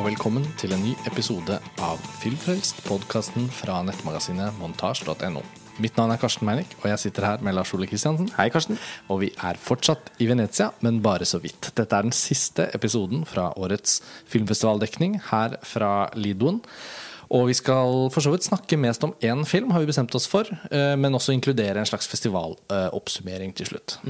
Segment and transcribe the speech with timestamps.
[0.00, 5.42] Og velkommen til en ny episode av Filmfrelst, podkasten fra nettmagasinet montasj.no.
[5.84, 8.30] Mitt navn er Karsten Meinick, og jeg sitter her med Lars Ole Kristiansen.
[8.38, 8.80] Hei, Karsten.
[9.12, 11.68] Og vi er fortsatt i Venezia, men bare så vidt.
[11.76, 13.98] Dette er den siste episoden fra årets
[14.32, 16.62] filmfestivaldekning her fra Lidoen.
[17.36, 20.30] Og vi skal for så vidt snakke mest om én film, har vi bestemt oss
[20.32, 24.00] for, eh, men også inkludere en slags festivaloppsummering til slutt.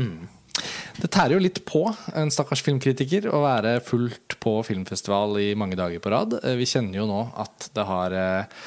[0.99, 1.85] Det tærer jo litt på
[2.19, 6.39] en stakkars filmkritiker å være fullt på filmfestival i mange dager på rad.
[6.43, 8.65] Eh, Vi kjenner jo nå at det har eh,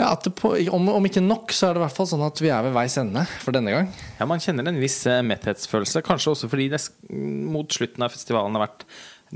[0.00, 2.52] ja, på, om, om ikke nok, så er det i hvert fall sånn at vi
[2.52, 3.88] er ved veis ende for denne gang.
[4.18, 8.56] Ja, Man kjenner en viss eh, metthetsfølelse, kanskje også fordi det mot slutten av festivalen
[8.58, 8.86] har vært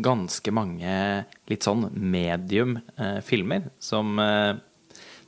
[0.05, 0.95] ganske mange
[1.51, 4.55] litt sånn medium eh, filmer som, eh,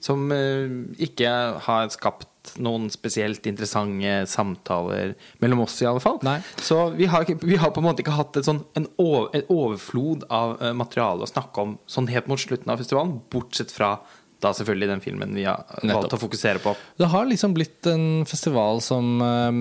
[0.04, 0.72] som eh,
[1.06, 1.30] ikke
[1.66, 2.28] har skapt
[2.62, 6.20] noen spesielt interessante samtaler mellom oss, i alle fall.
[6.26, 6.38] Nei.
[6.62, 10.28] Så vi har, vi har på en måte ikke hatt sånn, en, over, en overflod
[10.32, 13.96] av eh, materiale å snakke om sånn helt mot slutten av festivalen, bortsett fra
[14.44, 16.74] da selvfølgelig den filmen vi har valgt å fokusere på.
[17.00, 19.60] Det har liksom blitt en festival som eh,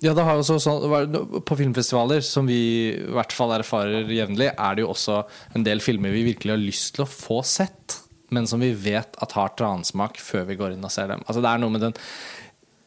[0.00, 2.58] Ja, det har også sånn På filmfestivaler, som vi
[2.94, 5.22] i hvert fall erfarer jevnlig, er det jo også
[5.58, 7.98] en del filmer vi virkelig har lyst til å få sett,
[8.34, 11.24] men som vi vet at har transmak før vi går inn og ser dem.
[11.26, 11.98] Altså det er noe med den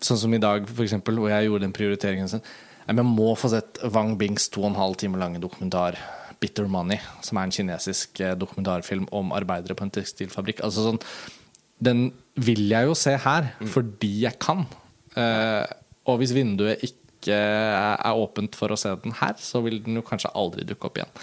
[0.01, 2.41] Sånn som i dag, for eksempel, hvor jeg gjorde den prioriteringen sin.
[2.87, 5.93] Jeg må få sett Wang Bings to og en halv time lange dokumentar
[6.41, 10.63] 'Bitter Money', som er en kinesisk eh, dokumentarfilm om arbeidere på en tekstilfabrikk.
[10.65, 10.97] Altså sånn,
[11.77, 14.65] den vil jeg jo se her, fordi jeg kan.
[15.13, 15.69] Eh,
[16.09, 19.99] og hvis vinduet ikke er er åpent for å se den her, så vil den
[19.99, 21.13] jo kanskje aldri dukke opp igjen.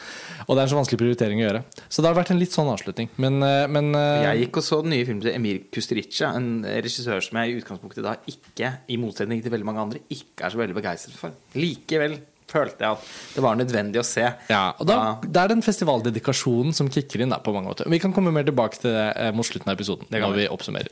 [0.46, 1.64] Og det er en så vanskelig prioritering å gjøre.
[1.88, 3.10] Så det har vært en litt sånn avslutning.
[3.16, 6.64] Men, eh, men eh, Jeg gikk og så den nye filmen til Emir Kusturica, en
[6.64, 10.54] regissør som jeg i utgangspunktet da ikke, i motsetning til veldig mange andre, ikke er
[10.54, 11.34] så veldig begeistret for.
[11.58, 14.24] Likevel følte jeg at det var nødvendig å se.
[14.48, 17.34] Ja, og da, Det er den festivaldedikasjonen som kicker inn.
[17.34, 19.76] Da, på mange måter Vi kan komme mer tilbake til det eh, mot slutten av
[19.76, 20.08] episoden.
[20.10, 20.46] når vi.
[20.46, 20.88] vi oppsummerer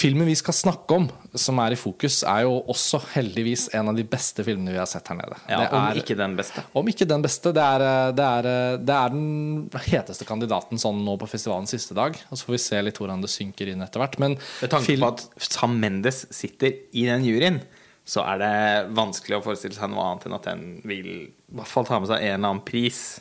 [0.00, 1.06] Filmen vi skal snakke om,
[1.36, 4.88] som er i fokus, er jo også heldigvis en av de beste filmene vi har
[4.88, 5.36] sett her nede.
[5.44, 6.64] Ja, det om er, ikke den beste.
[6.80, 7.52] om ikke den beste.
[7.56, 11.74] Det er, eh, det, er, eh, det er den heteste kandidaten sånn nå på festivalens
[11.76, 12.16] siste dag.
[12.30, 14.16] Og så får vi se litt hvordan det synker inn etter hvert.
[14.22, 17.60] Men Med tanke på at Sam Mendes sitter i den juryen,
[18.08, 18.54] så er det
[18.96, 21.30] vanskelig å forestille seg noe annet enn at den vil i
[21.60, 23.20] hvert fall ta med seg en eller annen pris.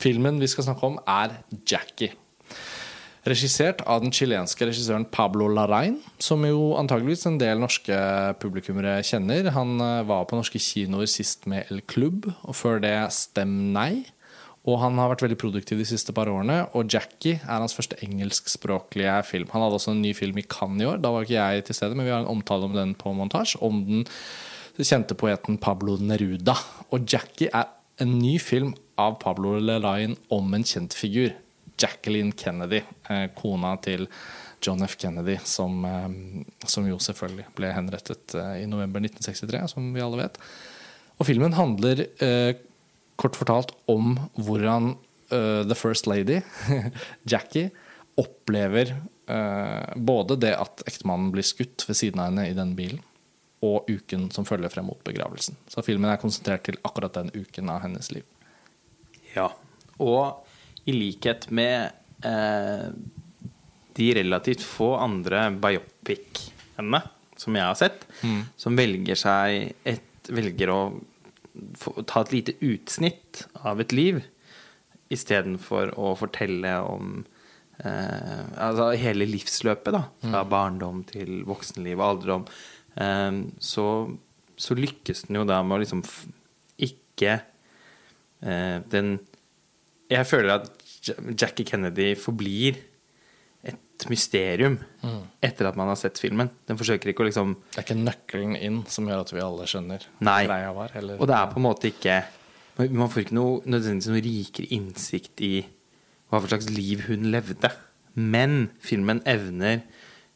[0.00, 2.14] Filmen vi skal snakke om, er Jackie.
[3.28, 7.96] Regissert av den chilenske regissøren Pablo Larrain, som jo antageligvis en del norske
[8.40, 9.50] publikummere kjenner.
[9.52, 14.06] Han eh, var på norske kinoer sist med El Club, og før det Stem Nei.
[14.68, 16.62] Og han har vært veldig produktiv de siste par årene.
[16.76, 19.48] Og Jackie er hans første engelskspråklige film.
[19.52, 21.00] Han hadde også en ny film i Cannes i år.
[21.00, 23.60] Da var ikke jeg til stede, men vi har en omtale om den på montasje.
[23.64, 24.04] Om den
[24.80, 26.56] kjente poeten Pablo Neruda.
[26.92, 31.32] Og Jackie er en ny film av Pablo Lelain om en kjent figur.
[31.80, 34.06] Jacqueline Kennedy, eh, kona til
[34.62, 34.96] John F.
[35.00, 36.08] Kennedy, som, eh,
[36.66, 40.40] som jo selvfølgelig ble henrettet eh, i november 1963, som vi alle vet.
[41.20, 42.06] Og filmen handler
[43.20, 44.94] kort fortalt om hvordan
[45.28, 46.38] The First Lady,
[47.30, 47.68] Jackie,
[48.16, 48.94] opplever
[50.00, 53.02] både det at ektemannen blir skutt ved siden av henne i den bilen,
[53.60, 55.60] og uken som følger frem mot begravelsen.
[55.68, 58.24] Så filmen er konsentrert til akkurat den uken av hennes liv.
[59.36, 59.50] Ja.
[60.00, 60.40] Og
[60.90, 61.92] i likhet med
[62.26, 62.90] eh,
[63.96, 67.02] de relativt få andre biopic-ene
[67.40, 68.04] som jeg har sett,
[68.60, 70.80] som velger seg et Velger å
[71.80, 74.20] få, ta et lite utsnitt av et liv
[75.10, 77.22] istedenfor å fortelle om
[77.82, 80.04] eh, altså hele livsløpet, da.
[80.22, 82.44] Fra barndom til voksenliv og alderdom.
[82.94, 83.86] Eh, så,
[84.54, 86.04] så lykkes den jo da med å liksom
[86.80, 89.18] ikke eh, Den
[90.10, 90.70] Jeg føler at
[91.02, 92.78] Jackie Kennedy forblir
[93.64, 94.78] et mysterium
[95.44, 96.48] etter at man har sett filmen.
[96.68, 99.66] Den forsøker ikke å liksom Det er ikke nøkkelen inn som gjør at vi alle
[99.68, 100.42] skjønner Nei.
[100.48, 100.94] greia var.
[100.96, 102.20] Eller, Og det er på en måte ikke
[102.78, 105.54] Man man får ikke noe, nødvendigvis noe rikere innsikt i
[106.30, 107.68] hva for slags liv hun levde.
[108.14, 109.82] Men filmen evner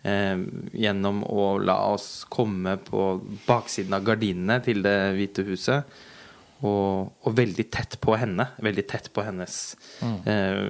[0.05, 0.43] eh,
[0.77, 3.07] gjennom å la oss komme på
[3.47, 5.89] baksiden av gardinene til Det hvite huset,
[6.65, 8.49] og, og veldig tett på henne.
[8.65, 9.59] Veldig tett på hennes
[10.03, 10.63] eh,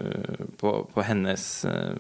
[0.61, 1.95] På, på hennes eh,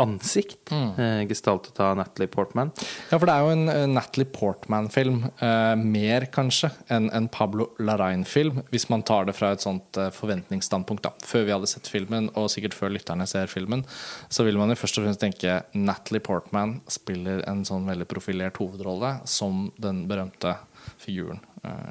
[0.00, 2.72] ansikt, eh, gestaltet av Natalie Portman.
[3.10, 5.20] Ja, for det er jo en eh, Natalie Portman-film.
[5.40, 10.10] eh, mer, kanskje, enn en Pablo Larrain-film, hvis man tar det fra et sånt eh,
[10.14, 11.04] forventningsstandpunkt.
[11.04, 11.12] da.
[11.26, 13.84] Før vi hadde sett filmen, og sikkert før lytterne ser filmen,
[14.28, 18.60] så vil man jo først og fremst tenke Natalie Portman spiller en sånn veldig profilert
[18.60, 20.56] hovedrolle som den berømte
[21.00, 21.40] figuren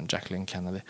[0.09, 0.81] Jacqueline Kennedy.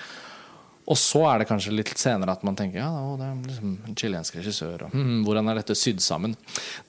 [0.89, 2.89] Og så er det kanskje litt senere at man tenker ja,
[3.19, 4.87] det er liksom en chilensk regissør.
[4.87, 6.33] Og, hmm, hvordan er dette sydd sammen?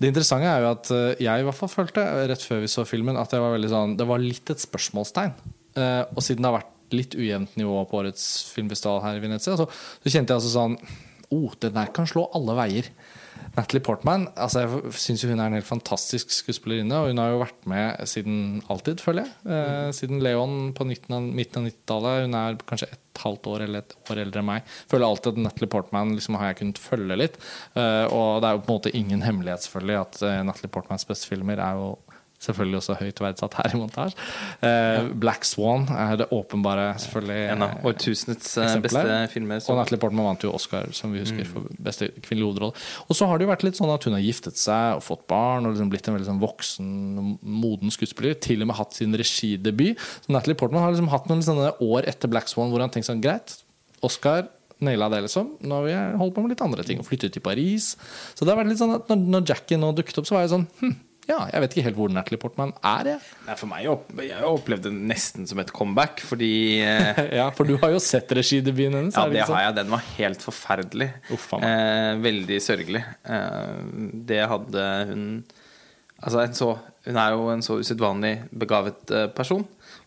[0.00, 2.87] Det interessante er jo at eh, jeg i hvert fall følte rett før vi så
[2.88, 5.37] filmen, at var, sånn, det var litt et spørsmålstegn.
[5.76, 8.25] Eh, og siden det har vært litt ujevnt nivå på årets
[8.55, 10.79] filmfestival her i Venezia, så, så kjente jeg altså sånn
[11.31, 12.88] oh, den der kan slå alle veier.
[13.55, 16.96] Natalie Portman altså jeg syns hun er en helt fantastisk skuespillerinne.
[16.99, 19.55] Og hun har jo vært med siden alltid, føler jeg.
[19.55, 22.26] Eh, siden Leon på midten av 90-tallet.
[22.26, 22.91] Hun er kanskje
[23.25, 24.76] halvt år eller et år eldre enn meg.
[24.90, 27.40] Føler alltid at Natalie Portman liksom har jeg kunnet følge litt.
[27.75, 31.08] Eh, og det er jo på en måte ingen hemmelighet selvfølgelig at eh, Natalie Portmans
[31.08, 31.90] beste filmer er jo
[32.41, 34.17] Selvfølgelig også høyt verdsatt her i montasje.
[34.63, 39.61] Uh, Black Swan er det åpenbare selvfølgelig En av årtusenets eh, beste filmer.
[39.69, 42.87] Og Natalie Portman vant jo Oscar som vi husker for beste kvinnelige hovedrolle.
[43.09, 45.27] Og så har det jo vært litt sånn at hun har giftet seg og fått
[45.31, 46.95] barn og liksom blitt en veldig sånn voksen,
[47.45, 48.39] moden skuespiller.
[48.41, 50.01] Til og med hatt sin regidebut.
[50.25, 53.13] Så Natalie Portman har liksom hatt noen sånne år etter Black Swan hvor han tenkte
[53.13, 53.59] sånn Greit,
[54.07, 54.49] Oscar
[54.81, 55.55] naila det, liksom.
[55.61, 57.01] Nå har vi holdt på med litt andre ting.
[57.03, 57.93] Og flyttet til Paris.
[58.33, 60.47] Så det har vært litt sånn at når, når Jackie nå dukket opp, så var
[60.47, 60.95] jeg sånn hm,
[61.28, 63.12] ja, jeg vet ikke helt hvor Natalie Portman er.
[63.12, 63.20] Jeg.
[63.46, 63.84] Nei, for meg
[64.26, 66.52] jeg opplevde det nesten som et comeback, fordi
[66.82, 69.19] eh, Ja, for du har jo sett regidebuten hennes?
[69.19, 69.76] Ja, det har jeg.
[69.78, 71.11] Den var helt forferdelig.
[71.37, 73.05] Uffa, eh, veldig sørgelig.
[73.25, 73.81] Eh,
[74.31, 75.26] det hadde hun
[76.20, 76.75] Altså, så,
[77.06, 79.62] hun er jo en så usedvanlig begavet eh, person,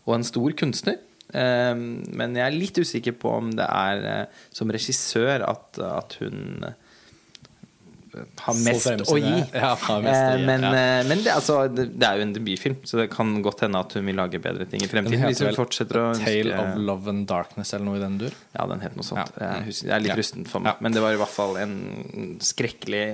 [0.06, 1.00] og en stor kunstner.
[1.34, 6.14] Eh, men jeg er litt usikker på om det er eh, som regissør at, at
[6.20, 6.68] hun
[8.44, 9.32] har mest å gi.
[9.52, 10.44] Ja, mest å gi.
[10.46, 10.72] Men, ja.
[10.78, 13.96] eh, men det, altså, det, er jo en debutfilm, så det kan godt hende at
[13.98, 15.26] hun vil lage bedre ting i fremtiden.
[15.28, 18.36] Hvis hun fortsetter å ønske Tale of Love and Darkness eller noe i den dur.
[18.56, 19.34] Ja, den het noe sånt.
[19.40, 19.50] Ja.
[19.66, 20.18] Jeg er litt Ja.
[20.20, 20.80] rustent for meg.
[20.84, 21.76] Men det var i hvert fall en
[22.44, 23.04] skrekkelig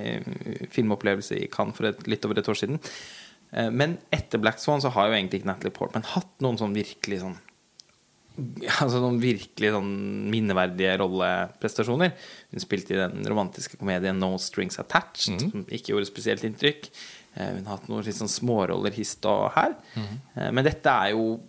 [0.73, 2.81] filmopplevelse i Cannes for et, litt over et år siden.
[3.51, 6.75] Eh, Men etter Black Swan så har jo egentlig ikke Natalie Portman hatt noen sånn
[6.75, 7.37] virkelig sånn
[8.81, 9.89] Altså noen virkelig sånn
[10.31, 12.13] minneverdige rolleprestasjoner.
[12.53, 16.87] Hun spilte i den romantiske komedien No Strings Attached, som ikke gjorde spesielt inntrykk.
[17.35, 19.75] Eh, Hun har hatt noen litt sånn småroller hist og her.
[19.95, 20.13] Mm.
[20.57, 21.39] Men dette er jo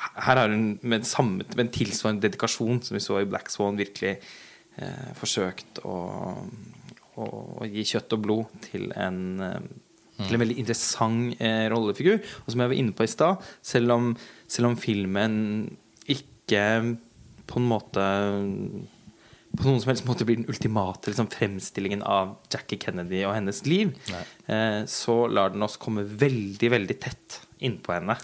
[0.00, 3.76] Her har hun med, samme, med en tilsvarende dedikasjon som vi så i Black Swan,
[3.76, 4.14] virkelig
[4.80, 5.98] eh, forsøkt å,
[7.20, 7.26] å,
[7.60, 9.60] å gi kjøtt og blod til en eh,
[10.20, 12.18] til en veldig interessant eh, rollefigur.
[12.44, 14.16] Og som jeg var inne på i stad, selv,
[14.48, 15.36] selv om filmen
[16.14, 16.64] ikke
[17.50, 18.06] på en måte
[19.50, 23.64] på noen som helst måte blir den ultimate liksom, fremstillingen av Jackie Kennedy og hennes
[23.66, 23.96] liv,
[24.46, 28.14] eh, så lar den oss komme veldig, veldig tett innpå henne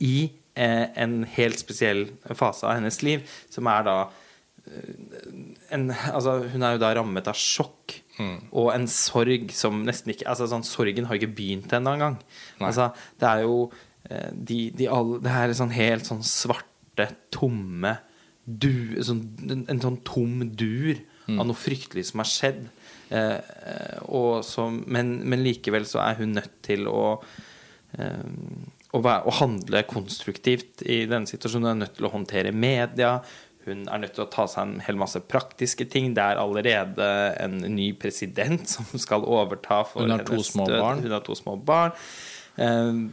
[0.00, 3.96] i eh, en helt spesiell fase av hennes liv, som er da
[5.74, 7.96] en, altså, hun er jo da rammet av sjokk
[8.54, 12.18] og en sorg som nesten ikke altså, sånn, Sorgen har ikke begynt ennå engang.
[12.62, 13.56] Altså, det er jo
[14.06, 16.22] eh, de, de alle, Det er sånn helt sånn
[16.92, 17.96] svarte, tomme
[18.44, 20.98] du, sånn, en, en sånn tom dur
[21.30, 22.64] av noe fryktelig som har skjedd.
[23.12, 27.22] Eh, eh, som, men, men likevel så er hun nødt til å
[27.98, 28.26] eh,
[28.92, 31.70] å, være, å handle konstruktivt i denne situasjonen.
[31.70, 33.14] Hun er nødt til å håndtere media.
[33.64, 36.10] Hun er nødt til å ta seg en hel masse praktiske ting.
[36.16, 37.08] Det er allerede
[37.40, 39.84] en ny president som skal overta.
[39.88, 41.06] For hennes død.
[41.06, 41.94] Hun har to små barn.
[42.60, 43.06] Eh,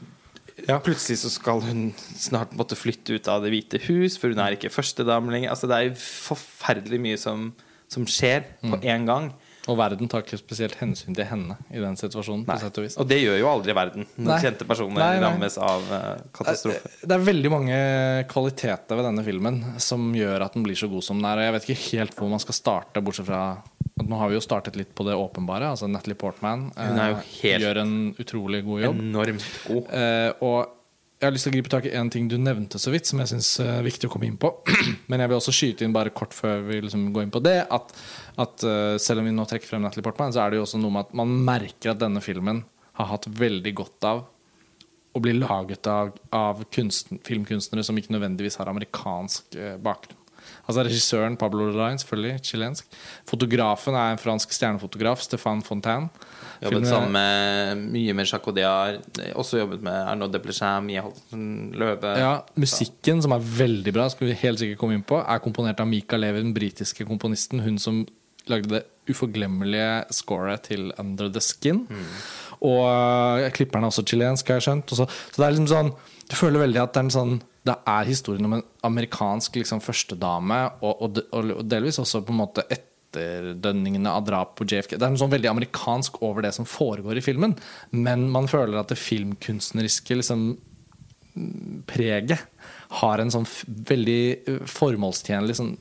[0.83, 4.55] Plutselig så skal hun snart måtte flytte ut av Det hvite hus, for hun er
[4.57, 5.49] ikke førstedame lenger.
[5.53, 7.53] Altså, det er forferdelig mye som,
[7.87, 8.71] som skjer Mm.
[8.71, 9.33] på én gang.
[9.69, 12.45] Og verden tar ikke spesielt hensyn til henne i den situasjonen.
[12.49, 14.39] og vis Og det gjør jo aldri verden når Nei.
[14.43, 15.27] kjente personer Nei, nei.
[15.27, 16.93] rammes av eh, katastrofe.
[17.03, 17.81] Det er veldig mange
[18.31, 21.41] kvaliteter ved denne filmen som gjør at den blir så god som den er.
[21.43, 23.43] Og jeg vet ikke helt hvor man skal starte, bortsett fra
[23.99, 25.73] nå har vi jo startet litt på det åpenbare.
[25.73, 27.23] Altså Natalie Portman eh,
[27.59, 29.01] gjør en utrolig god jobb.
[29.05, 29.89] Enormt god.
[29.99, 30.78] Eh, og
[31.19, 33.19] jeg har lyst til å gripe tak i en ting du nevnte så vidt, som
[33.19, 34.53] jeg syns er viktig å komme inn på.
[35.11, 37.57] Men jeg vil også skyte inn bare kort før vi liksom går inn på det,
[37.75, 37.91] at,
[38.39, 40.79] at eh, selv om vi nå trekker frem Natalie Portman, så er det jo også
[40.79, 42.63] noe med at man merker at denne filmen
[43.01, 44.23] har hatt veldig godt av
[45.11, 50.15] å bli laget av, av kunsten, filmkunstnere som ikke nødvendigvis har amerikansk eh, bakgrunn.
[50.69, 52.99] Altså Regissøren Pablo Lorraine, selvfølgelig, chilensk.
[53.27, 56.07] Fotografen er en fransk stjernefotograf, Stéphane Fontaine.
[56.59, 59.19] Jobbet Filmen sammen med mye med Audiard.
[59.39, 61.45] Også jobbet med Arnaud Desplechin, Mia Holten
[61.79, 62.13] Løve.
[62.19, 65.79] Ja, Musikken, som er veldig bra, skal vi helt sikkert komme inn på, er komponert
[65.79, 67.63] av Mika Levi, den britiske komponisten.
[67.63, 68.03] Hun som
[68.49, 71.85] lagde det uforglemmelige scoret til Under the Skin.
[72.59, 74.91] Og uh, klipperen er også chilensk, har jeg skjønt.
[74.91, 75.93] Og så, så det er liksom sånn
[76.29, 77.39] Du føler veldig at det er en sånn
[77.69, 82.39] det er historien om en amerikansk liksom, førstedame, og, og, og delvis også på en
[82.39, 82.63] måte
[83.09, 84.97] etterdønningene av drap på JFK.
[84.97, 87.55] Det er noe sånn veldig amerikansk over det som foregår i filmen,
[87.91, 90.51] men man føler at det filmkunstneriske liksom
[91.87, 92.41] preget
[92.89, 93.45] har en sånn
[93.85, 95.75] veldig eh, formålstjenlig sånn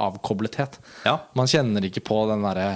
[0.00, 0.76] avkoblethet.
[1.08, 1.14] Ja.
[1.38, 2.66] Man kjenner ikke på den derre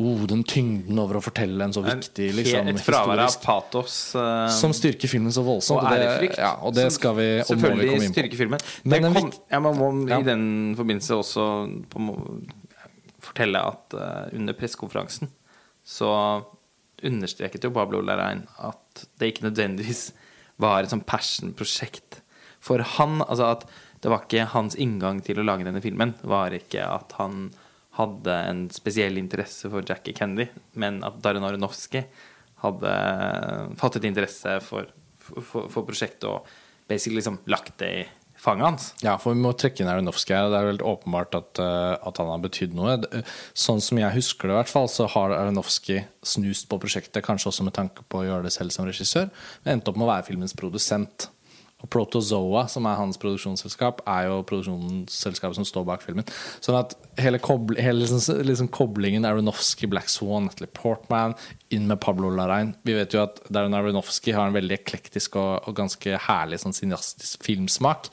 [0.00, 3.98] oh, den tyngden over å fortelle en så viktig liksom, Et fravær av patos.
[4.16, 5.82] Uh, Som styrker filmen så voldsomt.
[5.82, 6.40] og det- ærefrykt.
[6.40, 8.16] Ja, og det skal vi og må vi selvfølgelig komme inn på.
[8.16, 8.66] styrker filmen.
[8.84, 10.48] Men kom, ja, man må, i den
[10.80, 11.46] forbindelse også
[11.92, 12.16] på,
[13.24, 15.30] fortelle at eh, under pressekonferansen
[15.86, 16.10] så
[17.06, 20.10] understreket jo Pablo Larrain at det ikke nødvendigvis
[20.60, 22.20] var et sånn passion-prosjekt
[22.60, 23.22] for han.
[23.24, 23.64] Altså at
[24.04, 26.14] det var ikke hans inngang til å lage denne filmen.
[26.20, 27.48] var ikke at han
[27.96, 30.48] hadde en spesiell interesse for Jackie Kennedy,
[30.78, 32.04] men at Darren Aronofsky
[32.62, 32.92] hadde
[33.80, 36.48] fattet interesse for, for, for prosjektet og
[36.90, 38.06] basically liksom lagt det i
[38.40, 38.86] fanget hans.
[39.04, 40.48] Ja, for vi må trekke inn Aronofsky her.
[40.50, 42.96] Det er helt åpenbart at, eh, at han har betydd noe.
[43.52, 47.50] Sånn som jeg husker det, i hvert fall, så har Aronofsky snust på prosjektet, kanskje
[47.52, 49.28] også med tanke på å gjøre det selv som regissør,
[49.64, 51.28] men endte opp med å være filmens produsent.
[51.80, 56.28] Og Protozoa, som er hans produksjonsselskap, er jo produksjonsselskapet som står bak filmen.
[56.64, 61.36] Sånn at hele, kobl hele liksom, liksom koblingen Aronofsky, Black Swan, Natalie Portman,
[61.70, 65.68] inn med Pablo Larrain Vi vet jo at Darren Aronofsky har en veldig eklektisk og,
[65.70, 68.10] og ganske herlig sånn cineastisk filmsmak.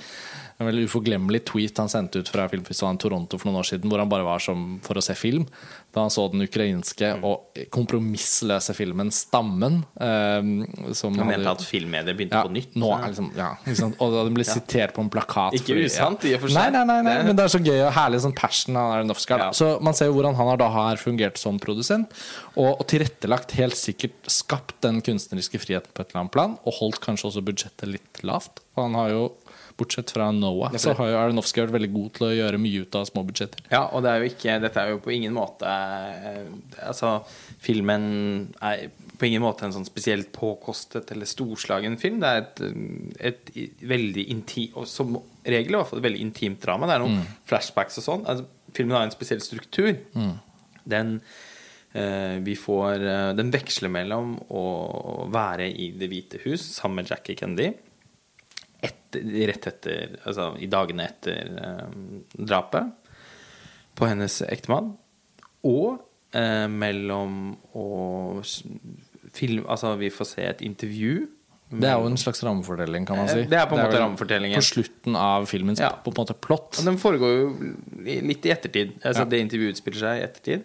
[0.58, 4.02] En veldig uforglemmelig tweet han sendte ut fra filmfestivalen Toronto for noen år siden, hvor
[4.02, 5.46] han bare var som for å se film.
[5.94, 9.84] Da han så den ukrainske og kompromissløse filmen 'Stammen'.
[10.02, 12.74] Eh, som Han mente at filmmediet begynte ja, på nytt.
[12.74, 14.02] Nå liksom, ja, sant?
[14.02, 15.54] Og den ble sitert på en plakat.
[15.58, 16.74] Ikke usant, i og for seg.
[16.74, 19.38] Nei, nei, nei, men det er så gøy og herlig sånn passion av Aronofsky.
[19.38, 19.52] Ja.
[19.54, 22.14] Så man ser jo hvordan han har da har fungert som produsent,
[22.56, 26.82] og, og tilrettelagt, helt sikkert skapt den kunstneriske friheten på et eller annet plan, og
[26.82, 28.64] holdt kanskje også budsjettet litt lavt.
[28.78, 29.24] Han har jo,
[29.78, 32.98] bortsett fra Noah, så har jo Aronofsky vært veldig god til å gjøre mye ut
[32.98, 33.62] av små budsjetter.
[33.72, 36.48] Ja, og det er jo ikke, dette er jo på ingen måte eh,
[36.88, 37.20] Altså,
[37.64, 38.08] filmen
[38.64, 42.20] er på ingen måte en sånn spesielt påkostet eller storslagen film.
[42.22, 42.62] Det er et,
[43.32, 46.90] et veldig intimt Og som regel i hvert fall et veldig intimt drama.
[46.90, 48.26] Det er noen flashbacks og sånn.
[48.30, 48.46] Altså,
[48.78, 49.94] filmen har en spesiell struktur.
[50.88, 51.18] Den
[51.98, 54.64] eh, vi får eh, Den veksler mellom å
[55.34, 57.72] være i Det hvite hus sammen med Jackie Kennedy
[58.84, 61.88] etter, rett etter Altså i dagene etter eh,
[62.38, 62.92] drapet
[63.98, 64.92] på hennes ektemann.
[65.66, 65.98] Og
[66.38, 67.88] eh, mellom å
[69.34, 71.28] film, Altså, vi får se et intervju.
[71.68, 73.42] Det er jo en slags rammefortelling, kan man si.
[73.50, 74.62] Det er på en måte rammefortellingen.
[74.62, 75.90] På slutten av filmens Ja.
[75.92, 76.78] på en måte plott.
[76.80, 77.50] Og den foregår jo
[78.24, 78.94] litt i ettertid.
[79.04, 79.32] Altså Ja.
[79.34, 80.64] Det intervjuet utspiller seg i ettertid.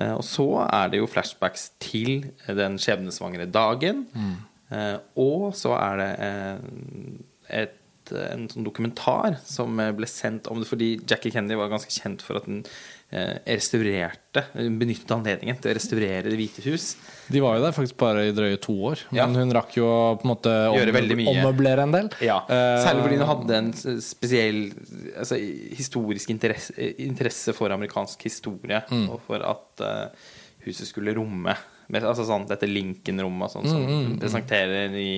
[0.00, 4.06] Eh, og så er det jo flashbacks til den skjebnesvangre dagen.
[4.14, 4.36] Mm.
[4.72, 7.80] Eh, og så er det eh, et,
[8.14, 12.20] en sånn dokumentar som eh, ble sendt om det fordi Jackie Kennedy var ganske kjent
[12.24, 16.94] for at eh, restaurerte Benyttet anledningen til å restaurere Det hvite hus.
[17.32, 19.26] De var jo der faktisk bare i drøye to år, men Ja.
[19.28, 22.10] hun rakk jo å på en måte ommøblere en del.
[22.24, 23.70] Ja, Særlig fordi hun hadde en
[24.04, 24.58] spesiell
[25.16, 25.38] altså,
[25.78, 29.06] historisk interesse, interesse for amerikansk historie, Mm.
[29.14, 29.86] og for at
[30.66, 31.54] huset skulle romme
[31.92, 35.08] altså sånn, dette Lincoln-rommet sånn, som Mm, mm, presenterer i,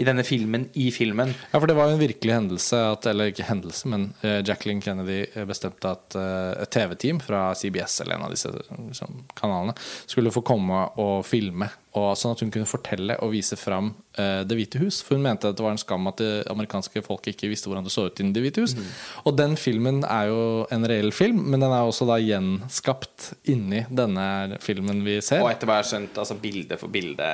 [0.00, 1.34] i denne filmen, i filmen.
[1.52, 4.82] Ja, for det var jo en virkelig hendelse, at, eller ikke hendelse, men uh, Jacqueline
[4.84, 9.76] Kennedy bestemte at uh, et TV-team fra CBS eller en av disse liksom, kanalene
[10.06, 14.42] skulle få komme og filme, og sånn at hun kunne fortelle og vise fram uh,
[14.46, 14.98] Det hvite hus.
[15.04, 17.86] For hun mente at det var en skam at det amerikanske folk ikke visste hvordan
[17.86, 18.74] det så ut i Det hvite hus.
[19.22, 20.40] Og den filmen er jo
[20.74, 25.44] en reell film, men den er også da gjenskapt inni denne filmen vi ser.
[25.44, 27.30] Og etter hva jeg har skjønt, altså bilde for bilde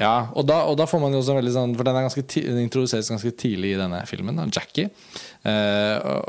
[0.00, 2.06] Ja, og da, og da får man jo også en veldig sånn For den er
[2.06, 4.88] ganske den introduseres ganske tidlig i denne filmen, da, Jackie.
[5.44, 6.22] Uh,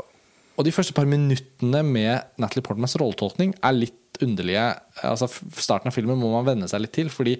[0.54, 4.64] og de første par minuttene med Natalie Portmans rolletolkning er litt underlige.
[5.02, 7.34] Altså Starten av filmen må man venne seg litt til, fordi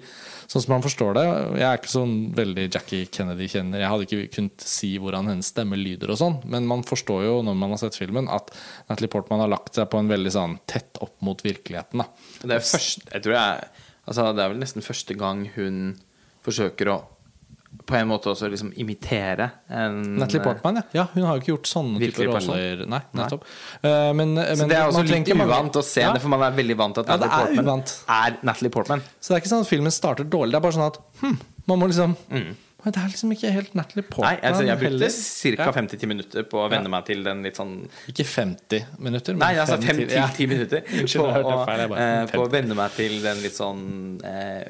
[0.45, 1.23] sånn som man forstår det
[1.59, 3.83] Jeg er ikke sånn veldig Jackie Kennedy-kjenner.
[3.83, 7.39] Jeg hadde ikke kunnet si hvordan hennes stemme lyder og sånn, men man forstår jo
[7.47, 8.51] når man har sett filmen, at
[8.89, 12.03] Natalie Portman har lagt seg på en veldig sånn tett opp mot virkeligheten.
[12.03, 12.09] da
[12.43, 13.67] Det er, først, jeg tror er,
[14.05, 15.83] altså, det er vel nesten første gang hun
[16.45, 17.01] forsøker å
[17.85, 20.83] på en måte også liksom imitere en Natalie Portman, ja.
[20.93, 21.05] ja.
[21.13, 22.85] Hun har jo ikke gjort sånne typer roller.
[22.87, 23.43] Nei, nettopp.
[23.81, 26.11] Eh, men, Så men det er også litt uvant mange- å se Ja.
[26.13, 27.95] det, for man er veldig vant til at Ja, Natalie er Portman uvant.
[28.07, 29.01] er Natalie Portman.
[29.19, 30.51] Så det er ikke sånn at filmen starter dårlig.
[30.51, 32.55] Det er bare sånn at hm, man må liksom mm.
[32.85, 34.35] Det er liksom ikke helt Natalie Portman.
[34.35, 35.63] Nei, altså jeg brukte ca.
[35.65, 35.71] Ja.
[35.73, 36.89] 50 minutter på å venne Ja.
[36.93, 40.17] meg til den litt sånn Ikke 50 minutter, men Nei, altså 5 fem til- til
[40.17, 40.27] ja.
[40.27, 44.21] 10 minutter på, å, feil, bare- eh, på å venne meg til den litt sånn
[44.23, 44.69] eh,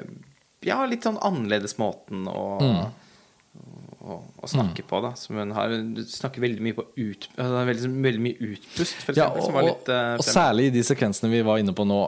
[0.65, 2.91] Ja, litt sånn annerledes måten å Mm.
[4.05, 5.13] å, å snakke på, da.
[5.15, 9.17] Som hun har Hun snakker veldig mye på ut, altså, veldig, veldig mye utpust, for
[9.17, 11.74] Ja, og, som var og, litt uh, og særlig i de sekvensene vi var inne
[11.75, 12.01] på nå,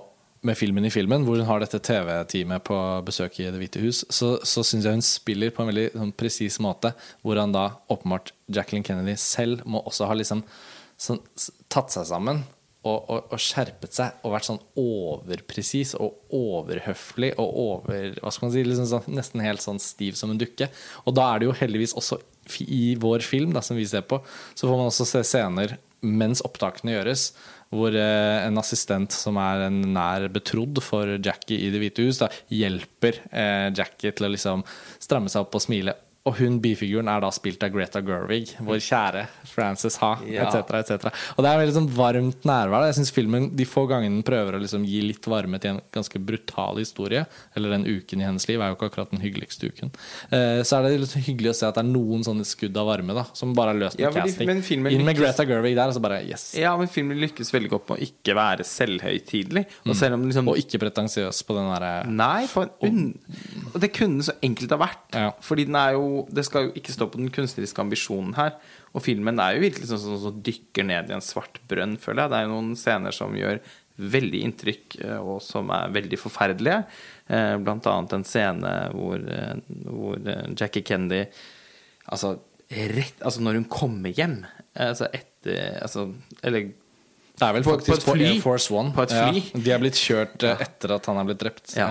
[0.46, 2.76] med filmen i filmen, hvor hun har dette TV-teamet på
[3.08, 6.14] besøk i Det hvite hus, så, så syns jeg hun spiller på en veldig sånn,
[6.14, 6.92] presis måte.
[7.26, 10.44] Hvor han da åpenbart Jacqueline Kennedy selv må også ha liksom
[11.02, 11.24] sånn,
[11.74, 12.44] tatt seg sammen
[12.88, 18.48] og, og, og skjerpet seg og vært sånn overpresis og overhøflig og over Hva skal
[18.48, 18.64] man si?
[18.68, 20.70] Liksom sånn, nesten helt sånn stiv som en dukke.
[21.06, 22.22] Og da er det jo heldigvis også
[22.64, 24.22] i vår film da, som vi ser på,
[24.56, 25.76] så får man også se scener
[26.06, 27.32] mens opptakene gjøres,
[27.74, 32.22] hvor eh, en assistent som er en nær betrodd for Jackie i Det hvite hus,
[32.22, 34.64] da, hjelper eh, Jackie til å liksom
[35.04, 35.98] stramme seg opp og smile.
[36.28, 40.48] Og hun bifiguren er da spilt av Greta Gerwig, vår kjære Frances Ha, Ja.
[40.50, 40.74] etc.
[40.92, 41.06] Et
[41.38, 42.86] Og det er veldig sånn varmt nærvær.
[42.90, 45.82] Jeg synes filmen, De få gangene den prøver å liksom gi litt varme til en
[45.94, 49.72] ganske brutal historie, eller den uken i hennes liv, er jo ikke akkurat den hyggeligste
[49.72, 49.92] uken,
[50.32, 52.88] eh, så er det litt hyggelig å se at det er noen sånne skudd av
[52.92, 54.48] varme da, som bare er løst med Ja, casting.
[54.48, 56.54] men filmen Inn med lykkes- Greta Gerwig der, og så bare yes.
[56.58, 59.66] Ja, men filmen lykkes veldig godt med å ikke være selvhøytidelig.
[59.88, 63.20] Og selv liksom Og ikke pretensiøs på den derre Nei, på en un...
[63.74, 65.14] Og det kunne så enkelt ha vært.
[65.14, 65.32] Ja.
[65.44, 68.56] Fordi den er jo Det skal jo ikke stå på den kunstneriske ambisjonen her.
[68.94, 72.24] Og filmen er jo virkelig sånn som sånn, dykker ned i en svart brønn, føler
[72.26, 72.30] jeg.
[72.34, 73.60] Det er jo noen scener som gjør
[73.98, 76.84] veldig inntrykk, eh, og som er veldig forferdelige.
[77.30, 79.56] Eh, Blant annet en scene hvor, eh,
[79.90, 80.18] hvor
[80.56, 81.26] Jackie Kennedy
[82.08, 82.38] Altså,
[82.72, 84.38] rett, altså når hun kommer hjem
[84.80, 86.06] Altså etter altså,
[86.44, 86.70] Eller
[87.36, 88.16] Det er vel På- på faktisk et på.
[88.30, 88.94] Air Force One.
[88.96, 89.42] På et fly.
[89.54, 91.76] Ja, de er blitt kjørt etter at han er blitt drept.
[91.76, 91.88] Ja.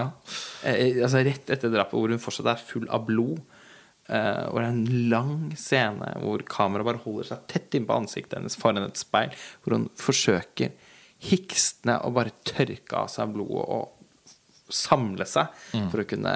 [0.65, 0.73] Ja.
[1.05, 3.39] altså rett etter drapet, hvor hun fortsatt er full av blod.
[4.07, 8.39] Eh, og det er en lang scene hvor kameraet bare holder seg tett innpå ansiktet
[8.39, 9.35] hennes foran et speil.
[9.65, 10.75] Hvor hun forsøker
[11.27, 15.53] hikstende å bare tørke av seg blodet og samle seg
[15.93, 16.33] for å kunne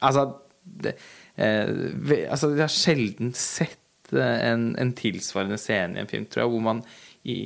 [0.00, 0.22] Altså,
[0.64, 0.94] det,
[1.36, 6.44] uh, altså Jeg har sjelden sett eh, en, en tilsvarende scene i en film, tror
[6.44, 6.82] jeg, hvor man
[7.28, 7.38] i,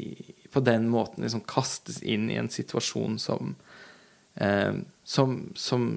[0.52, 3.54] på den måten liksom kastes inn i en situasjon som
[4.40, 5.88] uh, som, som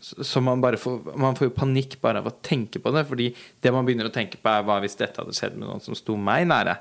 [0.00, 3.02] så man bare får Man får jo panikk bare av å tenke på det.
[3.08, 3.28] Fordi
[3.62, 5.96] det man begynner å tenke på, er hva hvis dette hadde skjedd med noen som
[5.98, 6.76] sto meg nære?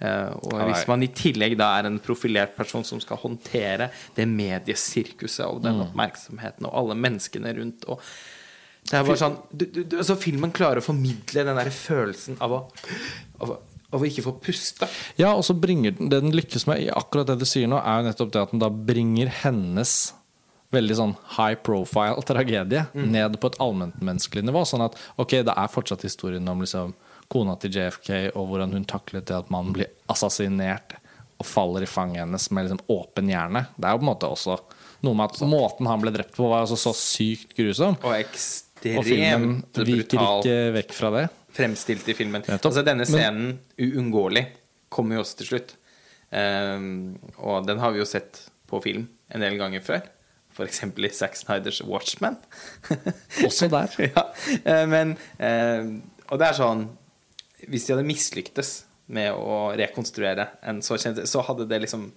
[0.00, 3.90] Eh, og Ja, hvis man i tillegg da er en profilert person som skal håndtere
[4.16, 8.00] det mediesirkuset og den oppmerksomheten og alle menneskene rundt og
[8.84, 12.36] det er bare sånn du, du, du, altså Filmen klarer å formidle den der følelsen
[12.44, 12.58] av å,
[13.40, 13.60] av, å-
[13.94, 14.88] av å ikke få puste.
[15.20, 17.78] Ja, og så bringer den Det den lykkes med i akkurat det du sier nå,
[17.78, 19.92] er jo nettopp det at den da bringer hennes
[20.74, 24.64] veldig sånn high profile tragedie ned på et allmennmenneskelig nivå.
[24.68, 26.94] Sånn at ok, det er fortsatt historien om liksom
[27.32, 30.98] kona til JFK og hvordan hun taklet det at mannen blir assassinert
[31.40, 33.64] og faller i fanget hennes med liksom åpen hjerne.
[33.76, 34.58] Det er jo på en måte også
[35.04, 37.96] noe med at måten han ble drept på, var altså så sykt grusom.
[38.04, 41.24] Og Og filmen ekstremt viker ikke vekk fra det.
[41.56, 42.44] fremstilt i filmen.
[42.54, 44.44] Altså Denne scenen, uunngåelig,
[44.92, 45.74] kommer jo også til slutt.
[46.34, 50.02] Um, og den har vi jo sett på film en del ganger før.
[50.54, 50.82] F.eks.
[50.86, 52.36] i Zack Snyders Watchman.
[53.46, 53.90] Også der.
[54.08, 54.24] ja,
[54.64, 55.88] eh, men eh,
[56.30, 56.86] Og det er sånn
[57.66, 58.74] Hvis de hadde mislyktes
[59.14, 62.08] med å rekonstruere en så kjent Så hadde det liksom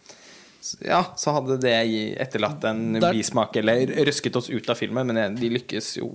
[0.83, 1.73] Ja, så hadde det
[2.21, 6.07] etterlatt en Der- bismak, eller røsket oss ut av filmen, men de lykkes jo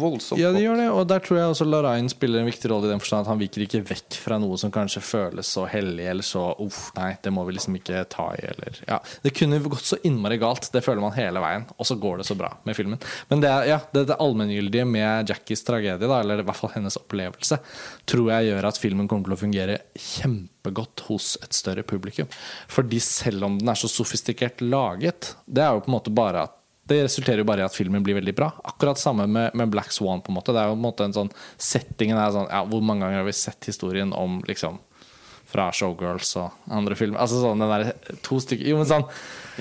[0.00, 2.88] voldsomt Ja, de gjør det, og der tror jeg også Larain spiller en viktig rolle
[2.88, 6.06] i den forstand at han viker ikke vekk fra noe som kanskje føles så hellig
[6.10, 8.98] eller så uff, nei, det må vi liksom ikke ta i, eller Ja.
[9.22, 12.26] Det kunne gått så innmari galt, det føler man hele veien, og så går det
[12.26, 12.98] så bra med filmen.
[13.30, 16.70] Men det, er- ja, det, det allmenngyldige med Jackies tragedie, da, eller i hvert fall
[16.74, 17.58] hennes opplevelse,
[18.06, 22.28] tror jeg gjør at filmen kommer til å fungere kjempegodt hos et større publikum.
[22.72, 26.46] Fordi selv om den er så sofistikert laget, det er jo på en måte bare
[26.48, 28.50] at det resulterer jo bare i at filmen blir veldig bra.
[28.68, 30.20] Akkurat samme med, med Black Swan.
[30.20, 32.60] på en måte Det er jo på en måte en sånn Settingen er sånn ja,
[32.68, 34.76] Hvor mange ganger har vi sett historien om liksom
[35.54, 37.22] fra Showgirls og andre filmer?
[37.22, 39.08] Altså sånn den der to stykker Jo, men sånn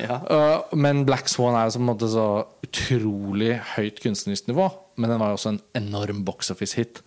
[0.01, 0.19] Ja.
[0.27, 2.27] Uh, Men Black Swan er jo på en måte så
[2.65, 4.67] utrolig høyt kunstnerisk nivå.
[4.97, 7.03] Men den var jo også en enorm box office-hit.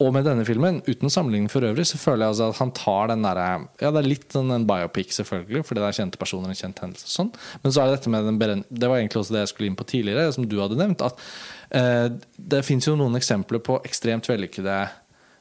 [0.00, 3.10] Og med denne filmen, uten sammenligning for øvrig, så føler jeg altså at han tar
[3.10, 3.48] den derre
[3.82, 6.80] Ja, det er litt en, en biopic, selvfølgelig, fordi det er kjente personer, en kjent
[6.80, 7.32] hendelse og sånn.
[7.60, 9.76] Men så er det dette med den Det var egentlig også det jeg skulle inn
[9.76, 11.04] på tidligere, som du hadde nevnt.
[11.04, 11.20] At
[11.76, 12.06] eh,
[12.54, 14.78] det fins jo noen eksempler på ekstremt vellykkede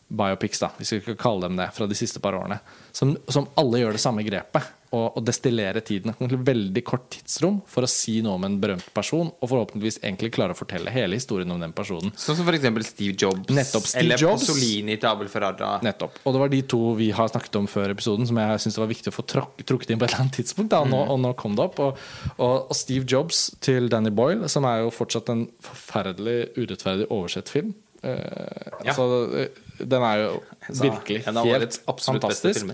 [0.09, 2.59] biopics, da, hvis vi skal kalle dem det, fra de siste par årene.
[2.91, 4.75] Som, som alle gjør det samme grepet.
[4.89, 8.55] Og, og destillere tiden til et veldig kort tidsrom for å si noe om en
[8.61, 12.09] berømt person, og forhåpentligvis egentlig klare å fortelle hele historien om den personen.
[12.17, 13.51] Sånn som eksempel Steve Jobs.
[13.53, 14.47] Nettopp, Steve eller Jobs.
[14.47, 15.75] Pasolini til Abel Ferrara.
[15.85, 16.17] Nettopp.
[16.23, 18.83] Og det var de to vi har snakket om før episoden, som jeg syns det
[18.83, 20.71] var viktig å få trukket inn på et eller annet tidspunkt.
[20.73, 21.83] Da, og, nå, og nå kom det opp.
[21.85, 22.01] Og,
[22.41, 27.75] og, Steve Jobs til Danny Boyle, som er jo fortsatt en forferdelig urettferdig oversett film.
[27.99, 28.93] Uh, Ja.
[28.93, 29.47] altså, eh,
[29.85, 30.41] den er jo
[30.81, 32.69] virkelig helt fantastisk.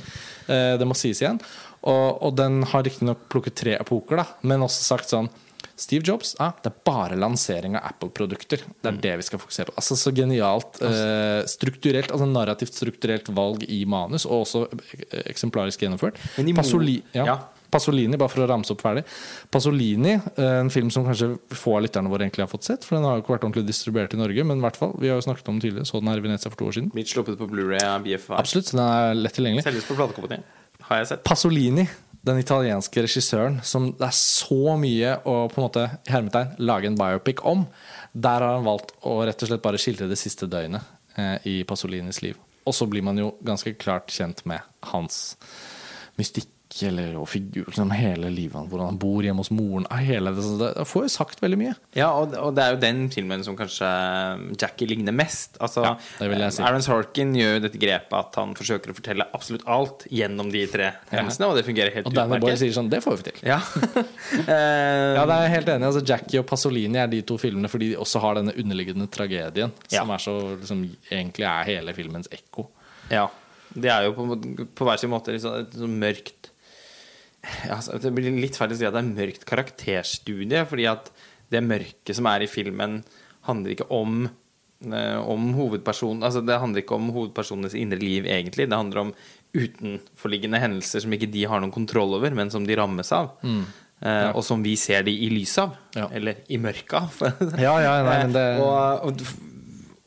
[0.47, 1.39] Eh, det må sies igjen.
[1.85, 5.29] Og, og den har riktignok plukket tre epoker, da, men også sagt sånn
[5.75, 8.61] Steve Jobs, ja, det er bare lansering av Apple-produkter.
[8.79, 9.75] Det er det vi skal fokusere på.
[9.81, 15.83] Altså Så genialt eh, strukturelt, altså narrativt strukturelt valg i manus, og også eh, eksemplarisk
[15.83, 16.21] gjennomført.
[16.37, 17.27] Men i Pasoli, ja.
[17.27, 17.37] Ja.
[17.75, 19.03] Pasolini, bare for å ramse opp ferdig.
[19.51, 22.95] Pasolini, eh, en film som kanskje få av lytterne våre egentlig har fått sett, for
[22.95, 25.19] den har jo ikke vært ordentlig distribuert i Norge, men i hvert fall, vi har
[25.19, 26.93] jo snakket om den tidligere, så den her i Venezia for to år siden.
[26.95, 28.37] Mitt sluppet på Blu-ray av BFI.
[28.39, 29.67] Absolutt, den er lett tilgjengelig.
[29.67, 30.39] Selges på platekompani.
[30.85, 31.23] Har jeg sett.
[31.25, 31.85] Pasolini,
[32.25, 36.97] den italienske regissøren som det er så mye å på en måte hermetegn lage en
[36.99, 37.65] biopic om,
[38.13, 40.85] der har han valgt å rett og slett bare skildre det siste døgnet
[41.17, 42.37] eh, i Pasolinis liv.
[42.65, 45.35] Og så blir man jo ganske klart kjent med hans
[46.17, 46.49] mystikk
[46.83, 49.85] eller, og figur, liksom hele livet, hvordan han bor hjemme hos moren.
[50.03, 51.75] Hele det, det, det får jo sagt veldig mye.
[51.95, 53.87] Ja, og, og det er jo den filmen som kanskje
[54.59, 55.55] Jackie ligner mest.
[55.63, 56.61] Altså, Ja, si.
[56.65, 60.65] Aaron Sorkin gjør jo dette grepet at han forsøker å fortelle absolutt alt gjennom de
[60.71, 63.41] tre hendelsene, og det fungerer helt Og Danny Boy sier sånn Det får vi til.
[63.53, 63.61] Ja.
[64.45, 65.87] Ja, det er jeg helt enig.
[65.87, 69.71] Altså, Jackie og Pasolini er de to filmene fordi de også har denne underliggende tragedien,
[69.93, 70.03] Ja.
[70.03, 72.67] som så liksom, egentlig er hele filmens ekko.
[73.11, 73.27] Ja.
[73.75, 74.37] Det er jo på,
[74.75, 76.51] på hver sin måte sånn, et sånn mørkt
[77.67, 81.11] ja, altså, Det blir litt feil å si at det er mørkt karakterstudie, fordi at
[81.53, 82.99] det mørke som er i filmen,
[83.45, 88.65] handler ikke om eh, om hovedpersonen Altså Det handler ikke om hovedpersonenes indre liv, egentlig.
[88.71, 89.11] Det handler om
[89.55, 93.35] utenforliggende hendelser som ikke de har noen kontroll over, men som de rammes av.
[93.45, 95.75] Eh, Og som vi ser de i lys av.
[95.95, 96.09] Ja.
[96.11, 97.21] Eller i mørket av.
[97.65, 99.21] Ja, ja, nei, men det Eh, og, og,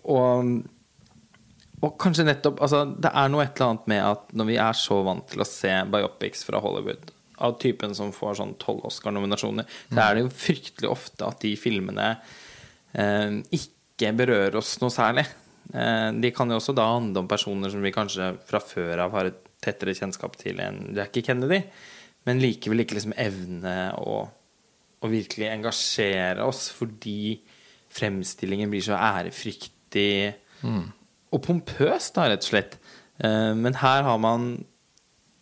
[0.09, 0.51] og,
[1.85, 4.77] og kanskje nettopp altså, Det er noe et eller annet med at når vi er
[4.79, 7.11] så vant til å se biopics fra Hollywood,
[7.45, 11.53] av typen som får sånn tolv Oscar-nominasjoner, så er det jo fryktelig ofte at de
[11.61, 12.09] filmene
[12.95, 15.27] eh, ikke berører oss noe særlig.
[15.75, 19.15] Eh, de kan jo også da handle om personer som vi kanskje fra før av
[19.19, 21.63] har et tettere kjennskap til enn Jackie Kennedy,
[22.29, 24.21] men likevel ikke liksom evne å,
[25.03, 27.39] å virkelig engasjere oss fordi
[27.99, 30.35] fremstillingen blir så ærefryktig
[31.33, 32.79] og pompøs, da, rett og slett.
[33.23, 34.65] Eh, Men her har man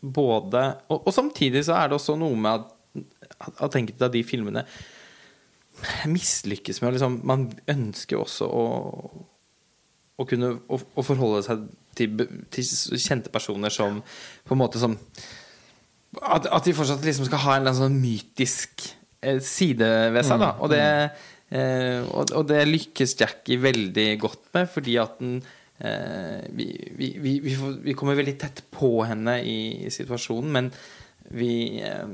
[0.01, 4.23] både Og, og samtidig så er det også noe med at, at enkelte av de
[4.27, 4.67] filmene
[6.09, 8.67] mislykkes med liksom Man ønsker også å
[10.17, 14.97] å kunne å, å forholde seg til, til kjente personer som på en måte som
[16.23, 18.87] At, at de fortsatt liksom skal ha en annen sånn mytisk
[19.21, 20.55] eh, side ved seg, da.
[20.65, 20.81] Og det,
[21.53, 25.43] eh, og, og det lykkes Jackie veldig godt med, fordi at den
[25.79, 30.71] vi, vi, vi, vi, vi kommer veldig tett på henne i, i situasjonen, men
[31.37, 32.07] vi eh,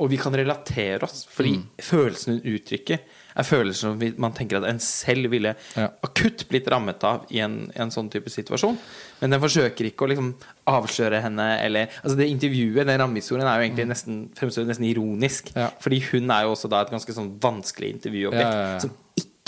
[0.00, 3.02] Og vi kan relatere oss, fordi følelsen hun uttrykker,
[3.36, 5.90] er følelser som man tenker at en selv ville Ja.
[6.02, 8.78] akutt blitt rammet av i en, en sånn type situasjon.
[9.20, 10.30] Men den forsøker ikke å liksom
[10.72, 15.52] avsløre henne eller Altså Det intervjuet, den rammehistorien, er jo egentlig nesten fremstår nesten ironisk.
[15.54, 15.68] Ja.
[15.84, 18.80] Fordi hun er jo også da et ganske sånn vanskelig intervjuobjekt Ja, ja, ja.
[18.86, 18.96] som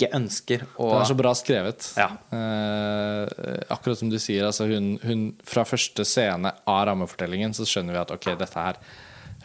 [0.03, 1.87] ikke ønsker å Det er så bra skrevet.
[1.99, 2.09] Ja.
[2.35, 7.95] Eh, akkurat som du sier, altså hun, hun Fra første scene av rammefortellingen så skjønner
[7.95, 8.79] vi at ok, dette her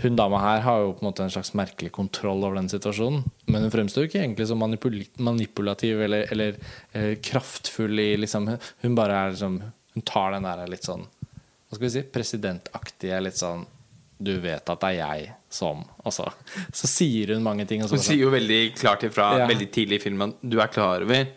[0.02, 3.24] Hun dama her har jo på en måte en slags merkelig kontroll over den situasjonen.
[3.50, 6.60] Men hun fremstår jo ikke egentlig som manipul manipulativ eller, eller
[6.92, 8.50] eh, kraftfull i liksom
[8.84, 9.62] Hun bare er liksom
[9.96, 12.06] Hun tar den der litt sånn Hva skal vi si?
[12.14, 13.66] Presidentaktige, litt sånn
[14.18, 16.26] Du vet at det er jeg som altså,
[16.74, 17.84] så, sier hun mange ting.
[17.86, 19.46] Hun sier jo veldig klart ifra Ja.
[19.46, 21.28] veldig tidlig i filmen du er klar over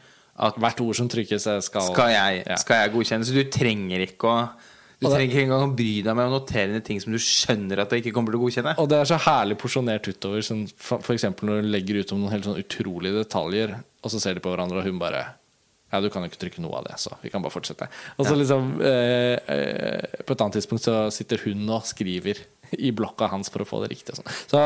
[0.41, 2.55] at Hvert ord som trykkes, eh, skal skal jeg, Ja.
[2.55, 3.25] skal jeg godkjenne.
[3.25, 4.49] Så du trenger ikke å
[5.01, 7.79] Du trenger ikke engang å bry deg med å notere ned ting som du skjønner
[7.79, 8.75] at jeg ikke kommer til å godkjenne.
[8.77, 10.41] Og det er så herlig porsjonert utover.
[10.45, 14.35] Sånn, eksempel når hun legger ut om noen helt sånn utrolige detaljer, og så ser
[14.35, 15.35] de på hverandre, og hun bare
[15.91, 17.89] Ja, du kan jo ikke trykke noe av det, så vi kan bare fortsette.
[18.17, 22.37] Og så liksom eh, eh, På et annet tidspunkt så sitter hun og skriver
[22.77, 24.15] i blokka hans for å få det riktig.
[24.17, 24.29] Sånn.
[24.51, 24.61] Så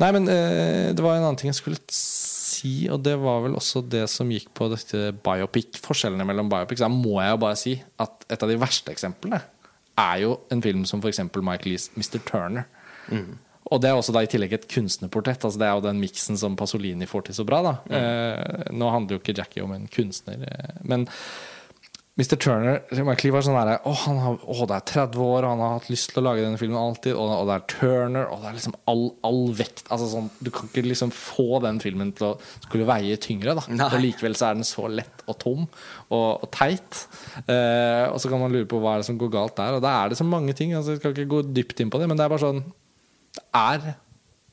[0.00, 3.56] Nei, men eh, det var en annen ting jeg skulle si, og det var vel
[3.58, 5.80] også det som gikk på dette biopic.
[5.84, 6.84] Forskjellene mellom biopics.
[6.84, 9.42] Da må jeg jo bare si at et av de verste eksemplene
[10.00, 11.22] er jo en film som f.eks.
[11.34, 12.22] Michael Lees 'Mr.
[12.26, 12.66] Turner'.
[13.72, 15.44] Og det er også da i tillegg et kunstnerportrett.
[15.46, 17.62] Altså det er jo den miksen som Pasolini får til så bra.
[17.64, 21.06] da eh, Nå handler jo ikke Jackie om en kunstner, eh, men
[22.14, 22.36] Mr.
[22.38, 22.76] Turner
[23.08, 25.88] Michael var sånn der, å, han har, det er 30 år, og han har hatt
[25.90, 27.16] lyst til å lage denne filmen alltid.
[27.18, 30.52] Og, og det er Turner, og det er liksom all, all vekt altså sånn, Du
[30.54, 32.36] kan ikke liksom få den filmen til å
[32.68, 33.56] skulle veie tyngre.
[33.58, 33.88] da Nei.
[33.90, 37.02] Og likevel så er den så lett og tom og, og teit.
[37.48, 39.80] Eh, og så kan man lure på hva er det som går galt der.
[39.80, 40.76] Og da er det så mange ting.
[40.78, 42.62] Altså, jeg skal ikke gå dypt inn på det, men det er bare sånn
[43.34, 43.90] Det er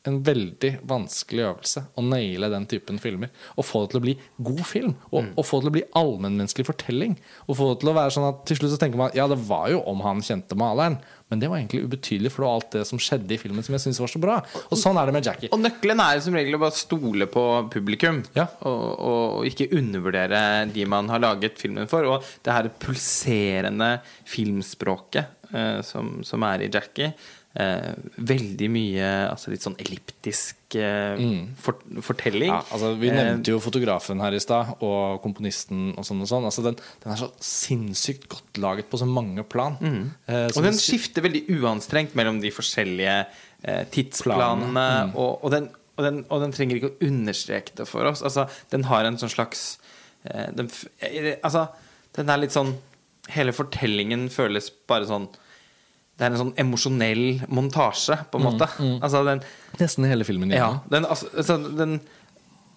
[0.09, 3.29] en veldig vanskelig øvelse å naile den typen filmer.
[3.53, 4.95] Og få det til å bli god film.
[5.11, 7.17] Og, og få det til å bli allmennmenneskelig fortelling.
[7.45, 9.37] Og få det til å være sånn at til slutt så tenker man ja, det
[9.45, 10.97] var jo om han kjente maleren.
[11.31, 13.75] Men det var egentlig ubetydelig, for det var alt det som skjedde i filmen som
[13.77, 14.39] jeg syntes var så bra.
[14.67, 15.51] Og sånn er det med Jackie.
[15.55, 18.19] Og nøkkelen er som regel å bare stole på publikum.
[18.35, 18.49] Ja.
[18.67, 20.41] Og, og, og ikke undervurdere
[20.73, 22.09] de man har laget filmen for.
[22.09, 23.93] Og det her pulserende
[24.27, 27.13] filmspråket eh, som, som er i Jackie.
[27.51, 31.19] Eh, veldig mye altså litt sånn elliptisk eh,
[31.59, 32.47] for, fortelling.
[32.47, 32.53] Mm.
[32.55, 36.29] Ja, altså, vi Eh, nevnte jo fotografen her i stad, og komponisten og sånn og
[36.31, 36.47] sånn.
[36.47, 39.75] Altså, den, den er så sinnssykt godt laget på så mange plan.
[39.81, 40.55] Eh, Mm.
[40.55, 43.17] Og den skifter veldig uanstrengt mellom de forskjellige
[43.63, 44.87] eh, tidsplanene.
[45.11, 45.15] Mm.
[45.19, 48.23] Og, og, den, og, den, og den trenger ikke å understreke det for oss.
[48.23, 49.65] Altså, den har en sånn slags
[50.23, 50.71] eh, den,
[51.03, 51.67] eh, Altså,
[52.15, 52.77] den er litt sånn
[53.31, 55.27] Hele fortellingen føles bare sånn
[56.21, 58.67] Det er en sånn emosjonell montasje, på en måte.
[59.01, 59.39] Altså, den,
[59.79, 60.83] Nesten hele filmen ja, igjennom.
[60.93, 61.95] den, altså, den,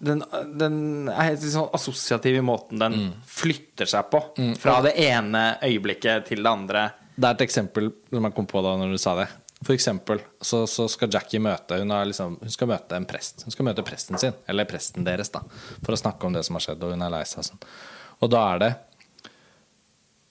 [0.00, 0.22] den,
[0.56, 0.78] den
[1.12, 2.96] er helt sånn assosiativ i måten den
[3.28, 4.22] flytter seg på.
[4.62, 6.86] Fra det ene øyeblikket til det andre.
[7.12, 9.28] Det er et eksempel som jeg kom på da når du sa det.
[9.60, 13.44] For eksempel så, så skal Jackie møte hun, har liksom, hun skal møte en prest.
[13.44, 15.44] Hun skal møte presten sin, eller presten deres, da,
[15.84, 17.44] for å snakke om det som har skjedd, og hun er lei seg.
[17.44, 17.64] og Sånn.
[18.24, 18.72] Og da er det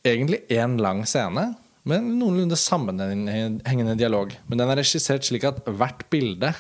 [0.03, 1.51] egentlig én lang scene
[1.89, 4.31] med en noenlunde sammenhengende dialog.
[4.47, 6.53] Men den er regissert slik at hvert bilde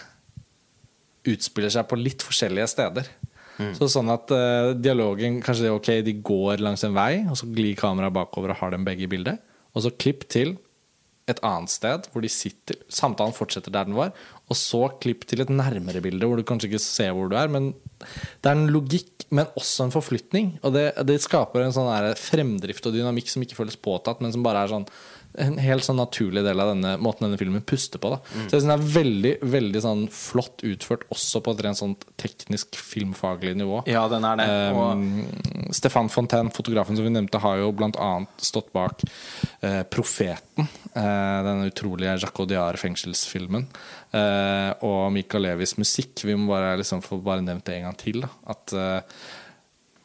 [1.29, 3.07] utspiller seg på litt forskjellige steder.
[3.77, 7.37] Så sånn at uh, dialogen Kanskje det er ok, de går langs en vei, og
[7.37, 9.41] så glir kameraet bakover og har dem begge i bildet.
[9.73, 10.55] Og så klipp til
[11.31, 12.81] et annet sted hvor de sitter.
[12.91, 14.11] Samtalen fortsetter der den var.
[14.51, 17.51] Og så klipp til et nærmere bilde hvor du kanskje ikke ser hvor du er.
[17.51, 17.71] Men
[18.03, 20.57] det er en logikk, men også en forflytning.
[20.65, 24.43] Og det, det skaper en sånn fremdrift og dynamikk som ikke føles påtatt, men som
[24.45, 24.89] bare er sånn
[25.41, 28.13] en helt sånn naturlig del av denne måten denne filmen puster på.
[28.13, 28.21] Da.
[28.23, 32.07] Så jeg synes den er veldig veldig sånn flott utført, også på et rent sånt
[32.21, 33.83] teknisk filmfaglig nivå.
[33.89, 34.49] Ja, den er det.
[34.73, 35.25] Og Um,
[35.71, 38.11] Stefan Fontaine, fotografen som vi nevnte, har jo bl.a.
[38.37, 39.03] stått bak
[39.63, 43.67] uh, 'Profeten', uh, den utrolige Jacques Audiard-fengselsfilmen.
[44.13, 46.21] Uh, og Mikael Levis musikk.
[46.23, 48.21] Vi må bare liksom få bare nevnt det en gang til.
[48.25, 48.29] Da.
[48.53, 49.21] At eh,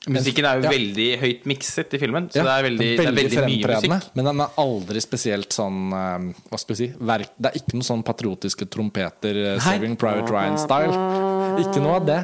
[0.07, 0.71] musikken er jo Ja.
[0.71, 4.11] veldig høyt mikset i filmen, så ja, det er veldig, det er veldig mye musikk.
[4.15, 7.75] Men den er aldri spesielt sånn eh, Hva skal vi si verk, Det er ikke
[7.75, 9.59] noe sånn patriotiske trompeter, Nei.
[9.59, 10.95] Saving Private Ryan-style.
[11.59, 12.19] Ikke noe av det.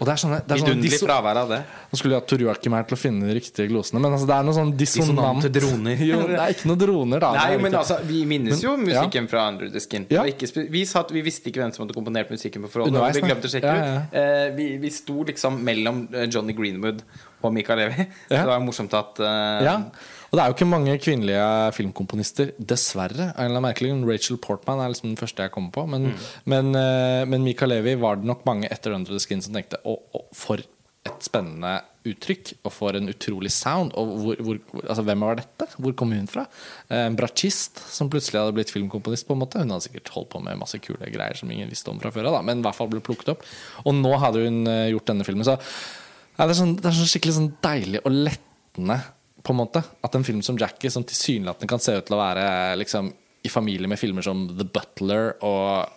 [0.00, 1.60] Og det er sånne, det er Vidunderlig fravær av det.
[1.92, 4.26] Nå skulle jeg hatt Tor Joakim her til å finne de riktige glosene, men altså,
[4.26, 6.04] det er noe sånn dissonant droner.
[6.10, 7.32] jo, det er ikke noen droner, da.
[7.36, 10.06] Nei, men altså, Vi minnes jo musikken fra Under the Skin.
[10.10, 10.24] Ja.
[10.28, 12.98] Ikke vi, satt, vi visste ikke hvem som hadde komponert musikken på forhånd.
[13.14, 13.76] Vi glemte å sjekke.
[13.76, 17.02] Ja, ut Eh, vi, vi sto liksom mellom eh, Johnny Greenwood
[17.48, 18.06] og Mikael Levi.
[18.28, 19.76] Så det var morsomt at uh, ja.
[20.32, 23.30] Og det er jo ikke mange kvinnelige filmkomponister, dessverre.
[23.36, 23.90] En eller merkelig.
[24.08, 25.84] Rachel Portman er liksom den første jeg kommer på.
[25.92, 26.28] Men, Mm.
[26.54, 29.82] men, uh, men Mika Levi var det nok mange etter Under the Skin som tenkte
[29.84, 30.62] å, å, for
[31.02, 33.90] et spennende uttrykk, og for en utrolig sound.
[33.98, 35.66] Og hvor, hvor, altså, hvem var dette?
[35.76, 36.44] Hvor kom hun fra?
[36.88, 39.26] Eh, En bratsjist som plutselig hadde blitt filmkomponist.
[39.26, 41.90] på en måte Hun hadde sikkert holdt på med masse kule greier som ingen visste
[41.90, 43.42] om fra før av, men i hvert fall ble plukket opp.
[43.84, 45.44] Og nå hadde hun gjort denne filmen.
[45.46, 45.58] Så
[46.36, 48.98] ja, det, er sånn, det er sånn skikkelig sånn deilig og lettende
[49.42, 52.20] på en måte At en film som Jackie, som tilsynelatende kan se ut til å
[52.20, 52.44] være
[52.78, 53.10] liksom,
[53.42, 55.88] i familie med filmer som The Butler og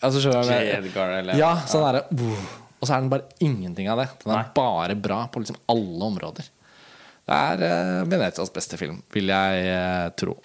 [0.00, 0.70] altså, jeg.
[0.78, 2.04] Edgar eller Ja, sånn er det.
[2.16, 4.08] Uh, Og så er den bare ingenting av det.
[4.24, 4.52] Den er Nei.
[4.56, 6.48] bare bra på liksom alle områder.
[7.26, 10.36] Det er uh, Venetias beste film, vil jeg uh, tro.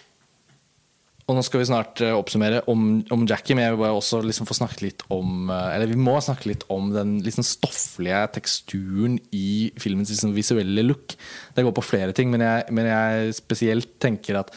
[1.31, 4.19] Og nå skal vi snart eh, oppsummere om, om Jackie, men jeg vil bare også
[4.25, 8.19] liksom få snakke litt om eh, Eller vi må snakke litt om den liksom stofflige
[8.35, 11.15] teksturen i filmens liksom visuelle look.
[11.55, 14.51] Det går på flere ting, men jeg, men jeg spesielt tenker at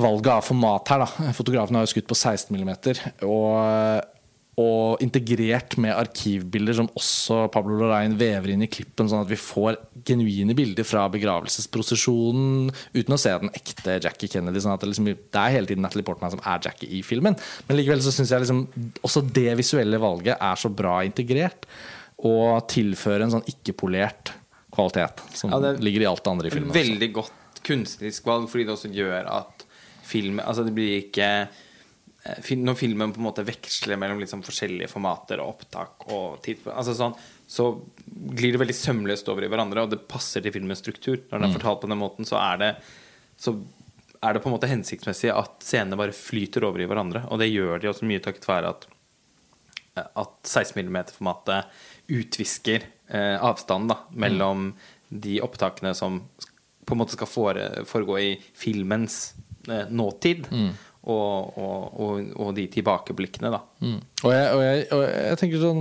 [0.00, 1.32] valget av format her, da.
[1.36, 2.72] Fotografen har jo skutt på 16 mm.
[3.26, 3.52] Og,
[4.60, 9.38] og integrert med arkivbilder som også Pablo Lorraine vever inn i klippen, sånn at vi
[9.40, 14.60] får genuine bilder fra begravelsesprosesjonen uten å se den ekte Jackie Kennedy.
[14.62, 17.38] Sånn at det, liksom, det er hele tiden Natalie Portman som er Jackie i filmen.
[17.68, 18.64] Men likevel så syns jeg liksom
[19.06, 21.66] også det visuelle valget er så bra integrert.
[22.26, 24.34] Og tilfører en sånn ikke-polert
[24.74, 26.70] kvalitet som Ja, ligger i alt det andre i filmen.
[26.70, 26.82] også.
[26.82, 29.66] Veldig godt kunstnerisk valg, fordi det også gjør at
[30.10, 31.26] film Altså det blir ikke
[32.20, 36.92] Når filmen på en måte veksler mellom liksom forskjellige formater og opptak og tid, altså
[36.98, 37.14] sånn,
[37.48, 37.64] Så
[38.36, 41.16] glir det veldig sømløst over i hverandre, og det passer til filmens struktur.
[41.30, 42.70] Når den er fortalt på den måten, så er det
[43.40, 43.56] Så
[44.20, 47.24] er det på en måte hensiktsmessig at scenene bare flyter over i hverandre.
[47.32, 48.84] Og det gjør de også mye takket være at
[49.96, 51.64] at 16 mm-formatet
[52.10, 54.70] utvisker eh, avstanden da, mellom
[55.08, 56.20] de opptakene som
[56.86, 59.34] på en måte skal fore, foregå i filmens
[59.68, 60.46] eh, nåtid,
[61.08, 62.00] og, og,
[62.36, 63.52] og, de tilbakeblikkene.
[63.52, 65.78] da Og, jeg, og, jeg, og jeg tenker sånn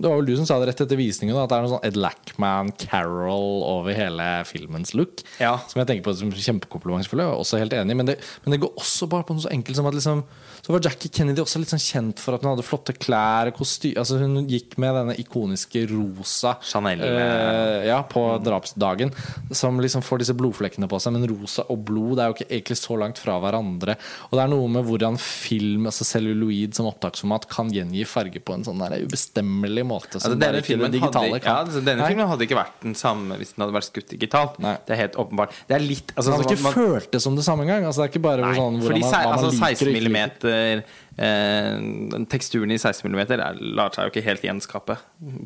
[0.00, 1.82] Det var vel du som sa det rett etter visningen, at det er noe sånn
[1.84, 5.20] Ed Lackman, Carol over hele filmens look.
[5.36, 5.58] Ja.
[5.68, 7.26] Som jeg tenker på som kjempekompliment, selvfølgelig.
[7.26, 9.44] Og jeg er også helt enig, men det, men det går også bare på noe
[9.44, 10.22] så enkelt som at liksom
[10.62, 14.00] Så var Jackie Kennedy også litt sånn kjent for at hun hadde flotte klær, kostyme
[14.00, 17.04] Altså hun gikk med denne ikoniske rosa Chanel.
[17.04, 19.12] Øh, Ja, på drapsdagen.
[19.52, 21.16] Som liksom får disse blodflekkene på seg.
[21.18, 23.98] Men rosa og blod det er jo ikke egentlig så langt fra hverandre.
[24.30, 28.54] Og det er noe med hvordan film, altså celluloid som opptaksformat, kan gjengi farge på
[28.54, 30.18] en sånn der ubestemmelig måte.
[30.20, 33.64] Altså, denne filmen, hadde, ja, altså, denne filmen hadde ikke vært den samme hvis den
[33.64, 34.58] hadde vært skutt digitalt.
[34.62, 34.76] Nei.
[34.86, 35.54] Det er helt åpenbart.
[35.68, 37.84] Det er litt altså, Man hadde ikke man- følt det som det samme engang.
[37.88, 40.84] Altså, det er ikke bare Nei, sånn fordi man, altså, liker 16 ikke millimeter
[41.18, 44.96] eh, Teksturen i 16 millimeter er, lar seg jo ikke helt gjenskape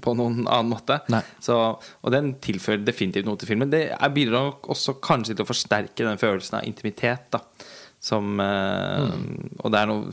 [0.05, 1.01] på noen annen måte.
[1.43, 3.71] Så, og den tilfører definitivt noe til filmen.
[3.73, 7.29] Det bidrar nok også kanskje til å forsterke den følelsen av intimitet.
[7.35, 7.43] Da,
[8.01, 9.61] som, eh, Mm.
[9.65, 10.13] Og det er noe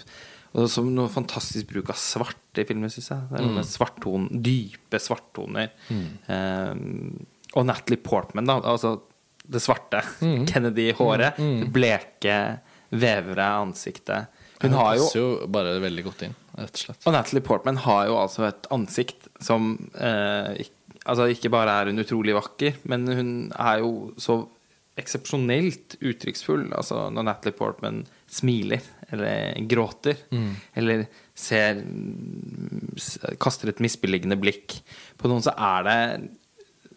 [0.69, 3.21] som noe fantastisk bruk av svart i filmen, syns jeg.
[3.31, 3.63] Det Mm.
[3.65, 5.71] svartton, dype svarttoner.
[6.29, 6.73] Eh,
[7.55, 8.59] og Natalie Portman, da.
[8.61, 8.99] Altså
[9.49, 10.45] det svarte Mm.
[10.47, 11.35] Kennedy-håret.
[11.37, 12.59] Det bleke,
[12.91, 14.27] vevre ansiktet.
[14.61, 17.07] Hun har jo jo bare veldig godt inn, rett og slett.
[17.07, 20.69] Og Natalie Portman har jo altså et ansikt som ikke,
[21.05, 24.47] Altså ikke bare er hun utrolig vakker, men hun er jo så
[24.97, 26.69] eksepsjonelt uttrykksfull.
[26.71, 28.81] Altså når Natalie Portman smiler
[29.13, 30.17] eller gråter,
[30.73, 31.05] eller
[31.37, 31.83] ser
[33.41, 34.79] Kaster et misbilligende blikk
[35.19, 35.99] på noen, så er det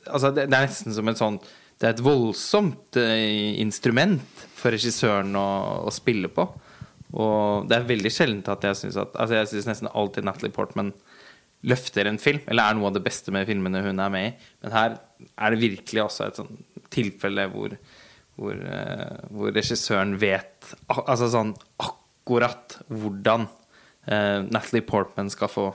[0.06, 1.36] Altså det, det er nesten som et sånn
[1.80, 5.48] Det er et voldsomt eh, instrument for regissøren å,
[5.88, 6.46] å spille på.
[7.16, 10.54] Og det er veldig sjeldent at jeg syns at Altså jeg syns nesten alltid Natalie
[10.54, 10.94] Portman
[11.66, 14.32] løfter en film, eller er noe av det beste med filmene hun er med i.
[14.62, 14.96] Men her
[15.34, 16.58] er det virkelig også et sånn
[16.92, 17.74] tilfelle hvor,
[18.36, 23.48] hvor, eh, hvor regissøren vet altså sånn akkurat hvordan
[24.06, 25.66] eh, Natalie Portman skal få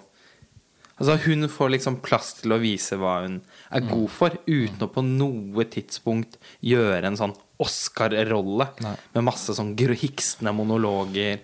[1.01, 3.39] Altså Hun får liksom plass til å vise hva hun
[3.73, 9.73] er god for, uten å på noe tidspunkt gjøre en sånn Oscar-rolle med masse sånn
[9.73, 11.39] hiksende monologer.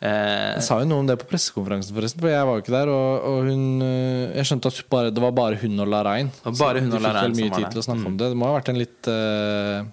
[0.00, 2.22] Eh, Jeg sa jo noe om det på pressekonferansen, forresten.
[2.22, 2.92] For jeg var jo ikke der.
[2.94, 6.30] Og, og hun øh, Jeg skjønte at bare, det var bare hun og Larein.
[6.46, 7.96] var bare hun og Larein som var der.
[7.98, 8.16] Mm.
[8.16, 8.30] det.
[8.30, 9.90] Det må ha vært en litt øh,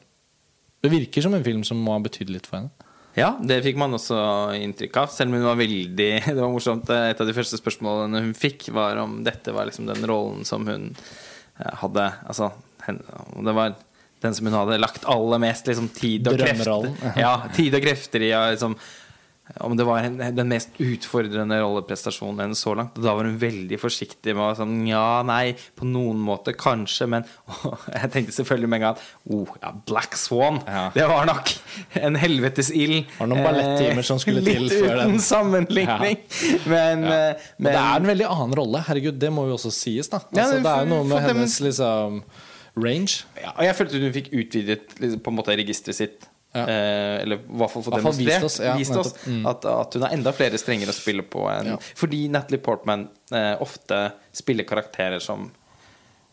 [0.88, 2.72] Det virker som en film som må ha betydd litt for henne.
[3.18, 4.18] Ja, det fikk man også
[4.62, 5.08] inntrykk av.
[5.10, 6.90] Selv om hun var veldig Det var morsomt.
[6.94, 10.46] eh, Et av de første spørsmålene hun fikk, var om dette var liksom den rollen
[10.46, 12.52] som hun eh, hadde Altså,
[12.88, 13.74] det var
[14.22, 16.88] den som hun hadde lagt aller mest liksom, tid og krefter.
[17.20, 18.30] Ja, tid og krefter i.
[18.32, 18.78] ja, Liksom,
[19.64, 22.98] om det var en, den mest utfordrende rolleprestasjonen hennes så langt.
[23.00, 27.24] Da var hun veldig forsiktig med å sånn Ja, nei, på noen måte kanskje, men
[27.68, 30.84] og Jeg tenkte selvfølgelig med en gang at oh, ja, Black Swan, Ja.
[30.96, 31.54] det var nok
[32.02, 33.06] en helvetes ild.
[33.20, 35.16] Var noen ballettimer som skulle til Litt før den?
[35.16, 36.20] uten sammenligning.
[36.68, 37.18] Men, Ja.
[37.32, 38.84] eh, men det er en veldig annen rolle.
[38.88, 40.20] Herregud, det må jo også sies, da.
[40.34, 42.22] Altså, det er jo noe med hennes liksom
[42.78, 43.24] range.
[43.56, 46.28] og jeg følte hun fikk utvidet liksom, på en måte registeret sitt.
[46.58, 46.64] Ja.
[46.66, 48.28] Eh, eller i hvert fall fall demonstrert.
[48.28, 49.14] vist oss, ja, vist oss.
[49.28, 49.46] Mm.
[49.52, 51.78] at, at hun har enda flere strenger å spille på enn Ja.
[52.00, 55.50] Fordi Natalie Portman eh, ofte spiller karakterer som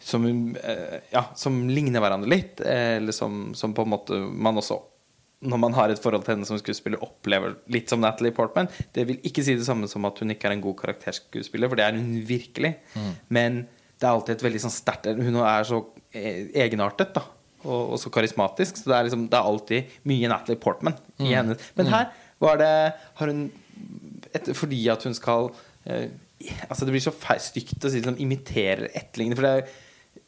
[0.04, 4.60] som, eh, ja, som ligner hverandre litt, eh, eller som, som på en måte man
[4.60, 4.76] også
[5.44, 8.68] når man har et forhold til henne som skuespiller, opplever litt som Natalie Portman.
[8.96, 11.80] Det vil ikke si det samme som at hun ikke er en god karakterskuespiller, for
[11.80, 12.74] det er hun virkelig.
[13.28, 13.64] Men
[14.00, 15.80] det er alltid et veldig sånn sterkt Hun er så
[16.16, 17.26] eh, egenartet, da.
[17.64, 18.78] Og, og så karismatisk.
[18.80, 21.56] Så det er, liksom, det er alltid mye Natalie Portman i henne.
[21.78, 22.10] Men her
[22.42, 22.72] var det
[23.20, 23.46] Har hun
[24.34, 25.48] et, Fordi at hun skal
[25.86, 26.10] eh,
[26.68, 29.74] Altså Det blir så stygt å si liksom, imiterer etterligne, for det er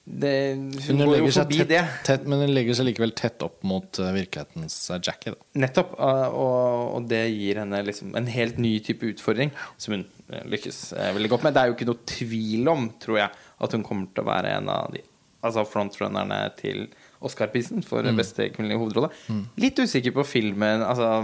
[0.07, 0.55] det,
[0.87, 1.81] hun, går jo forbi tett, det.
[2.07, 5.35] tett, men hun legger seg likevel tett opp mot øh, virkelighetens øh, Jackie.
[5.35, 5.49] Da.
[5.65, 5.97] Nettopp.
[5.99, 10.45] uh, Og, og det gir henne liksom en helt ny type utfordring som hun eh,
[10.47, 11.57] lykkes eh, veldig godt med.
[11.57, 14.55] Det er jo ikke noe tvil om, tror jeg, at hun kommer til å være
[14.61, 15.03] en av de
[15.47, 16.87] Altså frontrunnerne til
[17.25, 19.13] Oscar-prisen for beste kvinnelige hovedrolle.
[19.61, 20.83] Litt usikker på filmen.
[20.85, 21.23] Altså,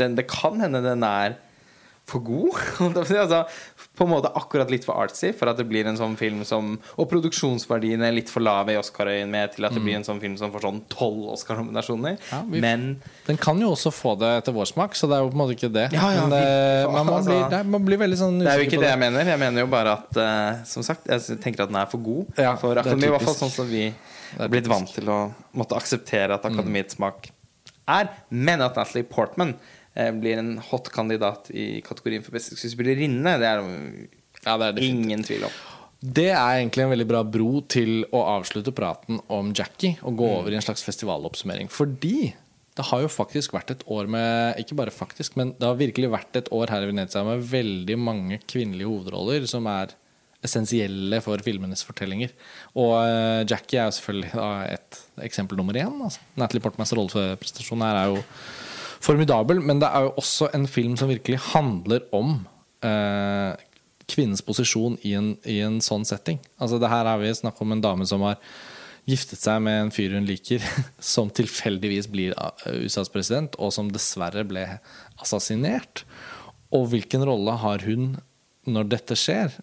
[0.00, 1.38] den, det kan hende den er
[2.10, 2.56] for god.
[2.96, 3.44] altså,
[3.94, 6.72] på en måte akkurat litt for artsy for at det blir en sånn film som
[6.98, 10.34] Og produksjonsverdiene er litt for lave i Oscar-øyne til at det blir en sånn film
[10.40, 12.16] som får sånn tolv Oscar-nominasjoner.
[12.32, 12.86] Ja, Men
[13.28, 15.42] Den kan jo også få det etter vår smak, så det er jo på en
[15.44, 15.86] måte ikke det.
[15.94, 18.50] Ja, ja, men det, vi- man, man, altså- blir, det, man blir veldig sånn Det
[18.54, 19.32] er jo ikke det jeg mener.
[19.34, 22.34] Jeg mener jo bare at uh, Som sagt, jeg tenker at den er for god
[22.60, 22.96] for det er.
[23.06, 23.92] I hvert fall sånn som vi
[24.50, 25.18] blitt vant til å
[25.58, 27.30] måtte akseptere at akademiets smak
[27.90, 28.10] er.
[28.30, 29.54] Men at Natalie Portman
[29.94, 33.64] eh, blir en hot kandidat i kategorien for beste skuespillerinne, det er
[34.44, 35.56] Ja, det er ingen tvil om.
[36.00, 40.16] Det er egentlig en veldig bra bro til å avslutte praten om Jackie og Mm.
[40.16, 41.68] gå over i en slags festivaloppsummering.
[41.68, 42.36] Fordi det
[42.80, 46.10] det har jo faktisk vært et år med Ikke bare faktisk, men det har virkelig
[46.10, 49.92] vært et år her i Venezia med veldig mange kvinnelige hovedroller som er
[50.44, 52.32] essensielle for filmenes fortellinger.
[52.78, 55.96] Og uh, Jackie er jo selvfølgelig da, et eksempel nummer én.
[56.04, 56.22] Altså.
[56.40, 58.22] Natalie Portmans rolleprestasjon her er jo
[59.00, 62.40] formidabel, men det er jo også en film som virkelig handler om
[62.84, 63.52] uh,
[64.10, 66.40] kvinnens posisjon i en, i en, sånn setting.
[66.60, 68.40] Altså det Her er vi snakk om en dame som har
[69.08, 70.64] giftet seg med en fyr hun liker,
[71.12, 72.36] som tilfeldigvis blir
[72.66, 74.66] USAs president, og som dessverre ble
[75.20, 76.04] assassinert.
[76.74, 78.14] Og hvilken rolle har hun
[78.68, 79.54] når dette skjer?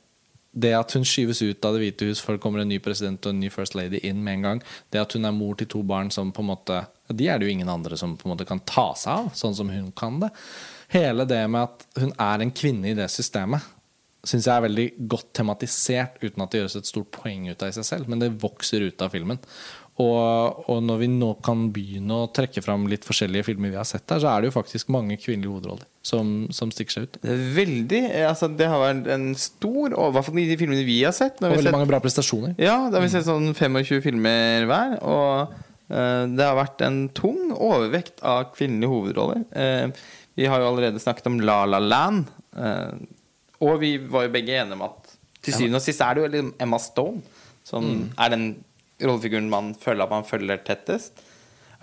[0.57, 3.25] Det at hun skyves ut av Det hvite hus for det kommer en ny president
[3.25, 4.61] og en ny first lady inn med en gang,
[4.93, 7.47] det at hun er mor til to barn som på en måte De er det
[7.47, 10.19] jo ingen andre som på en måte kan ta seg av, sånn som hun kan
[10.23, 10.31] det.
[10.91, 13.63] Hele det med at hun er en kvinne i det systemet,
[14.27, 17.71] syns jeg er veldig godt tematisert, uten at det gjøres et stort poeng ut av
[17.71, 19.39] i seg selv, men det vokser ut av filmen.
[19.97, 23.87] Og, og, når vi nå kan begynne å trekke fram litt forskjellige filmer vi har
[23.87, 27.17] sett her, så er det jo faktisk mange kvinnelige hovedroller som, som stikker seg ut.
[27.55, 28.03] Veldig.
[28.27, 31.15] altså Det har vært en stor Og i hvert fall i de filmene vi har
[31.17, 31.41] sett.
[31.41, 32.53] og veldig sett, mange bra prestasjoner.
[32.61, 34.93] Ja, da har vi sett sånn 25 filmer hver.
[35.01, 35.57] Og
[35.89, 39.43] uh, det har vært en tung overvekt av kvinnelige hovedroller.
[39.49, 39.89] Uh,
[40.37, 42.29] vi har jo allerede snakket om La La Land.
[42.53, 42.93] Uh,
[43.65, 46.45] og vi var jo begge enige om at til syvende og sist er det jo
[46.61, 47.25] Emma Stone
[47.67, 48.03] som mm.
[48.15, 48.45] er den
[49.03, 51.23] rollefiguren man føler at man følger tettest.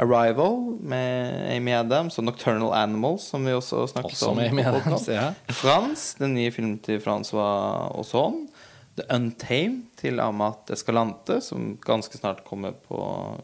[0.02, 4.40] Arrival med Amy Adams og Nocturnal Animals, som vi også snakket også om.
[4.42, 5.28] Adams, ja.
[5.54, 8.48] Frans, den nye filmen til Francois Ozon.
[8.94, 12.98] The Untamed til Amat Escalante, som ganske snart kommer på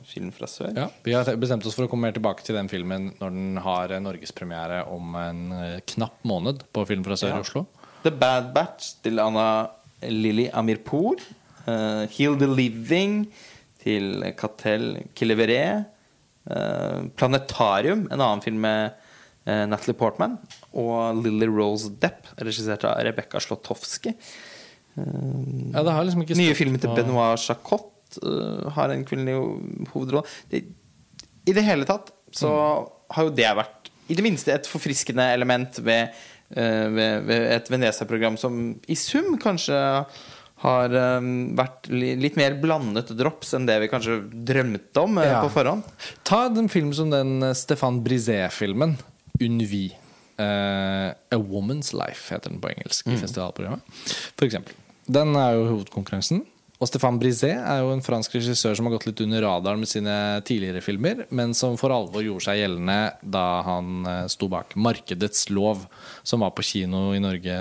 [0.07, 0.71] Film fra sør.
[0.77, 3.61] Ja, vi har bestemt oss for å komme mer tilbake til den filmen når den
[3.65, 7.41] har norgespremiere om en eh, knapp måned på Film fra sør ja.
[7.41, 7.65] i Oslo.
[8.05, 9.49] The Bad Batch til Anna
[10.07, 11.19] Lilly Amirpour.
[11.67, 13.27] Uh, Heal the Living
[13.81, 15.85] til Catel Kilevere.
[16.49, 18.95] Uh, Planetarium, en annen film med
[19.47, 20.39] uh, Natalie Portman.
[20.73, 24.15] Og Lily Rose Depp, regissert av Rebekka Slotowski.
[24.97, 27.89] Uh, ja, liksom nye filmer til Benoit Jacot
[28.75, 29.37] har en kvinnelig
[29.93, 30.27] hovedrolle.
[30.51, 32.89] I det hele tatt så mm.
[33.15, 36.17] har jo det vært i det minste et forfriskende element ved,
[36.51, 38.57] ved, ved et Venezia-program som
[38.91, 39.79] i sum kanskje
[40.61, 45.39] har um, vært litt mer blandet drops enn det vi kanskje drømte om uh, ja.
[45.41, 45.87] på forhånd.
[46.29, 48.99] Ta en film som den eh, Stefan Brisé-filmen,
[49.41, 49.89] 'Unvi'.
[50.41, 53.17] Uh, 'A Woman's Life' heter den på engelsk mm.
[53.17, 54.05] i festivalprogrammet.
[54.37, 54.77] For eksempel.
[55.11, 56.45] Den er jo hovedkonkurransen.
[56.81, 59.91] Og Stéphane Brisé er jo en fransk regissør som har gått litt under radaren med
[59.91, 60.15] sine
[60.49, 62.97] tidligere filmer, men som for alvor gjorde seg gjeldende
[63.37, 65.85] da han eh, sto bak 'Markedets lov',
[66.25, 67.59] som var på kino i Norge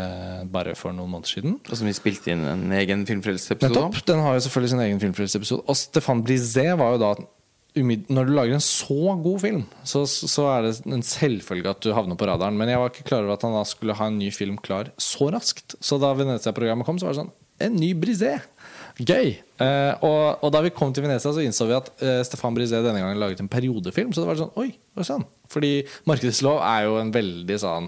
[0.47, 1.57] bare for noen måneder siden.
[1.67, 3.99] Og som vi spilte inn en egen filmfrelseepisode om.
[4.07, 5.67] Den har jo selvfølgelig sin egen filmfrelseepisode.
[5.67, 7.11] Og Stéphane Brisé var jo da
[7.76, 11.91] når du lager en så god film, så, så, er det en selvfølge at du
[11.93, 12.57] havner på radaren.
[12.57, 14.89] Men jeg var ikke klar over at han da skulle ha en ny film klar
[14.97, 15.76] så raskt.
[15.80, 18.38] Så da Venezia-programmet kom, så var det sånn En ny Brisé!
[19.00, 19.34] Gøy!
[19.60, 22.82] Uh, og, og, da vi kom til Venezia, så innså vi at uh, Stefan Brisé
[22.84, 24.12] denne gangen laget en periodefilm.
[24.14, 25.26] Så det var sånn, oi, oi sånn.
[25.50, 25.74] Fordi
[26.10, 27.88] 'Markedets lov' er jo en veldig sånn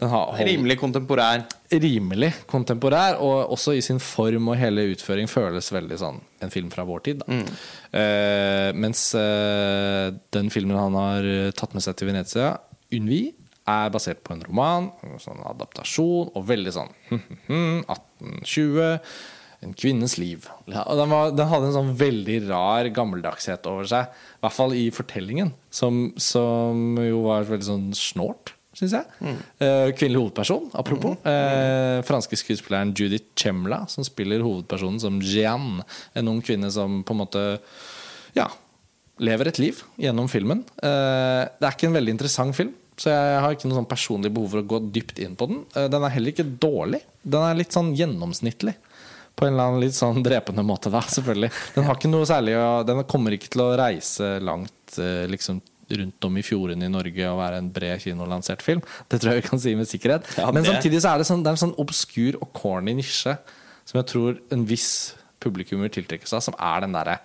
[0.00, 1.44] har, rimelig kontemporær.
[1.72, 6.70] Rimelig kontemporær, og også i sin form og hele utføring føles veldig sånn en film
[6.72, 7.24] fra vår tid.
[7.28, 7.42] Mm.
[7.92, 9.10] Uh, mens
[10.32, 12.54] den filmen han har tatt med seg til Venezia,
[12.92, 13.34] 'Unvi',
[13.70, 18.98] er basert på en roman, en sånn adaptasjon, og veldig sånn 1820
[19.60, 20.46] en kvinnes liv.
[20.70, 24.08] Ja, den, var, den, hadde en sånn veldig rar gammeldagshet over seg.
[24.08, 29.20] I hvert fall i fortellingen, som, som jo var veldig sånn snålt, syns jeg.
[29.20, 29.36] Mm.
[29.66, 31.20] Eh, kvinnelig hovedperson, apropos.
[31.20, 31.30] Mm.
[31.34, 35.84] Eh, franske skuespilleren Judith Chemla, som spiller hovedpersonen som Jeanne.
[36.16, 37.46] En ung kvinne som på en måte
[38.36, 38.48] ja,
[39.20, 40.64] lever et liv gjennom filmen.
[40.80, 42.72] Eh, det er ikke en veldig interessant film.
[43.00, 45.62] Så jeg har ikke noe sånn personlig behov for å gå dypt inn på den.
[45.72, 47.00] Den er heller ikke dårlig.
[47.24, 48.74] Den er litt sånn gjennomsnittlig
[49.40, 51.50] på en eller annen litt sånn drepende måte, da, selvfølgelig.
[51.74, 52.56] Den har ikke noe særlig
[52.88, 57.30] Den kommer ikke til å reise langt eh, liksom rundt om i fjordene i Norge
[57.32, 58.82] og være en bred kinolansert film.
[59.10, 60.28] Det tror jeg vi kan si med sikkerhet.
[60.38, 63.34] Ja, Men samtidig så er det, sånn, det er en sånn obskur og corny nisje
[63.88, 64.90] som jeg tror en viss
[65.42, 67.16] publikummer tiltrekkes av, som er den derre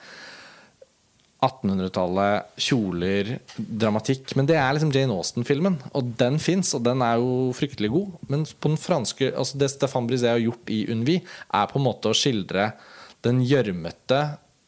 [1.45, 4.33] 1800-tallet, kjoler, dramatikk.
[4.39, 8.17] Men det er liksom Jane Austen-filmen, og den fins, og den er jo fryktelig god.
[8.31, 11.87] Men på den franske, altså det Stefan Brisé har gjort i Unvi, er på en
[11.87, 12.71] måte å skildre
[13.25, 14.21] den gjørmete,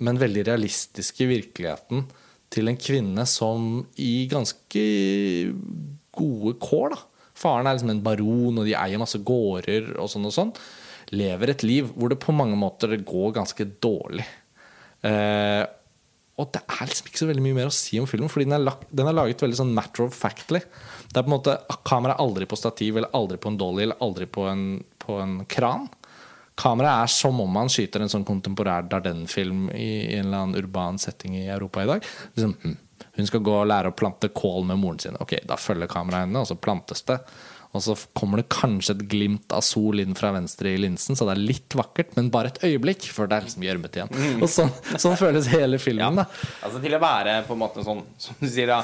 [0.06, 2.06] men veldig realistiske virkeligheten
[2.54, 4.84] til en kvinne som i ganske
[6.18, 7.04] gode kår, da.
[7.38, 10.54] Faren er liksom en baron, og de eier masse gårder og sånn og sånn.
[11.14, 14.26] Lever et liv hvor det på mange måter går ganske dårlig.
[15.06, 15.64] Eh,
[16.38, 18.60] Og det er liksom ikke så veldig mye mer å si om filmen, fordi den
[18.60, 20.62] er, lagt, den er laget veldig sånn matter of factly.
[21.10, 21.56] Det er på en måte
[21.88, 24.66] Kameraet er aldri på stativ, eller aldri på en dolly, eller aldri på en,
[25.02, 25.88] på en kran.
[26.58, 30.62] Kameraet er som om man skyter en sånn kontemporær Dardenne-film i, i en eller annen
[30.62, 32.06] urban setting i Europa i dag.
[32.36, 32.78] Liksom, hm,
[33.18, 35.18] hun skal gå og lære å plante kål med moren sin.
[35.22, 37.18] Ok, Da følger kameraet henne, og så plantes det.
[37.76, 41.28] Og så kommer det kanskje et glimt av sol inn fra venstre i linsen, så
[41.28, 44.42] det er litt vakkert, men bare et øyeblikk, før det er liksom gjørmete igjen.
[44.42, 46.22] Og sånn, sånn føles hele filmen.
[46.22, 46.28] da
[46.66, 48.84] Altså til å være på en måte sånn, som du sier, da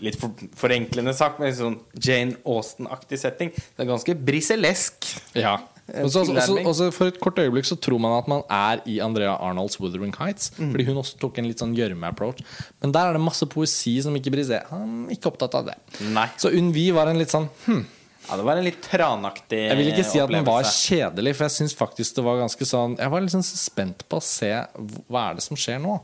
[0.00, 3.50] Litt for, forenklende sagt, men sånn Jane Austen-aktig setting.
[3.52, 5.04] Det er ganske briselesk.
[5.36, 5.58] Ja.
[6.04, 8.98] Og så, også, også for et kort øyeblikk så tror man at man er i
[9.04, 10.52] Andrea Arnolds Wuthering Heights.
[10.58, 12.42] Fordi hun også tok en litt sånn gjørme-approach.
[12.82, 14.66] Men der er det masse poesi som ikke briser.
[14.70, 15.78] Han er ikke opptatt av det.
[16.14, 16.28] Nei.
[16.40, 17.82] Så Unvi var en litt sånn hm.
[18.28, 21.46] Ja, det var en litt tranaktig Jeg vil ikke si at den var kjedelig, for
[21.48, 24.50] jeg syns faktisk det var ganske sånn Jeg var litt sånn spent på å se
[25.08, 25.96] hva er det som skjer nå.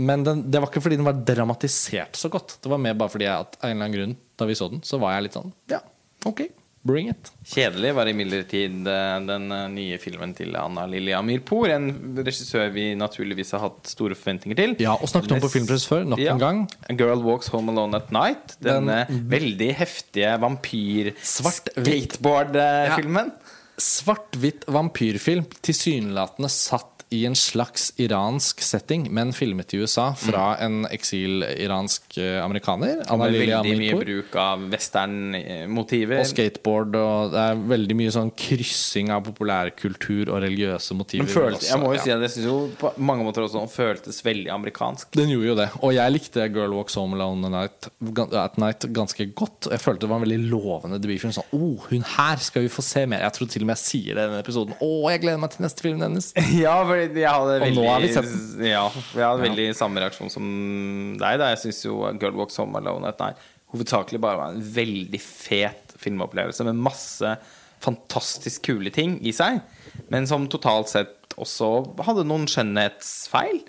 [0.00, 2.58] Men den, det var ikke fordi den var dramatisert så godt.
[2.62, 4.70] Det var mer bare fordi jeg, at av en eller annen grunn da vi så
[4.72, 5.80] den, så var jeg litt sånn Ja,
[6.28, 6.44] ok,
[6.86, 7.28] bring it.
[7.44, 11.68] Kjedelig var imidlertid eh, den eh, nye filmen til Anna Lilja Mirpour.
[11.74, 11.90] En
[12.24, 14.72] regissør vi naturligvis har hatt store forventninger til.
[14.80, 16.32] Ja, og snakket om på Filmpress før, nok Ja.
[16.32, 16.62] en gang.
[16.88, 18.56] A Girl Walks Home Alone at Night.
[18.64, 23.32] Denne veldig heftige vampyr-skateboard-filmen.
[23.80, 30.84] Svart-hvitt vampyrfilm, tilsynelatende satt i en slags iransk setting, men filmet i USA fra en
[30.86, 33.00] eksil-iransk eh, amerikaner.
[33.08, 36.22] Anna Med Lilja veldig mye bruk av western-motiver.
[36.22, 41.26] Og skateboard, og det er veldig mye sånn kryssing av populærkultur og religiøse motiver.
[41.26, 42.04] Men følte, jeg må jo ja.
[42.04, 45.10] si at jeg synes jo på mange måter også den føltes veldig amerikansk.
[45.18, 45.68] Den gjorde jo det.
[45.82, 49.66] Og jeg likte Girl Walks Home Alone at Night, at night ganske godt.
[49.66, 51.34] Og jeg følte det var en veldig lovende debutfilm.
[51.34, 53.26] Sånn, oh, hun her skal vi få se mer.
[53.26, 54.78] Jeg tror til og med jeg sier det i denne episoden.
[54.78, 56.32] Å, jeg gleder meg til neste film hennes.
[56.60, 58.34] Ja, for jeg hadde Og nå har vi sett
[58.64, 60.50] Ja, jeg hadde veldig samme reaksjon som
[61.20, 61.40] deg.
[61.40, 61.52] Da.
[61.54, 63.40] Jeg syns jo Girl Walks Home Alone at
[63.70, 67.34] hovedsakelig bare var en veldig fet filmopplevelse med masse
[67.80, 69.60] fantastisk kule ting i seg,
[70.12, 71.70] men som totalt sett også
[72.04, 73.62] hadde noen skjønnhetsfeil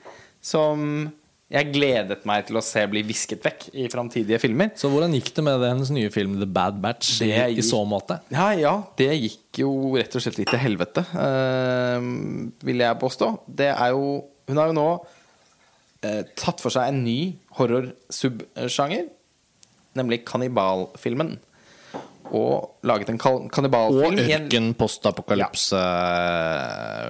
[0.43, 1.11] som
[1.51, 4.71] jeg gledet meg til å se bli visket vekk i framtidige filmer.
[4.79, 7.81] Så hvordan gikk det med hennes nye film The Bad Batch Det i gikk- så
[7.87, 8.21] måte?
[8.31, 11.99] Ja, ja, det gikk jo rett og slett litt til helvete, uh,
[12.63, 13.33] vil jeg påstå.
[13.47, 14.21] Det er jo
[14.51, 19.05] Hun har jo nå uh, tatt for seg en ny horror-subsjanger,
[19.95, 21.37] nemlig kannibalfilmen.
[22.31, 24.19] Og laget en kannibalfilm.
[24.21, 25.81] Og ørken, postapokalypse,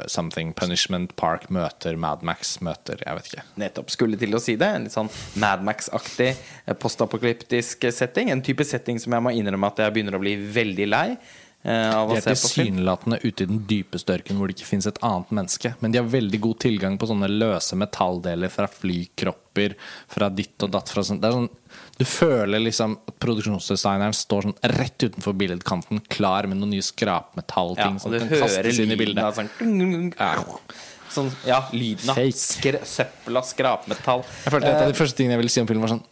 [0.10, 3.44] Something Punishment Park møter Mad Max møter Jeg vet ikke.
[3.62, 4.72] nettopp skulle til å si det.
[4.80, 5.12] En litt sånn
[5.42, 8.32] Mad Max-aktig eh, postapokalyptisk setting.
[8.34, 11.94] En type setting som jeg må innrømme at jeg begynner å bli veldig lei eh,
[11.94, 12.72] av De er se på film.
[12.72, 15.76] tilsynelatende ute i den dypeste ørken hvor det ikke fins et annet menneske.
[15.84, 19.78] Men de har veldig god tilgang på sånne løse metalldeler fra flykropper,
[20.12, 20.90] fra ditt og datt.
[20.94, 21.22] Fra sånn.
[21.22, 21.52] Det er sånn,
[22.02, 26.88] du føler liksom at produksjonsdesigneren står sånn rett utenfor billedkanten, klar med noen nye Ja,
[26.90, 29.38] skrapmetallting og som kan kastes inn i bildet.
[29.38, 30.34] sånn Ja.
[31.12, 34.22] Sånn, ja, lyden av skr søppel av skrapmetall.
[34.46, 36.06] Jeg følte Et av de første tingene jeg ville si om filmen, var sånn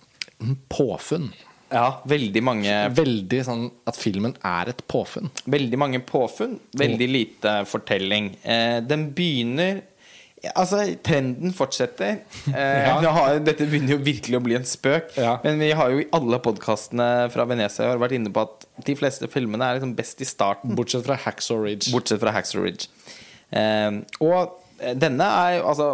[0.43, 1.29] mm, påfunn.
[1.71, 5.29] Ja, veldig mange, Veldig sånn at filmen er et påfunn.
[5.47, 6.59] veldig mange påfunn.
[6.75, 8.31] Veldig lite fortelling.
[8.43, 9.81] Eh, den begynner
[10.55, 12.21] Altså, trenden fortsetter.
[12.49, 13.11] Eh, Ja.
[13.11, 15.11] har, dette begynner jo virkelig å bli en spøk.
[15.19, 15.37] Ja.
[15.43, 18.95] Men vi har jo i alle podkastene fra Venezia har vært inne på at de
[18.95, 20.75] fleste filmene er liksom best i starten.
[20.79, 21.91] Bortsett fra Hacksaw Ridge.
[21.91, 22.87] Bortsett fra Haxor Ridge.
[23.51, 24.55] Eh, og
[24.95, 25.87] denne er jo Altså,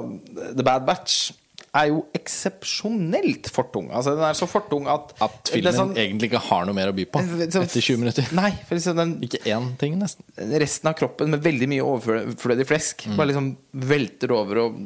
[0.54, 1.32] The Bad Batch
[1.76, 3.90] er jo eksepsjonelt fortung.
[3.92, 6.96] Altså, den er så fortung at At filmen sånn- egentlig ikke har noe mer å
[6.96, 8.30] by på sånn- etter 20 minutter.
[8.34, 10.24] Nei, liksom den Ikke én ting, nesten.
[10.38, 13.18] resten av kroppen med veldig mye overflødig flesk Mm.
[13.18, 14.78] bare liksom velter over og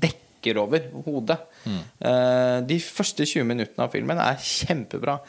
[0.00, 1.38] dekker over hodet.
[1.66, 1.82] Mm.
[2.02, 5.20] Uh, de første 20 minuttene av filmen er kjempebra.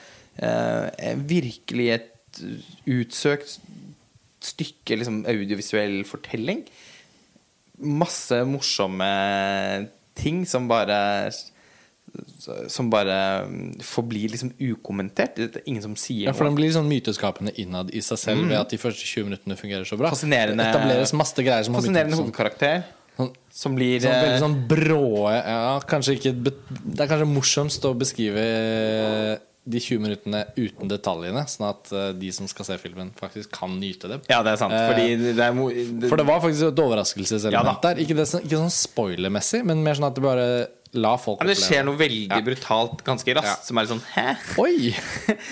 [0.42, 2.16] Uh, virkelig et
[2.88, 3.58] utsøkt
[4.40, 6.64] stykke liksom, audiovisuell fortelling.
[7.82, 9.90] Masse morsomme
[10.20, 11.32] ting som bare
[12.68, 13.46] Som bare
[13.86, 15.36] forblir liksom ukommentert.
[15.38, 16.32] Det er ingen som sier noe.
[16.32, 16.48] Ja, for.
[16.50, 19.86] Den blir sånn myteskapende innad i seg selv ved at de første 20 minuttene fungerer
[19.86, 20.10] så bra.
[20.10, 20.16] Mm.
[20.16, 22.84] Fascinerende- Det etableres masse greier som Fascinerende sånn, hovedkarakter.
[23.20, 27.86] sånn, Som blir sånn, veldig eh, sånn brå ja, kanskje ikke, Det er kanskje morsomst
[27.86, 29.40] å beskrive
[29.70, 33.76] de 20 minuttene uten detaljene, sånn at eh, de som skal se filmen, faktisk kan
[33.80, 34.18] nyte det.
[34.32, 34.74] Ja, det er sant.
[34.74, 35.08] Eh, Fordi
[35.38, 35.54] det er
[36.02, 38.02] det, For det var faktisk et overraskelseselement Ja der.
[38.02, 40.50] Ikke, det, ikke sånn spoilermessig, men mer sånn at det bare
[40.98, 41.54] la folk oppleve.
[41.54, 42.40] det skjer noe veldig Ja.
[42.42, 43.66] brutalt ganske raskt, Ja.
[43.68, 44.24] som er litt sånn Hæ?
[44.58, 44.96] Oi!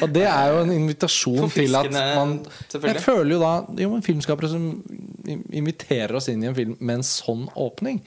[0.01, 2.39] Og det er jo en invitasjon til at man.
[2.74, 4.82] Jeg føler jo da Jo, men filmskapere som
[5.53, 8.01] inviterer oss inn i en film med en sånn åpning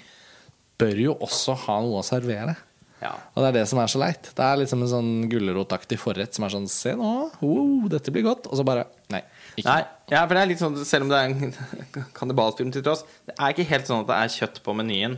[0.80, 2.56] bør jo også ha noe å servere.
[3.00, 3.14] Ja.
[3.34, 4.26] Og det er det som er så leit.
[4.36, 8.26] Det er liksom en sånn gulrotaktig forrett som er sånn Se nå, wow, dette blir
[8.26, 8.46] godt.
[8.52, 9.22] Og så bare Nei.
[9.56, 9.64] Ikke.
[9.70, 9.80] Nei,
[10.12, 13.34] ja, for det er litt sånn Selv om det er en kannibalfilm til tross, det
[13.38, 15.16] er ikke helt sånn at det er kjøtt på menyen.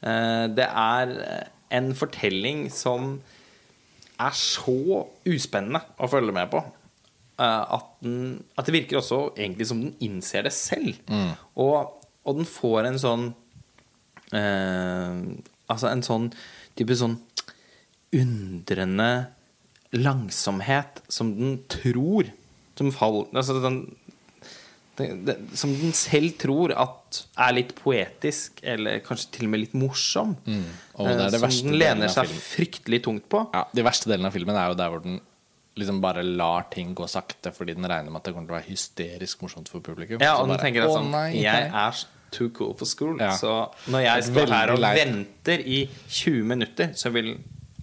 [0.00, 1.12] Eh, Det er
[1.78, 3.18] en fortelling som
[4.18, 6.64] er så uspennende å følge med på.
[7.38, 10.96] eh, At, den, at det virker også egentlig som den innser det selv.
[11.54, 11.92] Og,
[12.24, 13.28] og den får en sånn
[14.32, 15.20] eh,
[15.68, 16.30] Altså en sånn
[16.78, 17.18] type sånn
[18.16, 19.10] undrende
[19.96, 22.28] langsomhet som den tror
[22.78, 23.78] Som faller altså den,
[24.98, 29.62] det, det, Som den selv tror at er litt poetisk, eller kanskje til og med
[29.62, 30.34] litt morsom.
[30.98, 33.46] Og det er Eh, det som den lener seg fryktelig tungt på.
[33.54, 35.20] Ja, De verste delene av filmen er jo der hvor den
[35.78, 38.58] liksom bare lar ting gå sakte fordi den regner med at det kommer til å
[38.58, 40.20] være hysterisk morsomt for publikum.
[40.20, 42.04] Ja, og den tenker at sånn Jeg er
[42.34, 43.16] too cool for school.
[43.20, 43.34] Ja.
[43.38, 43.52] Så
[43.92, 45.00] når jeg står her og leit.
[45.02, 47.36] venter i 20 minutter, så vil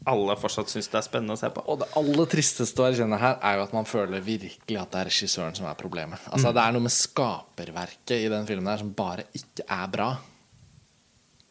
[0.06, 1.64] alle fortsatt synes det er spennende å se på.
[1.72, 5.02] Og det aller tristeste å erkjenne her er jo at man føler virkelig at det
[5.02, 6.22] er regissøren som er problemet.
[6.30, 10.10] Altså Det er noe med skaperverket i den filmen her som bare ikke er bra.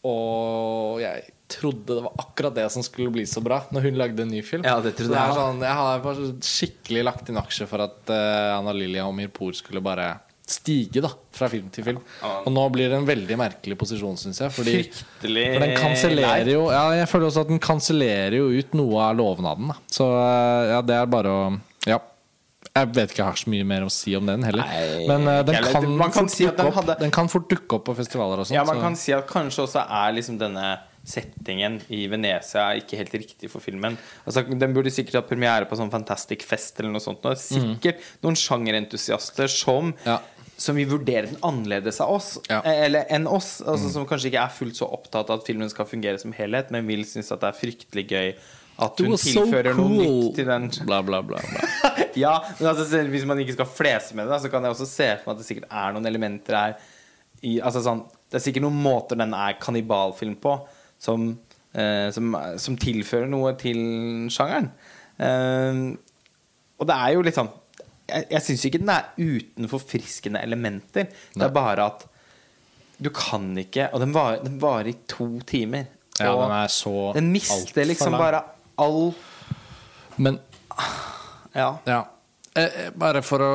[0.04, 4.24] Og jeg trodde det var akkurat det som skulle bli så bra når hun lagde
[4.24, 4.64] en ny film.
[4.66, 8.74] Ja, det trodde jeg sånn, jeg har skikkelig lagt inn aksjer for at uh, Anna
[8.76, 10.12] Lilja og Mirpour skulle bare
[10.46, 12.00] stige da fra film til film.
[12.44, 14.52] Og nå blir det en veldig merkelig posisjon, syns jeg.
[14.52, 18.74] Fordi, Fryktelig for den kansellerer jo Ja, jeg føler også at den kansellerer jo ut
[18.76, 19.72] noe av lovnaden.
[19.72, 19.78] Da.
[19.88, 21.44] Så eh, ja, det er bare å
[21.88, 22.00] Ja.
[22.74, 24.64] Jeg vet ikke jeg har så mye mer å si om den heller.
[24.66, 25.84] Nei, Men uh, den, kan.
[25.96, 28.56] Man kan si den hadde- den kan fort dukke opp på festivaler og sånn.
[28.56, 30.72] Ja, man så- kan si at kanskje også er liksom denne
[31.04, 33.96] settingen i Venezia er ikke helt riktig for filmen.
[34.26, 37.22] Altså, Den burde sikkert hatt premiere på sånn Fantastic Fest eller noe sånt.
[37.28, 40.06] Og sikkert noen sjangerentusiaster som, Mm.
[40.06, 40.18] Ja.
[40.56, 42.60] Som vil vurdere den annerledes av oss, Ja.
[42.60, 42.66] Mm.
[42.70, 43.60] eh, eller enn oss.
[43.60, 46.70] Altså, Som kanskje ikke er fullt så opptatt av at filmen skal fungere som helhet,
[46.70, 48.34] men vil synes at det er fryktelig gøy
[48.84, 51.38] at hun tilfører so tilfører noe nytt til den Bla, bla, bla.
[51.38, 51.92] bla.
[52.24, 55.08] ja, men altså, hvis man ikke skal flese med det, så kan jeg også se
[55.22, 56.74] for meg at det sikkert er noen elementer her
[57.44, 60.56] i, altså sånn, Det er sikkert noen måter den er kannibalfilm på,
[60.98, 61.38] som,
[61.74, 63.78] eh, som, som tilfører noe til
[64.32, 64.70] sjangeren.
[65.22, 65.82] Eh,
[66.80, 67.52] og det er jo litt sånn
[68.08, 71.08] Jeg, jeg syns ikke den er uten forfriskende elementer.
[71.34, 72.04] Det er bare at
[73.04, 75.88] du kan ikke Og den varer, den varer i to timer.
[76.20, 78.20] Ja, den er så den mister liksom lang.
[78.22, 78.42] bare
[78.78, 79.14] all
[80.16, 80.38] Men
[81.54, 81.78] Ja.
[81.86, 82.04] Ja.
[82.54, 83.52] Eh, eh, bare for å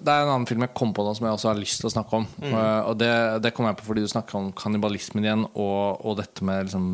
[0.00, 1.90] Det er en annen film jeg kom på nå som jeg også har lyst til
[1.90, 2.26] å snakke om.
[2.40, 3.12] Eh, og det,
[3.44, 6.88] det kom jeg på fordi du snakka om kannibalismen igjen, og, og dette med liksom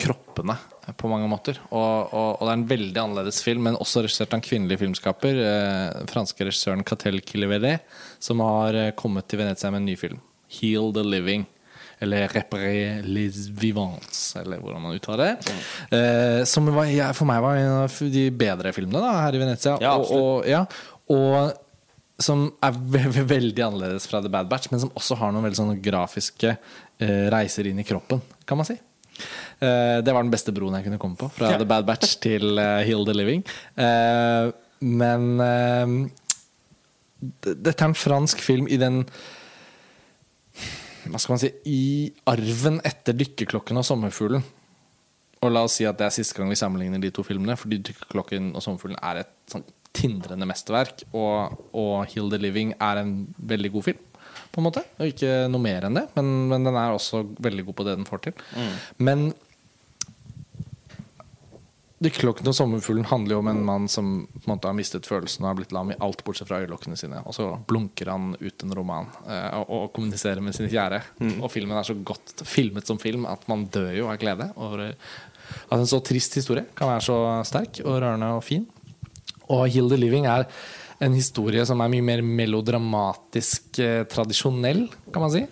[0.00, 0.58] kroppene
[0.98, 1.60] på mange måter.
[1.70, 4.80] Og, og, og det er en veldig annerledes film, men også regissert av en kvinnelig
[4.80, 5.40] filmskaper.
[5.44, 7.78] Eh, franske regissøren Catel Kilivere,
[8.22, 10.20] som har eh, kommet til Venezia med en ny film.
[10.50, 11.46] 'Heal the Living'.
[12.00, 15.56] Eller 'Reparer les vivants', eller hvordan man uttaler det.
[15.92, 19.42] Eh, som var, ja, for meg var en av de bedre filmene da, her i
[19.42, 19.76] Venezia.
[19.84, 20.64] Ja, og, og, ja,
[21.12, 21.52] og
[22.20, 25.44] som er ve ve veldig annerledes fra The Bad Batch, men som også har noen
[25.46, 28.76] veldig sånne grafiske eh, reiser inn i kroppen, kan man si.
[29.60, 31.52] Eh, det var den beste broen jeg kunne komme på, fra.
[31.60, 33.44] The Bad Batch til eh, Heal the Living.
[33.76, 34.50] Eh,
[34.80, 35.26] men
[37.44, 39.02] dette er en fransk film i den
[41.10, 41.82] hva skal man si I
[42.28, 44.44] arven etter 'Dykkerklokken' og 'Sommerfuglen'.
[45.40, 47.80] Og la oss si at det er siste gang vi sammenligner de to filmene, fordi
[47.80, 49.64] 'Dykkerklokken' og 'Sommerfuglen' er et sånn
[49.96, 54.04] tindrende mesterverk, og, og 'Heal the Living' er en veldig god film,
[54.50, 54.82] på en måte.
[54.98, 58.00] Og ikke noe mer enn det, men, men den er også veldig god på det
[58.00, 58.42] den får til.
[58.98, 59.30] Men
[62.00, 65.44] 'Dykkerklokken og sommerfuglen' handler jo om en mann som på en måte har mistet følelsen
[65.44, 67.18] og har blitt lam i alt bortsett fra øyelokkene sine.
[67.28, 71.02] Og så blunker han ut en roman eh, og, og kommuniserer med sin kjære.
[71.42, 74.86] Og filmen er så godt filmet som film at man dør jo av glede over
[74.88, 78.64] at en så trist historie kan være så sterk og rørende og fin.
[79.50, 80.48] Og 'Hill the Living' er
[81.00, 85.42] en historie som er mye mer melodramatisk eh, tradisjonell, kan man si,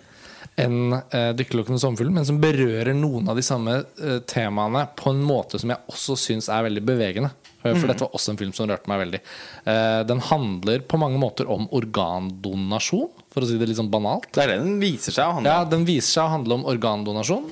[0.59, 5.13] enn eh, 'Dykkerlokken og sommerfuglen', men som berører noen av de samme eh, temaene på
[5.13, 7.31] en måte som jeg også syns er veldig bevegende.
[7.59, 9.19] For For dette var også en film som rørte meg veldig.
[9.67, 14.29] Eh, den handler på mange måter om organdonasjon, for å si det litt sånn banalt.
[14.33, 15.69] Det er det den viser seg å handle Ja, om.
[15.73, 17.49] den viser seg å handle om organdonasjon,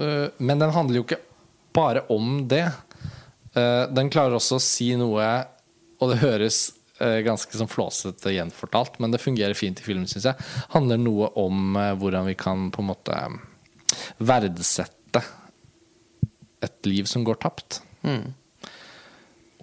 [0.00, 1.20] øh, men den handler jo ikke
[1.76, 2.70] bare om det.
[3.54, 5.44] Eh, Den klarer også å si noe,
[6.00, 6.79] og det høres eh,
[7.24, 10.48] ganske sånn flåsete gjenfortalt, men det fungerer fint i filmen, syns jeg.
[10.74, 13.20] Handler noe om eh, hvordan vi kan på en måte
[14.20, 15.24] verdsette
[16.60, 17.80] et liv som går tapt.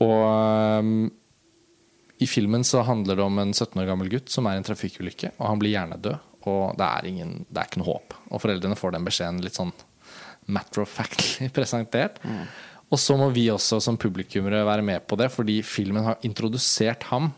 [0.03, 0.23] Og
[0.81, 1.09] um,
[2.17, 4.65] i filmen så handler det om en 17 år gammel gutt som er i en
[4.65, 6.23] trafikkulykke, og han blir hjernedød.
[6.47, 8.15] Og det er, ingen, det er ikke noe håp.
[8.31, 9.73] Og foreldrene får den beskjeden litt sånn
[10.47, 12.21] matter of factly presentert.
[12.91, 17.03] Og så må vi også som publikummere være med på det, fordi filmen har introdusert
[17.11, 17.33] ham.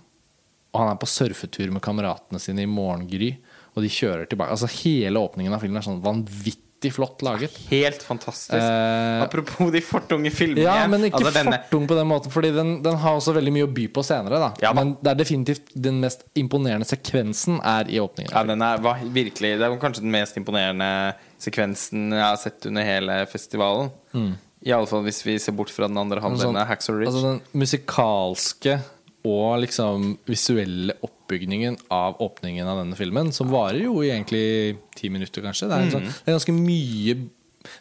[0.70, 3.32] Og han er på surfetur med kameratene sine i morgengry,
[3.74, 4.54] og de kjører tilbake.
[4.54, 7.56] Altså Hele åpningen av filmen er sånn vanvittig flott laget.
[7.72, 8.54] Helt fantastisk.
[8.54, 10.68] Eh, Apropos de fortunge filmene.
[10.68, 13.54] Ja, men ikke altså, denne- fortung på den måten, Fordi den, den har også veldig
[13.56, 14.52] mye å by på senere.
[14.62, 18.32] Ja, men det er definitivt den mest imponerende sekvensen er i åpningen.
[18.38, 20.92] Ja, den er, var virkelig Det er kanskje den mest imponerende
[21.42, 23.90] sekvensen jeg har sett under hele festivalen.
[24.14, 24.28] I
[24.68, 27.12] alle fall hvis vi ser bort fra den andre halvdelen Sånn- av Hacksaw Ridge.
[27.14, 28.80] Altså den musikalske
[29.26, 35.10] og liksom visuelle oppbygningen av åpningen av denne filmen, som varer jo i egentlig ti
[35.10, 35.68] minutter, kanskje.
[35.68, 36.14] Det er, en sånn, Mm.
[36.26, 37.30] det er ganske mye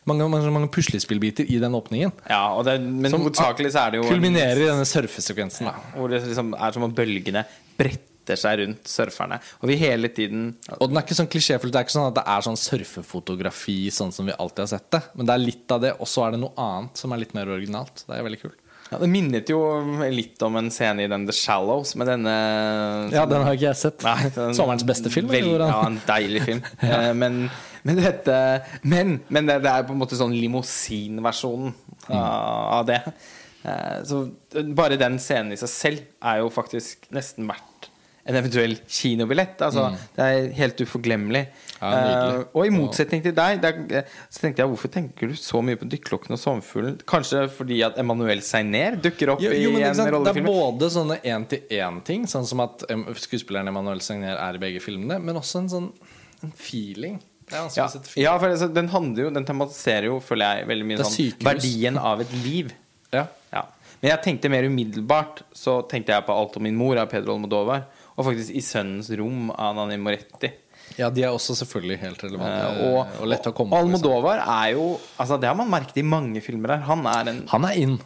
[0.04, 2.12] mange, mange, mange puslespillbiter i den åpningen.
[2.28, 5.66] ja, og det, men Som hovedsakelig så er det jo en- Kulminerer i denne surfesekvensen.
[5.66, 5.74] Da.
[5.96, 7.44] Hvor det liksom er som om bølgene
[7.78, 9.38] bretter seg rundt surferne.
[9.62, 11.72] Og vi hele tiden Og den er ikke sånn klisjéfull.
[11.72, 14.90] Det er ikke sånn at det er sånn surfefotografi sånn som vi alltid har sett
[14.92, 15.02] det.
[15.14, 17.32] Men det er litt av det, og så er det noe annet som er litt
[17.38, 18.04] mer originalt.
[18.04, 18.58] Det er veldig kult.
[18.90, 19.62] ja, Det minnet jo
[20.10, 22.36] litt om en scene i den The Shallows med denne
[23.14, 24.04] Ja, den har ikke jeg sett.
[24.04, 25.28] Nei, den- Sommerens beste film.
[25.32, 26.62] Vel, ja, en deilig film.
[26.82, 27.12] ja.
[27.22, 27.48] men,
[27.82, 28.38] men dette
[28.82, 31.74] Men, men det, det er på en måte sånn limousinversjonen
[32.08, 32.16] mm.
[32.16, 33.02] av det.
[33.62, 34.22] Eh, så
[34.74, 37.87] bare den scenen i seg selv er jo faktisk nesten verdt
[38.28, 39.62] en eventuell kinobillett.
[39.64, 41.46] Altså, Det er helt uforglemmelig.
[41.78, 41.92] Ja.
[41.92, 45.78] Eh, og i motsetning til deg, der, så tenkte jeg hvorfor tenker du så mye
[45.78, 46.98] på 'Dykkerklokken' og Sommerfuglen?
[47.08, 50.24] Kanskje fordi at Emanuel Seiner dukker opp Jo, jo, i en rollefilm?
[50.26, 52.84] Det er både sånne én-til-én-ting, sånn som at
[53.16, 55.90] skuespilleren Emanuel Seiner er i begge filmene, men også en sånn
[56.42, 57.18] en feeling.
[57.50, 58.02] Ja, feeling.
[58.20, 61.96] ja for altså, den handler jo Den tematiserer jo, føler jeg, veldig mye sånn verdien
[61.96, 62.74] av et liv.
[63.14, 63.24] Ja.
[63.54, 63.64] Ja.
[64.02, 67.34] Men jeg tenkte mer umiddelbart Så tenkte jeg på 'Alt om min mor' av Pedro
[67.34, 67.86] Almodovar.
[68.18, 70.50] Og faktisk 'I sønnens rom' av Nanni Moretti.
[70.98, 73.88] ja, de er også selvfølgelig helt relevante Eh, og, og lette å komme og på.
[73.92, 73.94] liksom.
[73.94, 76.82] Almodovar er jo Altså Det har man merket i mange filmer her.
[76.88, 77.98] Han er en Han er inn.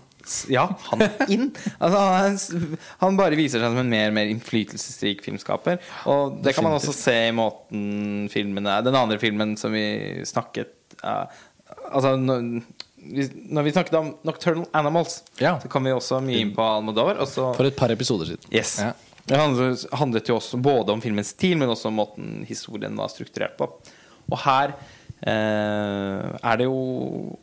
[0.49, 1.49] Ja, han er inn.
[1.81, 5.81] Altså, han, han bare viser seg som en mer og mer innflytelsesrik filmskaper.
[6.07, 10.23] Og det kan man også se i måten filmen er Den andre filmen som vi
[10.29, 10.71] snakket
[11.03, 11.27] uh,
[11.91, 15.57] Altså når vi, snakket om Nocturnal Animals, Ja.
[15.59, 17.19] så kom vi også mye inn på Almodovar.
[17.27, 18.45] For et par episoder siden.
[18.55, 18.77] Yes.
[18.79, 18.93] Ja.
[19.29, 23.55] Det handlet, jo også både om filmens stil, men også om måten historien var strukturert
[23.59, 23.69] på.
[24.33, 24.75] Og her
[25.23, 27.37] eh, er det jo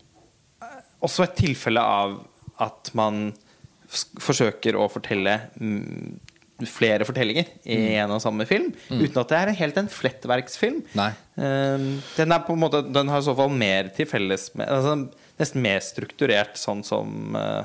[0.99, 2.17] også et tilfelle av
[2.59, 3.30] at man
[3.89, 6.19] forsøker å fortelle mm,
[6.67, 10.82] flere fortellinger i en og samme film, uten at det er helt en flettverksfilm.
[10.99, 11.09] Nei.
[11.39, 14.67] Eh, den er på en måte Den har i så fall mer til felles med
[14.67, 14.97] altså,
[15.39, 17.63] Nesten mer strukturert, sånn som eh,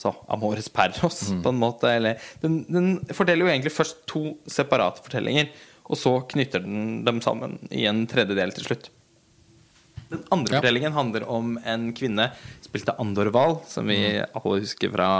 [0.00, 1.90] så, Amores Perros, på en måte.
[1.98, 5.50] Eller, den, den forteller jo egentlig først to separate fortellinger,
[5.90, 8.88] og så knytter den dem sammen i en tredjedel til slutt.
[10.10, 10.60] Den andre Ja.
[10.60, 12.30] fortellingen handler om en kvinne
[12.64, 15.10] spilt av Andor Wahl, som vi alle husker fra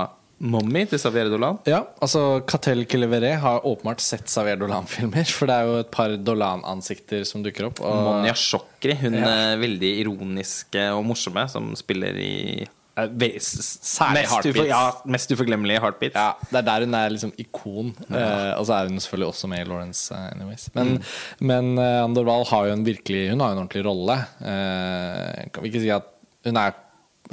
[0.40, 1.58] Mommy til Xavier Dolan.
[1.68, 5.26] Ja, altså Catel Kilevere har åpenbart sett Xavier Dolan-filmer.
[5.28, 7.82] For det er jo et par Dolan-ansikter som dukker opp.
[7.84, 9.28] Og Monja Sjokri, hun Ja.
[9.52, 12.66] er veldig ironiske og morsomme, som spiller i
[13.08, 14.58] særlig mest, Heartbeats.
[14.58, 14.82] ufor, ja,
[15.16, 16.16] mest uforglemmelige Heartbeats.
[16.16, 17.94] Ja, det er der hun er liksom ikon.
[18.10, 20.14] Eh, og så er hun selvfølgelig også med i Lawrence.
[20.14, 21.02] uh, anyways Men,
[21.40, 24.16] men uh, Andor Wahl har jo en virkelig Hun har jo en ordentlig rolle.
[24.40, 26.08] Eh, kan vi ikke si at
[26.46, 26.74] hun er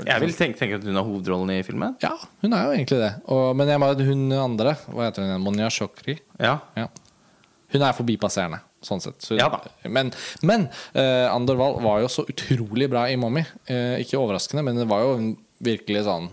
[0.05, 1.95] Jeg vil tenke, tenke at hun har hovedrollen i filmen.
[2.03, 2.13] Ja,
[2.43, 3.11] hun er jo egentlig det.
[3.33, 5.31] Og, men jeg må hun andre Hva heter hun?
[5.31, 5.45] igjen?
[5.45, 6.19] Monja Shokri?
[6.39, 6.59] Ja.
[6.77, 6.87] Ja.
[7.73, 9.17] Hun er forbipasserende, sånn sett.
[9.25, 9.59] Så, Ja da.
[9.83, 10.13] Men,
[10.45, 13.43] men uh, Andor Wahl var jo så utrolig bra i Mommy.
[13.67, 15.33] Uh, ikke overraskende, men det var jo en
[15.63, 16.29] virkelig sånn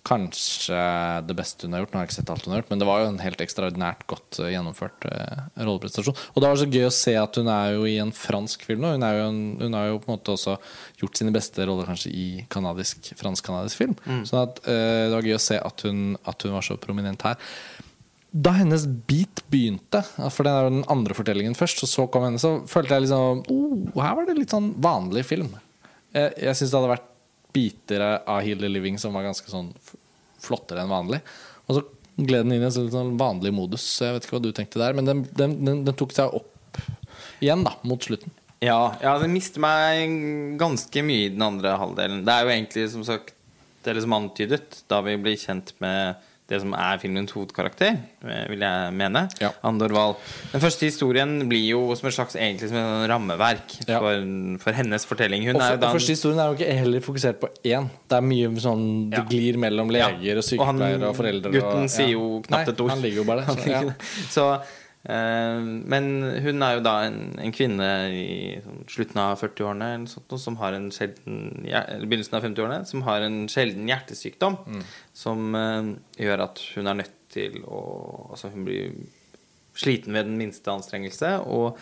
[0.00, 0.76] Kanskje
[1.28, 1.90] det beste hun har gjort.
[1.92, 3.42] Nå har jeg ikke sett alt hun har gjort, men det var jo en helt
[3.44, 6.16] ekstraordinært godt eh, gjennomført eh, rolleprestasjon.
[6.32, 8.80] Og det var så gøy å se at hun er jo i en fransk film
[8.80, 8.94] nå.
[8.94, 10.56] Hun, er jo en, hun har jo på en måte også
[11.02, 13.92] gjort sine beste roller kanskje i kanadisk, fransk-kanadisk film.
[14.24, 17.28] Sånn at eh, det var gøy å se at hun, at hun var så prominent
[17.28, 17.52] her.
[18.30, 22.24] Da hennes beat begynte, for den er jo den andre fortellingen først, og så kom
[22.24, 25.52] henne, så følte jeg liksom oh, Her var det litt sånn vanlig film.
[26.14, 27.09] Jeg, jeg syns det hadde vært
[27.54, 29.72] biter av Heal the Living som var ganske sånn
[30.40, 31.20] flottere enn vanlig.
[31.66, 31.84] Og så
[32.20, 33.86] gled den inn i en sånn sånn vanlig modus.
[34.02, 36.80] Jeg vet ikke hva du tenkte der, men den, den, den, den tok seg opp
[37.40, 38.32] igjen da, mot slutten.
[38.60, 40.10] Ja, ja, den mister meg
[40.60, 42.24] ganske mye i den andre halvdelen.
[42.26, 43.36] Det er jo egentlig som sagt
[43.80, 46.18] Det er liksom antydet da vi blir kjent med
[46.50, 47.96] det som er filmens hovedkarakter,
[48.26, 49.22] eh, vil jeg mene.
[49.40, 49.52] Ja.
[49.64, 50.16] Andor Wahl.
[50.52, 54.00] Den første historien blir jo som et slags egentlig som en rammeverk Ja.
[54.02, 54.26] for,
[54.64, 55.46] for hennes fortelling.
[55.46, 57.88] Hun Og, er for, og første historien er jo ikke heller fokusert på én.
[58.10, 58.84] Det er mye sånn
[59.14, 61.54] Det glir mellom leger og Og sykepleiere og foreldre.
[61.54, 62.90] gutten og, sier jo knapt Nei, et ord.
[62.90, 63.94] Han ligger jo bare der.
[64.28, 64.34] Så.
[64.34, 64.46] Så
[65.04, 66.08] men
[66.44, 70.58] hun er jo da en, en kvinne i sånn, slutten av 40-årene eller sånt, som
[70.60, 74.58] har en sjelden begynnelsen av 50-årene, som har en sjelden hjertesykdom
[75.16, 75.88] som eh,
[76.26, 77.80] gjør at hun er nødt til å
[78.30, 78.92] Altså, hun blir
[79.80, 81.78] sliten ved den minste anstrengelse og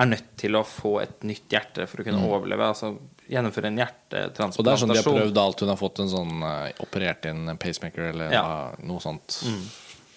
[0.00, 2.66] er nødt til å få et nytt hjerte for å kunne overleve.
[2.72, 2.94] Altså
[3.30, 4.58] gjennomføre en hjertetransplantasjon.
[4.60, 5.62] Og det er sånn de har prøvd alt.
[5.62, 8.44] Hun har fått en sånn eh, operert inn pacemaker eller Ja.
[8.82, 9.38] noe sånt.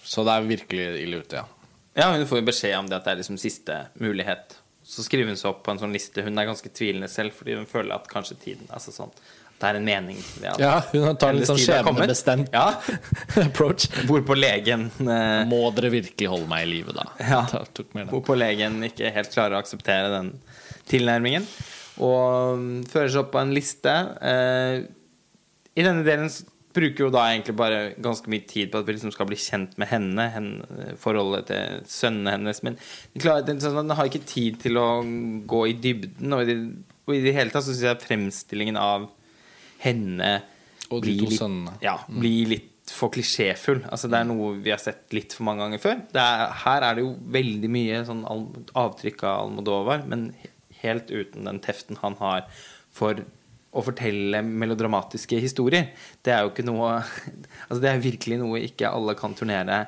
[0.06, 1.46] Så det er virkelig ille ute, ja.
[1.96, 4.58] Ja, hun får jo beskjed om det at det er liksom siste mulighet.
[4.86, 6.22] Så skriver hun seg opp på en sånn liste.
[6.22, 9.24] Hun er ganske tvilende selv, fordi hun føler at kanskje tiden Altså sånn at
[9.56, 12.66] det er en mening ved at Ja, hun tar en litt sånn skjebnebestemt Ja.
[13.46, 13.86] approach.
[14.06, 17.06] Hvorpå legen eh, Må dere virkelig holde meg i live, da?
[17.24, 17.40] Ja.
[18.12, 20.30] Hvorpå legen ikke helt klarer å akseptere den
[20.90, 21.48] tilnærmingen.
[22.04, 23.94] Og mm, fører seg opp på en liste.
[24.20, 24.84] Eh,
[25.80, 26.28] I denne delen
[26.76, 29.74] bruker jo da egentlig bare ganske mye tid på at vi liksom skal bli kjent
[29.80, 32.62] med henne, henne forholdet til sønnene hennes.
[32.66, 34.86] Men den, klarer, den, sånn, den har ikke tid til å
[35.48, 36.36] gå i dybden.
[36.36, 36.56] Og i det,
[37.08, 39.08] og i det hele tatt så syns jeg fremstillingen av
[39.82, 40.32] henne
[40.90, 41.76] Og de to litt- sønnene.
[41.84, 43.80] Ja, blir litt for klisjéfull.
[43.90, 45.96] Altså, det er noe vi har sett litt for mange ganger før.
[46.14, 48.22] Det er, her er det jo veldig mye sånn
[48.78, 50.28] avtrykk av Almodovar, men
[50.84, 52.44] helt uten den teften han har
[52.94, 53.18] for
[53.76, 55.90] å fortelle melodramatiske historier.
[56.24, 56.96] Det er jo ikke noe
[57.68, 59.78] Altså, det er virkelig noe ikke alle kan turnere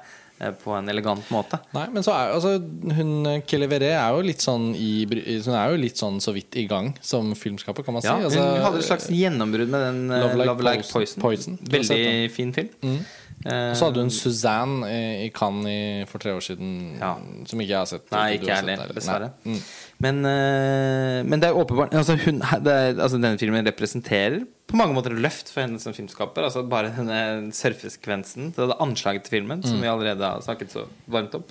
[0.40, 1.60] eh, på en elegant måte.
[1.76, 2.56] Nei, men så er altså
[2.98, 6.66] Hun Kelevere er jo litt sånn i Hun er jo litt sånn så vidt i
[6.70, 10.26] gang som filmskaper, kan man Ja, hun Altså, hadde et slags gjennombrudd med den eh,
[10.26, 11.24] Love Like Love Like Poison.
[11.24, 11.58] Poison.
[11.78, 12.02] Veldig
[12.34, 12.74] fin film.
[12.84, 13.00] Mm.
[13.48, 14.88] Så hadde hun Suzanne
[15.24, 17.14] i, Cannes for tre år siden, Ja.
[17.48, 18.10] som ikke jeg har sett.
[18.12, 19.30] Nei, ikke har jeg heller, dessverre.
[19.44, 19.58] Mm.
[20.04, 24.76] Men, eh, men det er åpenbart altså, hun, det er, altså, Denne filmen representerer på
[24.76, 26.44] mange måter et løft for henne som filmskaper.
[26.44, 31.34] Altså Bare denne surfesekvensen, det anslaget til filmen, som vi allerede har snakket så varmt
[31.38, 31.44] om,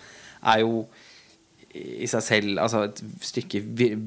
[0.46, 0.86] er jo
[1.78, 3.62] i seg selv altså, et stykke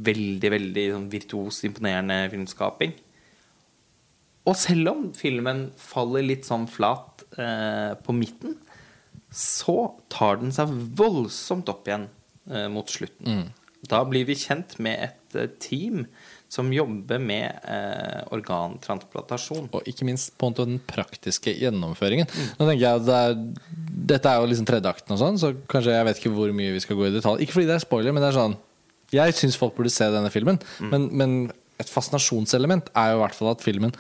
[0.07, 2.95] veldig, veldig sånn, virtuos, imponerende filmskaping.
[4.49, 8.57] Og selv om filmen faller litt sånn flat eh, på midten,
[9.31, 12.09] så tar den seg voldsomt opp igjen
[12.51, 13.51] eh, mot slutten.
[13.89, 16.05] Da blir vi kjent med et eh, team
[16.51, 19.69] som jobber med eh, organtransplantasjon.
[19.71, 22.27] Og ikke minst på den praktiske gjennomføringen.
[22.59, 23.39] Nå tenker jeg at det er,
[24.11, 26.75] Dette er jo liksom tredje akten og sånn, så kanskje jeg vet ikke hvor mye
[26.75, 27.45] vi skal gå i detalj.
[27.45, 28.59] Ikke fordi det er spoiler, men det er sånn
[29.15, 30.59] Jeg syns folk burde se denne filmen,
[30.91, 31.37] men, men
[31.81, 33.95] et fascinasjonselement er jo i hvert fall at filmen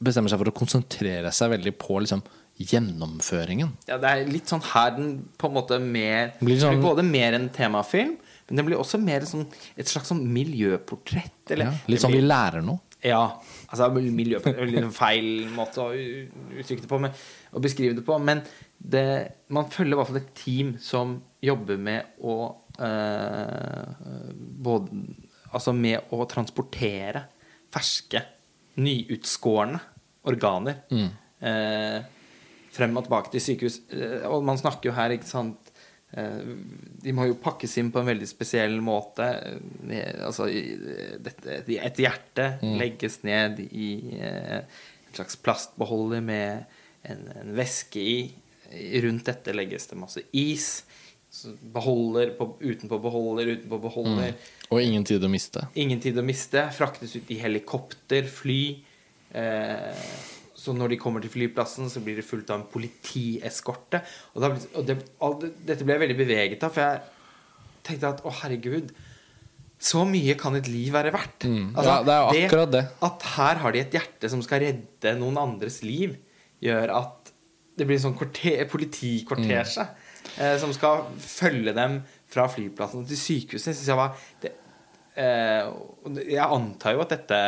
[0.00, 2.22] bestemmer seg for å konsentrere seg veldig på liksom
[2.60, 3.72] gjennomføringen.
[3.88, 7.04] Ja, det er litt sånn her den på en måte mer Blir sånn- blir både
[7.06, 8.16] mer en temafilm,
[8.48, 9.46] men det blir også mer sånn,
[9.76, 11.50] et slags sånn miljøportrett.
[11.50, 12.80] Eller, Ja, litt sånn vi lærer noe.
[13.02, 13.40] Ja.
[13.70, 17.12] Altså miljøportrett litt feil måte å uttrykke det på, men,
[17.54, 18.18] å beskrive det på.
[18.20, 18.42] Men
[18.78, 23.84] det, man følger i hvert fall et team som jobber med å øh,
[24.62, 24.88] både
[25.50, 27.24] Altså med å transportere
[27.74, 28.20] ferske,
[28.78, 29.80] nyutskårne
[30.28, 30.82] organer
[31.40, 32.00] eh,
[32.70, 33.80] frem og tilbake til sykehus.
[33.94, 35.70] Eh, og man snakker jo her, ikke sant
[36.12, 36.42] eh,
[37.02, 39.30] De må jo pakkes inn på en veldig spesiell måte.
[39.88, 43.90] Eh, Altså, et hjerte legges ned i
[44.20, 46.64] en slags plastbeholder med
[47.08, 48.20] en, en væske i.
[49.02, 50.84] Rundt dette legges det masse is.
[51.74, 54.34] Beholder på, utenpå beholder, utenpå beholder.
[54.70, 55.64] Og ingen tid å miste.
[55.78, 56.62] Ingen tid å miste.
[56.74, 58.60] Fraktes ut i helikopter, fly.
[59.36, 60.04] Eh,
[60.60, 64.02] så når de kommer til flyplassen, så blir det fulgt av en politieskorte.
[64.34, 67.00] Og, da, og det, all dette ble jeg veldig beveget av, for jeg
[67.86, 68.90] tenkte at å, herregud
[69.80, 71.46] Så mye kan et liv være verdt.
[71.48, 71.70] Mm.
[71.72, 72.84] Ja, det er jo akkurat det.
[73.06, 76.18] At her har de et hjerte som skal redde noen andres liv,
[76.60, 77.32] gjør at
[77.80, 79.78] det blir en sånn korte, mm.
[80.36, 83.80] eh, som skal følge dem fra flyplassen til sykehuset.
[83.86, 84.12] Jeg var
[84.42, 84.52] det,
[85.16, 85.64] eh,
[86.28, 87.40] Jeg antar jo at dette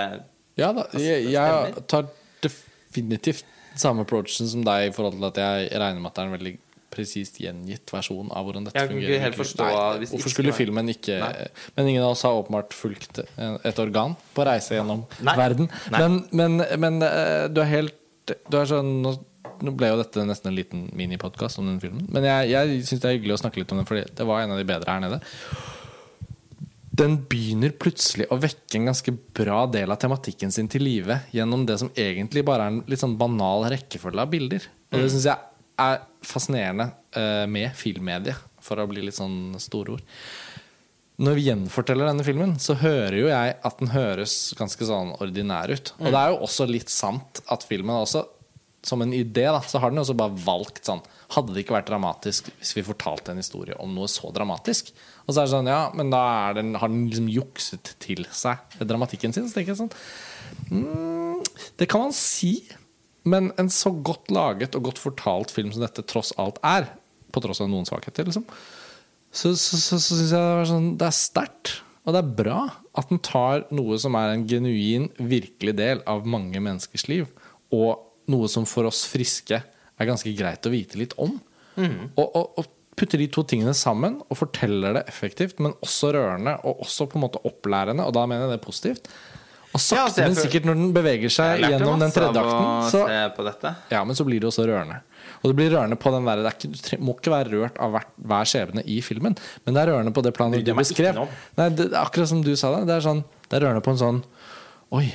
[0.60, 2.10] Ja da, Altså, jeg, jeg tar
[2.44, 3.48] definitivt
[3.78, 6.36] samme approachen som deg i forhold til at jeg regner med at det er en
[6.36, 6.54] veldig
[6.92, 9.22] presist gjengitt versjon av hvordan dette fungerer.
[9.22, 11.46] helt forstå Nei, hvorfor skulle filmen ikke Nei.
[11.78, 15.36] Men ingen av oss har åpenbart fulgt et organ på reise gjennom Nei.
[15.40, 15.70] verden.
[15.94, 20.52] Men, men, men eh, du er helt du er sånn, nå ble jo dette nesten
[20.52, 22.04] en liten minipodkast om den filmen.
[22.14, 24.44] Men jeg, jeg syns det er hyggelig å snakke litt om den, Fordi det var
[24.44, 25.18] en av de bedre her nede
[26.92, 31.64] den begynner plutselig å vekke en ganske bra del av tematikken sin til live gjennom
[31.68, 34.66] det som egentlig bare er en litt sånn banal rekkefølge av bilder.
[34.92, 35.40] Og det syns jeg
[35.80, 40.04] er fascinerende uh, med filmmediet, for å bli litt sånn store ord.
[41.22, 45.72] Når vi gjenforteller denne filmen, så hører jo jeg at den høres ganske sånn ordinær
[45.72, 45.94] ut.
[46.00, 48.26] Og det er jo også litt sant at filmen også
[48.82, 51.02] som en idé, da, så har den jo også bare valgt sånn
[51.36, 54.90] Hadde det ikke vært dramatisk hvis vi fortalte en historie om noe så dramatisk?
[55.26, 56.24] Og så er det sånn, ja, men da
[56.56, 59.46] den, har den liksom jukset til seg dramatikken sin.
[59.48, 59.92] Så tenker jeg sånn
[60.72, 61.42] mm,
[61.78, 62.56] Det kan man si.
[63.28, 66.88] Men en så godt laget og godt fortalt film som dette tross alt er,
[67.32, 68.44] på tross av noen svakheter, liksom,
[69.32, 71.76] så, så, så, så syns jeg det er, sånn, er sterkt.
[72.02, 72.58] Og det er bra
[72.98, 77.30] at den tar noe som er en genuin, virkelig del av mange menneskers liv,
[77.72, 78.02] og
[78.32, 81.38] noe som for oss friske er ganske greit å vite litt om.
[82.18, 82.68] Og, og, og
[82.98, 87.18] putter de to tingene sammen og forteller det effektivt, men også rørende og også på
[87.18, 89.08] en måte opplærende, og da mener jeg det er positivt.
[89.72, 93.06] Og sakte, Ja, altså, men sikkert når den beveger seg gjennom den tredje akten, så
[93.94, 94.98] ja, men så blir det også rørende.
[95.40, 97.78] Og det blir rørende på den der, det er ikke, Du må ikke være rørt
[97.80, 101.22] av hver, hver skjebne i filmen, men det er rørende på det planet du beskrev.
[101.56, 102.84] Nei, det, akkurat som du sa det.
[102.90, 104.20] Det er, sånn, det er rørende på en sånn
[104.92, 105.06] Oi.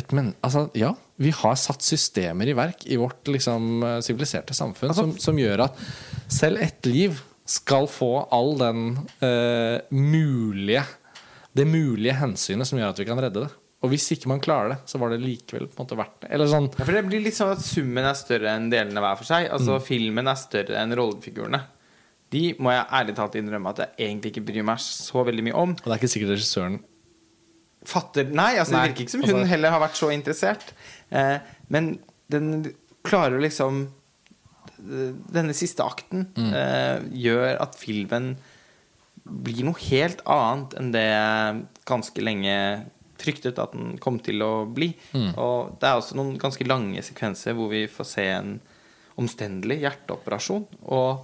[0.00, 4.56] Et men, altså, ja, vi har satt systemer i verk i vårt liksom, eh, siviliserte
[4.56, 5.82] samfunn Altså- som, som gjør at
[6.32, 8.82] selv ett liv skal få all den
[9.20, 10.84] uh, mulige
[11.52, 13.50] det mulige hensynet som gjør at vi kan redde det.
[13.82, 16.30] Og hvis ikke man klarer det, så var det likevel på en måte verdt det.
[16.32, 19.18] Eller sånn Ja, for det blir litt sånn at summen er større enn delene hver
[19.18, 19.48] for seg.
[19.52, 21.60] Altså Filmen er større enn rollefigurene.
[22.32, 25.58] De må jeg ærlig talt innrømme at jeg egentlig ikke bryr meg så veldig mye
[25.66, 25.74] om.
[25.76, 26.78] Og det er ikke sikkert regissøren
[27.88, 30.72] Fatter Nei, altså Nei, det virker ikke som altså- hun heller har vært så interessert.
[31.10, 31.98] Eh, men
[32.30, 32.72] den
[33.04, 33.88] klarer å liksom
[34.82, 38.32] Denne siste akten eh, gjør at filmen
[39.22, 42.56] blir noe helt annet enn det jeg ganske lenge
[43.22, 44.88] fryktet at den kom til å bli.
[45.38, 48.56] Og det er også noen ganske lange sekvenser hvor vi får se en
[49.20, 50.66] omstendelig hjerteoperasjon.
[50.90, 51.22] Og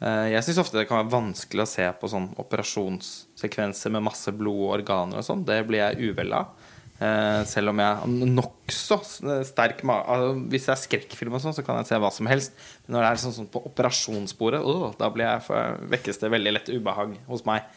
[0.00, 4.58] jeg syns ofte det kan være vanskelig å se på sånn operasjonssekvenser med masse blod
[4.66, 5.44] og organer og sånn.
[5.48, 6.50] Det blir jeg uvel av.
[6.96, 8.96] Eh, selv om jeg nokså
[9.44, 12.56] sterk altså, Hvis det er skrekkfilm, og sånn så kan jeg se hva som helst.
[12.86, 16.32] Men når det er sånn, sånn på operasjonsbordet, å, da blir jeg, for, vekkes det
[16.32, 17.68] veldig lett ubehag hos meg.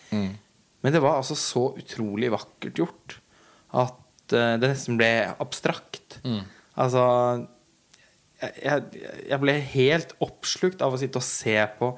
[0.80, 3.18] Men det var altså så utrolig vakkert gjort
[3.76, 6.22] at eh, det nesten ble abstrakt.
[6.80, 7.04] Altså
[8.40, 11.92] jeg, jeg, ble helt oppslukt av å sitte og se på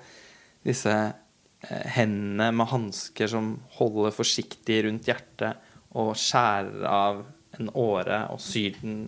[0.66, 7.24] disse eh, hendene med hansker som holder forsiktig rundt hjertet og skjærer av
[7.60, 9.02] en åre og syr den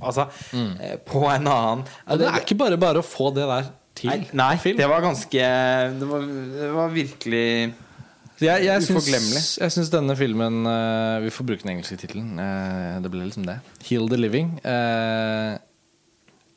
[0.00, 0.24] Altså
[0.56, 1.02] mm.
[1.04, 3.66] på en annen ja, det er ikke bare bare å få det der
[3.98, 5.48] til Nei, nei det var ganske
[6.00, 6.24] Det var,
[6.54, 7.48] det var virkelig
[8.40, 9.40] jeg, jeg, uforglemmelig.
[9.42, 12.38] syns, jeg syns denne filmen eh, Vi får bruke den engelske tittelen.
[12.40, 13.58] eh, det ble liksom det.
[13.84, 14.54] 'Heal the Living'.
[14.64, 15.58] Eh,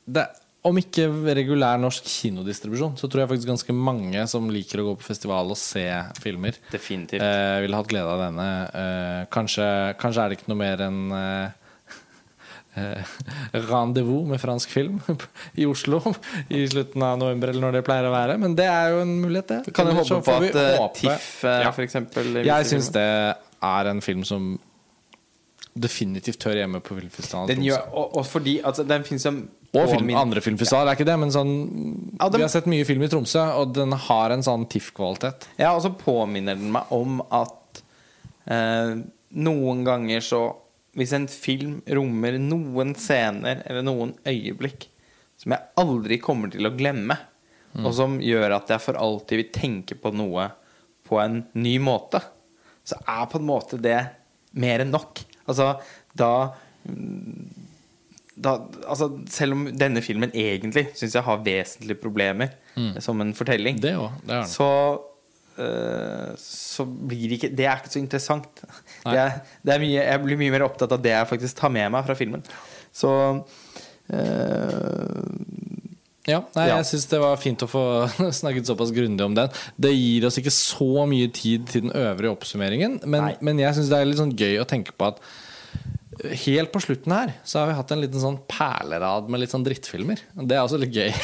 [0.06, 0.26] det,
[0.64, 4.94] om ikke regulær norsk kinodistribusjon, så tror jeg faktisk ganske mange som liker å gå
[5.02, 5.84] på festival og se
[6.24, 7.22] filmer, Definitivt.
[7.22, 8.48] eh, ville hatt glede av denne.
[8.74, 9.66] Eh, kanskje,
[10.00, 11.50] kanskje er det ikke noe mer enn eh,
[12.80, 13.12] eh,
[13.68, 15.02] Rendezvous med fransk film
[15.62, 16.00] i Oslo
[16.50, 18.38] i slutten av november, eller når det pleier å være.
[18.42, 19.74] Men det er jo en mulighet, det.
[19.76, 21.72] Kan Så håpe på at eh, håpe- TIFF, eh, Ja.
[21.76, 23.04] for eksempel Jeg syns det
[23.64, 24.54] er en film som
[25.74, 27.50] definitivt hører hjemme på filmfestivalen.
[27.50, 29.32] Den gjør, og, og fordi altså, den finnes jo
[29.82, 31.54] og film, min- andre filmfestivaler, er ikke det, men sånn
[32.20, 35.48] Ja, Vi har sett mye film i Tromsø, og den har en sånn TIFF-kvalitet.
[35.58, 37.82] Ja, og så påminner den meg om at
[38.48, 38.96] eh,
[39.34, 40.42] noen ganger så
[40.96, 44.86] Hvis en film rommer noen scener eller noen øyeblikk
[45.42, 47.18] som jeg aldri kommer til å glemme,
[47.82, 50.52] og som gjør at jeg for alltid vil tenke på noe
[51.10, 52.22] på en ny måte,
[52.86, 53.98] så er på en måte det
[54.54, 55.24] mer enn nok.
[55.50, 55.82] Altså,
[56.16, 56.54] da
[58.36, 58.58] da,
[58.90, 62.56] altså, selv om denne filmen egentlig syns jeg har vesentlige problemer
[63.04, 64.70] som en fortelling, Det også, Det så
[65.60, 68.64] uh, så blir det ikke Det er ikke så interessant.
[69.06, 71.92] Er, det er mye, jeg blir mye mer opptatt av det jeg faktisk tar med
[71.94, 72.42] meg fra filmen.
[72.96, 73.12] Så
[74.14, 75.22] uh,
[76.24, 76.68] Ja, nei.
[76.72, 77.86] Jeg syns det var fint å få
[78.42, 79.54] snakket såpass grundig om den.
[79.78, 83.92] Det gir oss ikke så mye tid til den øvrige oppsummeringen, men, men jeg syns
[83.92, 85.22] det er litt sånn gøy å tenke på at
[86.46, 89.64] Helt på slutten her så har vi hatt en liten sånn perlerad med litt sånn
[89.66, 90.20] drittfilmer.
[90.36, 91.12] Det er også litt gøy.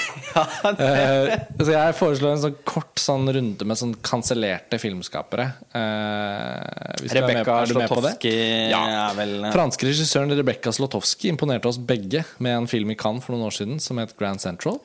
[0.80, 5.46] Eh, så jeg foreslår en sånn kort sånn runde med sånn kansellerte filmskapere.
[5.76, 7.58] Er Rebekka?
[7.70, 8.34] Slotowski
[8.72, 8.82] Ja.
[9.10, 13.36] er vel Franske regissøren Rebekka Slotowski imponerte oss begge med en film i Cannes for
[13.36, 14.80] noen år siden som het Grand Central.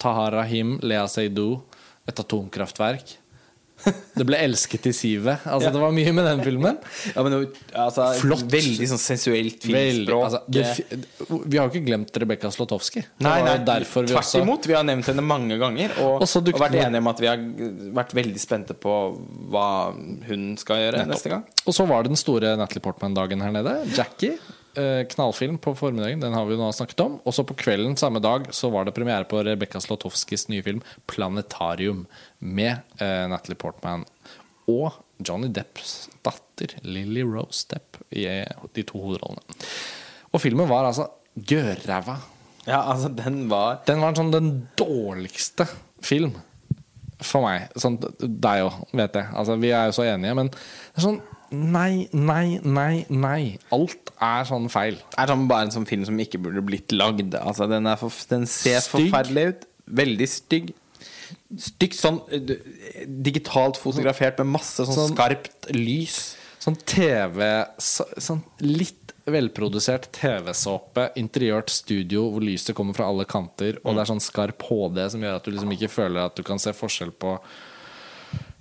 [0.00, 1.62] Tahar Rahim, Lea Seydoux,
[2.08, 3.16] et atomkraftverk.
[4.20, 5.44] Det ble elsket i sivet.
[5.46, 5.72] Altså, Ja.
[5.74, 6.78] Det var mye med den filmen.
[7.14, 7.36] ja, men,
[7.72, 8.44] altså, Flott.
[8.52, 10.24] Veldig sånn sensuelt filmspråk.
[10.26, 13.04] altså, vi har jo ikke glemt Rebekka Slotowski.
[13.24, 14.68] Nei, nei, derfor vi tvert også imot.
[14.68, 17.42] Vi har nevnt henne mange ganger og, Og vært enige om at vi har
[17.96, 18.94] vært veldig spente på
[19.50, 19.68] hva
[20.28, 21.44] hun skal gjøre neste gang.
[21.66, 23.78] Og så var det den store Natalie Portman-dagen her nede.
[23.96, 24.36] Jackie.
[24.76, 26.20] eh, knallfilm på formiddagen.
[26.22, 27.20] Den har vi jo nå snakket om.
[27.26, 30.82] Og så på kvelden samme dag så var det premiere på Rebekka Slotowskis nye film
[31.08, 32.06] 'Planetarium'.
[32.40, 34.04] Med eh, Natalie Portman
[34.70, 34.94] og
[35.26, 39.42] Johnny Depps datter Lily Rose Depp i eh, de to hovedrollene.
[40.30, 42.18] Og filmen var altså gørræva.
[42.68, 45.66] Ja, altså, den var Den var sånn den dårligste
[46.04, 46.36] film
[47.20, 47.68] for meg.
[47.80, 49.28] Sånn deg òg, vet jeg.
[49.36, 51.20] Altså, vi er jo så enige, men det er sånn
[51.50, 53.56] Nei, nei, nei, nei.
[53.74, 55.00] Alt er sånn feil.
[55.10, 57.34] Det er sånn bare en sånn film som ikke burde blitt lagd.
[57.34, 59.08] Altså, den, for, den ser Stygg.
[59.08, 59.64] forferdelig ut.
[59.98, 60.70] Veldig stygg.
[61.58, 66.36] Stygt sånn eh, digitalt fotografert med masse sånn, Sånn- skarpt lys.
[66.60, 67.40] Sånn TV
[67.80, 68.96] så, Sånn litt
[69.30, 74.62] velprodusert TV-såpe, interiørt studio hvor lyset kommer fra alle kanter, og det er sånn skarp
[74.66, 77.36] HD som gjør at du liksom ikke føler at du kan se forskjell på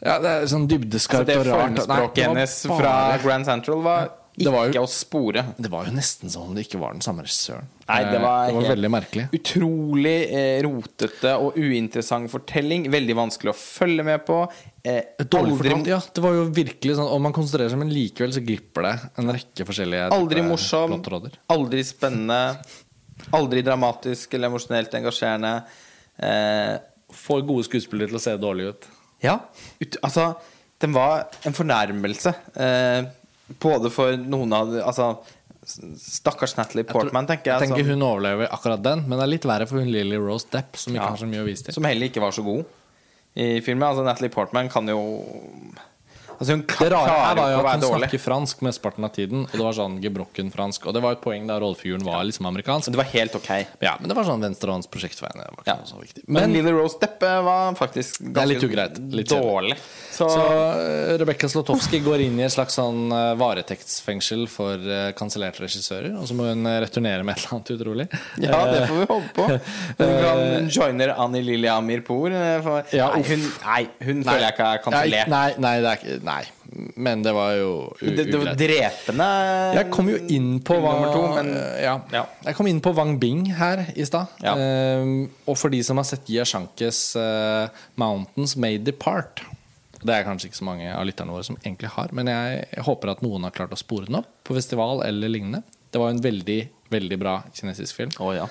[0.04, 1.76] Ja, det er sånn Så dybdeskarpt det og rart.
[1.76, 4.12] Det formspråket hennes fra Grand Central var
[4.46, 5.44] Det var jo- ikke å spore.
[5.60, 7.66] Det var jo nesten som om det ikke var den samme regissøren.
[7.90, 9.26] Nei, det var, Eh, det var veldig merkelig.
[9.34, 12.86] Utrolig eh, rotete og uinteressant fortelling.
[12.92, 14.40] Veldig vanskelig å følge med på.
[14.86, 16.00] Eh, Dårlig aldri, fortalt, ja.
[16.14, 19.28] Det var jo virkelig sånn Om man konsentrerer seg, men likevel så glipper det en
[19.36, 20.96] rekke forskjellige aldri morsom,
[21.50, 22.58] aldri spennende,
[23.34, 25.64] aldri dramatisk eller emosjonelt engasjerende.
[26.22, 26.78] Eh,
[27.12, 28.86] Får gode skuespillere til å se dårlige ut.
[29.24, 29.40] ja.
[29.82, 30.36] Ut, altså,
[30.80, 32.34] den var en fornærmelse.
[32.56, 33.06] Eh,
[33.60, 35.18] både for noen av Altså,
[36.00, 37.60] stakkars Natalie Portman, tenker jeg.
[37.62, 40.18] Jeg tenker som- hun overlever akkurat den, men det er litt verre for hun Lily
[40.18, 41.10] Rose Depp, som ikke Ja.
[41.10, 41.74] har så mye å vise til.
[41.74, 42.66] Som heller ikke var så god
[43.36, 43.84] i filmen.
[43.84, 45.24] Altså Natalie Portman kan jo
[46.40, 49.52] Altså Hun Det rare her var jo at hun snakker fransk mesteparten av tiden, og
[49.58, 50.86] det var sånn gebrokken fransk.
[50.88, 52.88] Og det var et poeng da rollefiguren var liksom amerikansk.
[52.88, 53.50] Men det var helt ok.
[53.84, 55.46] Ja, men det var sånn venstrehåndsprosjekt for henne.
[55.50, 56.24] Det var ikke Ja.
[56.28, 58.98] Men Men, Lily Rose Depp eh, var faktisk er litt ugreit.
[59.12, 59.76] Litt dårlig.
[60.10, 65.12] Så, så uh, Rebekka Slotowski går inn i et slags sånn eh, varetektsfengsel for uh,
[65.16, 68.08] kansellerte regissører, og så må hun eh, returnere med et eller annet utrolig.
[68.44, 69.46] ja, det Eh, får vi håpe på.
[70.00, 72.32] Hun kan joiner Annie Lilja Amirpour.
[72.32, 75.32] eh, For, Ja, nei, hun, nei, hun føler jeg ikke er kansellert.
[75.32, 76.44] Nei, nei, det er ikke Nei.
[77.02, 78.30] Men det var jo ugreit.
[78.30, 79.28] Det, var drepende
[79.80, 81.96] Jeg kom jo inn på hva, to, men ja.
[82.14, 82.26] ja.
[82.46, 84.30] Jeg kom inn på Wang Bing her i stad.
[84.46, 84.54] Ja.
[84.54, 89.42] Um, og for de som har sett Gia Shankes eh, 'Mountains Made Depart'
[90.00, 92.86] Det er kanskje ikke så mange av lytterne våre som egentlig har, men jeg, jeg
[92.88, 95.60] håper at noen har klart å spore den opp på festival eller lignende.
[95.92, 96.60] Det var en veldig,
[96.94, 98.46] veldig bra kinesisk film oh, ja.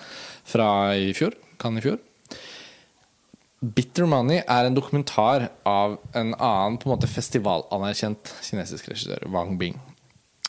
[0.44, 0.68] fra
[0.98, 1.38] i fjor.
[1.56, 1.96] Kan i fjor.
[3.58, 9.56] Bitter Money er en dokumentar av en annen på en måte festivalanerkjent kinesisk regissør, Wang
[9.58, 9.80] Bing.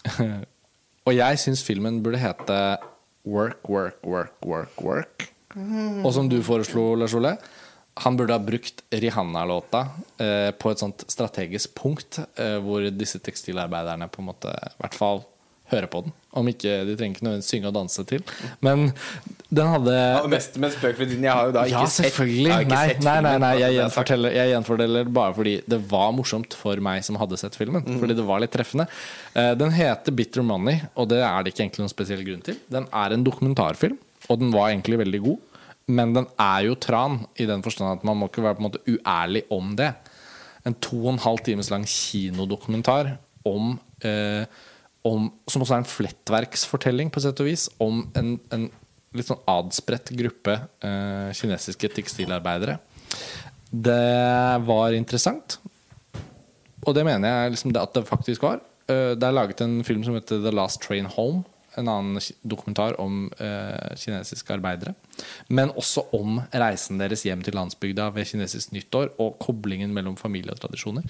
[1.07, 2.59] og jeg syns filmen burde hete
[3.25, 5.25] Work, Work, Work, Work, Work.
[6.05, 7.33] Og som du foreslo, Lars Ole,
[7.99, 9.81] han burde ha brukt Rihanna-låta
[10.21, 14.95] eh, på et sånt strategisk punkt eh, hvor disse tekstilarbeiderne på en måte i hvert
[14.95, 15.25] fall
[15.71, 16.13] hører på den.
[16.39, 18.23] Om ikke de trenger ikke nødvendigvis synge og danse til.
[18.65, 18.87] Men
[19.49, 21.23] den hadde Ja, Mest med spøk for din.
[21.25, 22.51] Jeg har jo da ikke ja, sett selvfølgelig.
[22.53, 25.79] har ikke Nei, sett nei, nei, nei jeg, er gjenforteller, jeg gjenforteller bare fordi det
[25.89, 27.81] var morsomt for meg som hadde sett filmen.
[27.85, 27.97] Mm.
[28.03, 28.85] Fordi det var litt treffende.
[29.33, 32.59] Eh, Den heter Bitter Money, og det er det ikke egentlig noen spesiell grunn til.
[32.69, 33.97] Den er en dokumentarfilm,
[34.29, 35.39] og den var egentlig veldig god.
[35.89, 38.67] Men den er jo tran, i den forstand at man må ikke være på en
[38.69, 39.89] måte uærlig om det.
[40.69, 43.15] En to og en halv times lang kinodokumentar
[43.47, 44.45] om, eh,
[45.07, 48.65] om Som også er en flettverksfortelling, på sett og vis, om en, en
[49.15, 52.77] litt sånn adspredt gruppe eh, kinesiske tekstilarbeidere.
[53.69, 55.57] Det var interessant,
[56.83, 58.59] og det mener jeg liksom det at det faktisk var.
[58.89, 61.43] Eh, det er laget en film som heter The Last Train Home.
[61.79, 64.95] En annen dokumentar om eh, kinesiske arbeidere.
[65.47, 70.53] Men også om reisen deres hjem til landsbygda ved kinesisk nyttår og koblingen mellom familie
[70.55, 71.05] og tradisjoner.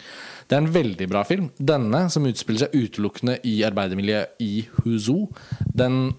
[0.48, 1.52] Det er en veldig bra film.
[1.58, 5.30] Denne, som utspiller seg utelukkende i arbeidermiljøet i Huzhou,
[5.74, 6.14] den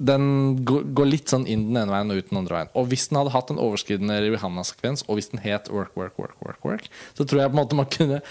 [0.00, 2.70] den går går litt sånn inn den ene veien og ut den andre veien.
[2.78, 6.38] Og hvis den hadde hatt en overskridende Rihanna-sekvens, og hvis den het Work, Work, Work,
[6.40, 8.22] Work, Work, så tror jeg på en måte man kunne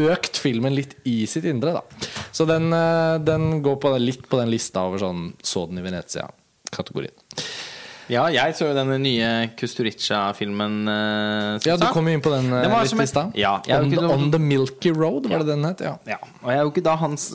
[0.00, 1.80] økt filmen litt i sitt indre.
[1.80, 1.82] da
[2.32, 5.82] Så den, eh, den går på, litt på den lista over sånn så den i
[5.88, 7.14] Venezia-kategorien.
[8.10, 10.80] Ja, jeg så jo denne nye Kusturica-filmen.
[10.90, 13.32] eh, Ja, du kom jo inn på den eh, litt i stad.
[13.38, 15.80] Ja, on, the- on the Milky Road, var det den het?
[15.86, 15.92] Ja.
[16.06, 17.28] Ja, og jeg er jo ikke da hans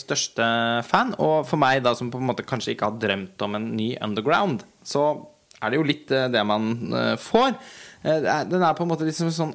[0.00, 0.48] største
[0.84, 1.14] fan.
[1.22, 3.92] Og for meg, da som på en måte kanskje ikke har drømt om en ny
[4.02, 5.26] Underground, så
[5.62, 7.54] er det jo litt det man får.
[8.02, 9.54] Den er på en måte liksom sånn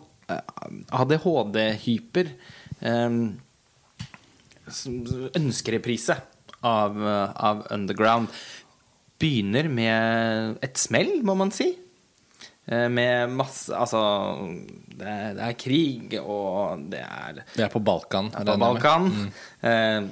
[0.91, 2.31] ADHD-hyper.
[2.84, 3.39] Um,
[4.68, 6.15] ønskereprise
[6.64, 8.27] av, øh, av Underground.
[9.19, 11.69] Begynner med et smell, må man si.
[12.68, 13.99] Eh, Med masse Altså,
[14.98, 18.30] det er, det er krig, og det er Vi er på Balkan.
[18.31, 18.60] på regner jeg.
[18.60, 19.34] Balkan.
[19.64, 20.10] Eh,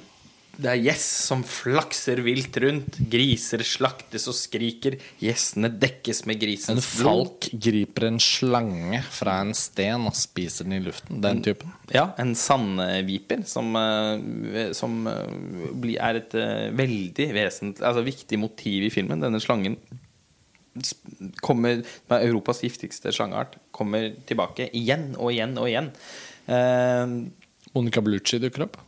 [0.52, 2.98] Det er gjess som flakser vilt rundt.
[3.10, 4.98] Griser slaktes og skriker.
[5.22, 7.06] Gjessene dekkes med En grisens blod.
[7.08, 11.22] falk griper en slange fra en sten og spiser den i luften.
[11.24, 11.72] Den typen.
[11.94, 18.84] Ja, en sandviper som, eh, som eh, er et eh, veldig vesentlig, altså viktig motiv
[18.84, 19.24] i filmen.
[19.24, 19.78] Denne slangen
[21.40, 23.56] kommer er Europas giftigste slangeart.
[23.72, 25.90] Kommer tilbake igjen og igjen og igjen.
[27.72, 28.78] Monica Bellucci dukker opp.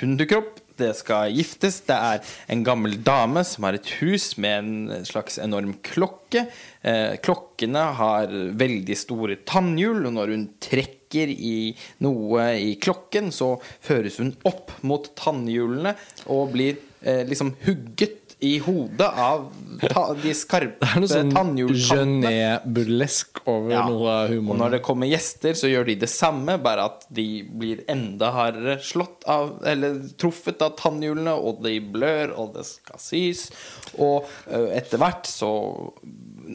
[0.00, 0.64] hun dukker opp.
[0.78, 1.80] Det skal giftes.
[1.88, 6.46] Det er en gammel dame som har et hus med en slags enorm klokke.
[6.82, 11.72] Eh, klokkene har veldig store tannhjul, og når hun trekker i
[12.04, 15.96] noe i klokken, så føres hun opp mot tannhjulene
[16.30, 19.48] og blir eh, liksom hugget i hodet av
[19.90, 22.20] ta de skarpe Det er noe sånn.
[22.22, 23.82] Gené-burlesk over Ja.
[23.88, 24.58] noe av humoren.
[24.62, 28.78] når det kommer gjester, så gjør de det samme, bare at de blir enda hardere
[28.78, 33.50] slått av Eller truffet av tannhjulene, og de blør, og det skal sys.
[33.98, 35.92] Og ø, etter hvert, så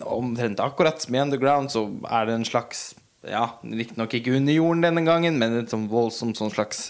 [0.03, 2.93] Omtrent akkurat som i Underground, så er det en slags
[3.29, 6.89] ja, Riktignok ikke under jorden denne gangen, men et sånn voldsomt sånn slags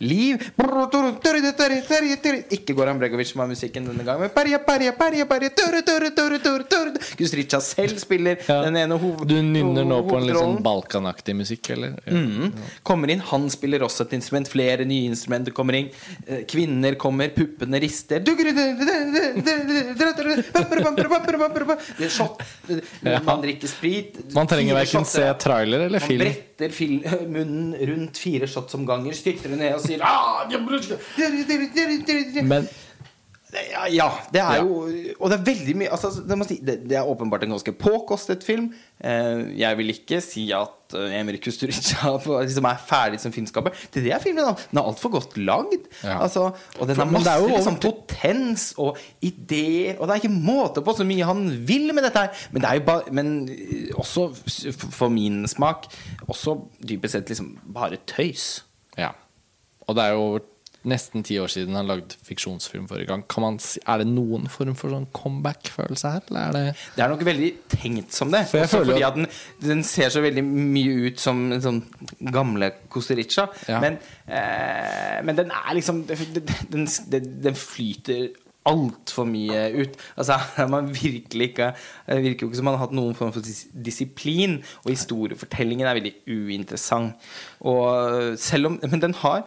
[0.00, 0.38] nattklubb-liv.
[2.54, 4.30] Ikke Goran Bregovic som har musikken denne gangen, men
[6.70, 6.92] tørre.
[7.18, 8.62] Gustrica selv spiller Ja.
[8.62, 11.96] den ene hovedrollen Du nynner nå på en litt sånn balkanaktig musikk, eller?
[12.06, 12.52] Mm.
[12.82, 14.48] Kommer inn, han spiller også et instrument.
[14.48, 15.90] Flere nye instrumenter kommer inn.
[16.26, 18.20] Eh, Kvinner kommer, puppene rister.
[21.98, 22.42] Er shot.
[23.24, 24.34] Man drikker sprit.
[24.34, 26.24] Man trenger verken se trailer eller film.
[26.24, 30.44] Man bretter munnen rundt fire shots om ganger, styrter det ned og sier ah,
[32.44, 32.68] Men
[33.88, 34.82] ja, det er jo
[35.16, 38.74] Og det er veldig mye altså, det, det, er åpenbart en ganske påkostet film.
[39.00, 42.12] Eh, jeg vil ikke si at uh, Emir Kusturica
[42.42, 43.72] liksom er ferdig som filmskaper.
[43.94, 44.52] Det er filmen da.
[44.70, 45.88] Den er altfor godt lagd.
[46.02, 46.18] Ja.
[46.26, 49.96] Altså, og den har masse er jo liksom, potens og ideer.
[49.96, 52.44] Og det er ikke måte på så mye han vil med dette her.
[52.52, 54.28] Men det er jo bare Men eh, også
[54.76, 55.88] for min smak
[56.28, 58.58] også dypest sett liksom bare tøys.
[58.98, 59.14] Ja.
[59.88, 60.38] Og det er jo
[60.88, 63.24] nesten ti år siden han lagde fiksjonsfilm forrige gang.
[63.28, 66.64] Kan man er det noen form for sånn comeback-følelse her, eller er det
[66.96, 68.44] Det er nok veldig tenkt som det.
[68.50, 69.26] For fordi at den,
[69.64, 71.80] den ser så veldig mye ut som en sånn
[72.32, 73.48] gamle Costa Rica.
[73.68, 73.80] Ja.
[73.84, 73.98] Men,
[74.28, 78.28] eh, men den er liksom Den, den, den, den flyter
[78.68, 79.94] altfor mye ut.
[80.20, 80.36] Altså
[80.72, 81.70] man virkelig ikke
[82.06, 84.58] Det virker jo ikke som man har hatt noen form for dis- disiplin.
[84.84, 87.16] Og historiefortellingen er veldig uinteressant.
[87.66, 89.42] Og selv om Men den har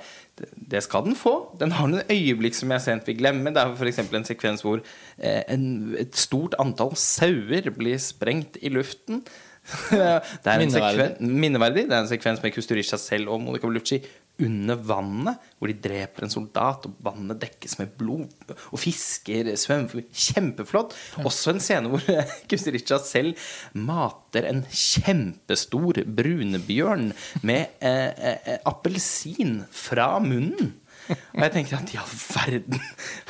[0.71, 1.35] det skal den få.
[1.59, 3.53] Den har noen øyeblikk som jeg sent vil glemme.
[3.53, 3.99] Det er f.eks.
[4.01, 9.21] en sekvens hvor eh, en, et stort antall sauer blir sprengt i luften.
[9.91, 11.05] det er en Minneverdig.
[11.05, 11.83] sekven, minneverdig.
[11.89, 14.01] Det er en sekvens med Kusturica selv og Monica Bellucci
[14.45, 20.05] under vannet, hvor de dreper en soldat, og vannet dekkes med blod, og fisker svømmer.
[20.11, 20.95] Kjempeflott.
[21.25, 22.05] Også en scene hvor
[22.51, 23.39] Kusturica selv
[23.77, 27.11] mater en kjempestor brunebjørn
[27.47, 30.77] med eh, eh, appelsin fra munnen.
[31.11, 32.77] Og jeg tenker at i all verden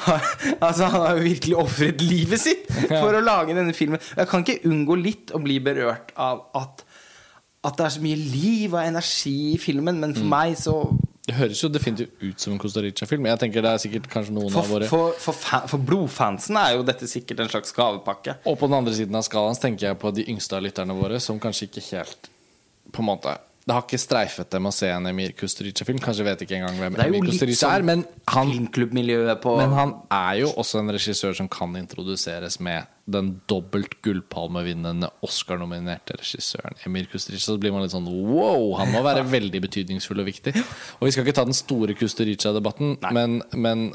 [0.67, 4.01] Altså Han har jo virkelig ofret livet sitt for å lage denne filmen.
[4.17, 6.83] Jeg kan ikke unngå litt å bli berørt av at
[7.61, 10.75] At det er så mye liv og energi i filmen, men for meg så
[11.27, 13.27] Det høres jo definitivt ut som en Costa Rica-film.
[13.29, 16.73] Jeg tenker det er sikkert kanskje noen For, av våre for, for, for blodfansen er
[16.79, 18.39] jo dette sikkert en slags gavepakke.
[18.49, 20.97] Og på den andre siden av skalaen så tenker jeg på de yngste av lytterne
[20.97, 22.31] våre, som kanskje ikke helt
[22.91, 25.99] På en måte Det har ikke streifet dem å se en Emir Kusturica-film.
[26.01, 27.85] Kanskje vet ikke engang hvem Emir Kusturica sånn er.
[27.85, 33.99] Men han, men han er jo også en regissør som kan introduseres med den dobbelt
[34.05, 37.43] gullpalmevinnende Oscar-nominerte regissøren Emir Kusturica.
[37.45, 38.79] Så blir man litt sånn wow!
[38.81, 40.55] Han må være veldig betydningsfull og viktig.
[40.97, 43.91] Og vi skal ikke ta den store Kusturica-debatten, men, men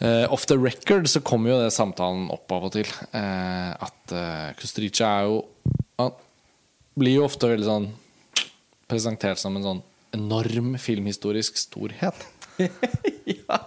[0.00, 2.88] Uh, off the record så kommer jo det samtalen opp av og til.
[3.12, 5.42] Uh, at uh, Kusturica er jo
[6.00, 6.14] Han
[6.96, 7.88] blir jo ofte veldig sånn
[8.90, 9.82] presentert som en sånn
[10.16, 12.26] enorm filmhistorisk storhet.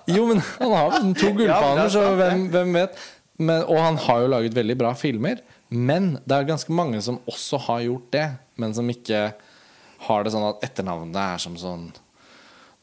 [0.05, 2.99] Jo, men han har vel to Ja, gullpalmer, men det er så hvem, hvem vet?
[3.41, 5.41] Men, og han har jo laget veldig bra filmer.
[5.73, 8.27] Men det er ganske mange som også har gjort det,
[8.61, 9.23] men som ikke
[10.03, 11.87] har det sånn at etternavnet er som sånn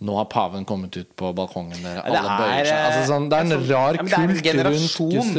[0.01, 2.72] Nå har paven kommet ut på balkongen, der Alle bøyer seg.
[2.72, 5.35] er, Altså, sånn, det er en sånn- rar er kult rundt generasjon,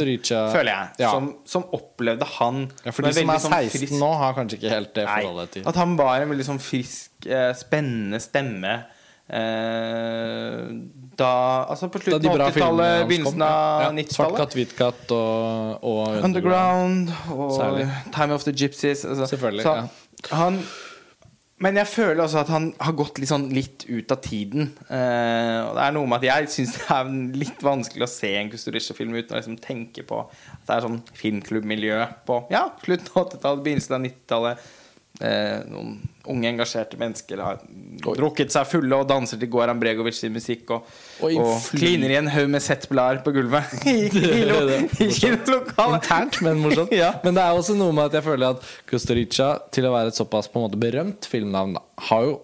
[0.52, 1.10] føler jeg, Ja.
[1.10, 4.58] som, som opplevde han ja, for de som er sånn 16 frisk- nå, har kanskje
[4.60, 8.84] ikke helt det forholdet til at han var en veldig sånn frisk, eh, spennende stemme
[9.32, 10.68] eh,
[11.16, 11.32] da
[11.70, 13.08] Altså på Da slutten av 80-tallet, hans kom.
[13.10, 14.36] begynnelsen av Ja, Svart 90-tallet.
[14.36, 17.88] katt, hvit katt og, og Underground og Særlig.
[18.14, 19.04] Time of the Gypsies.
[19.04, 20.36] Altså, Selvfølgelig, så ja.
[20.36, 20.62] han
[21.62, 24.72] Men jeg føler også at han har gått litt, sånn litt ut av tiden.
[24.88, 28.32] Eh, og det er noe med at jeg syns det er litt vanskelig å se
[28.38, 33.12] en Kusturica-film uten å liksom tenke på at det er sånn filmklubbmiljø på ja, slutten
[33.14, 34.70] av 80-tallet, begynnelsen av 90-tallet.
[35.22, 37.60] Eh, noen unge, engasjerte mennesker har
[38.02, 40.88] drukket seg fulle og danser til Goran Bregovic sin musikk og,
[41.22, 45.08] Og og, kliner i en haug med settblader på gulvet i, i.
[45.30, 46.94] Internt, men morsomt.
[47.02, 47.12] Ja.
[47.22, 50.18] Men det er også noe med at jeg føler at Kusturica, til å være et
[50.18, 51.78] såpass på en måte berømt filmnavn,
[52.08, 52.34] har jo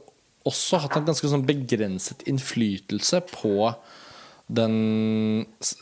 [0.47, 3.73] også hatt en ganske sånn begrenset innflytelse på
[4.49, 4.79] den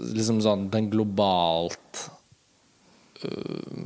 [0.01, 2.07] liksom sånn den globalt
[3.21, 3.85] øh,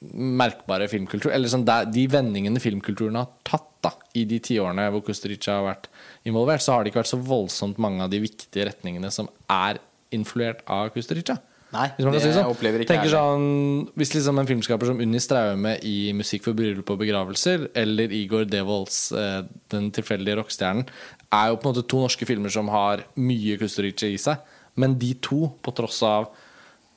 [0.00, 1.32] merkbare filmkultur.
[1.34, 5.68] Eller sånn der, de vendingene filmkulturen har tatt da i de tiårene hvor Kusturica har
[5.68, 5.86] vært
[6.28, 9.80] involvert, så har det ikke vært så voldsomt mange av de viktige retningene som er
[10.14, 11.38] influert av Kusturica.
[11.70, 12.48] Nei, Hvis det si sånn.
[12.50, 16.90] opplever ikke Tenker sånn, Hvis liksom en filmskaper som Unni Straume i 'Musikk for bryllup
[16.90, 20.88] og begravelser', eller Igor Devolds eh, 'Den tilfeldige rockestjernen',
[21.30, 24.38] er jo på en måte to norske filmer som har mye Kusturica i seg.
[24.74, 26.26] Men de to, på tross av,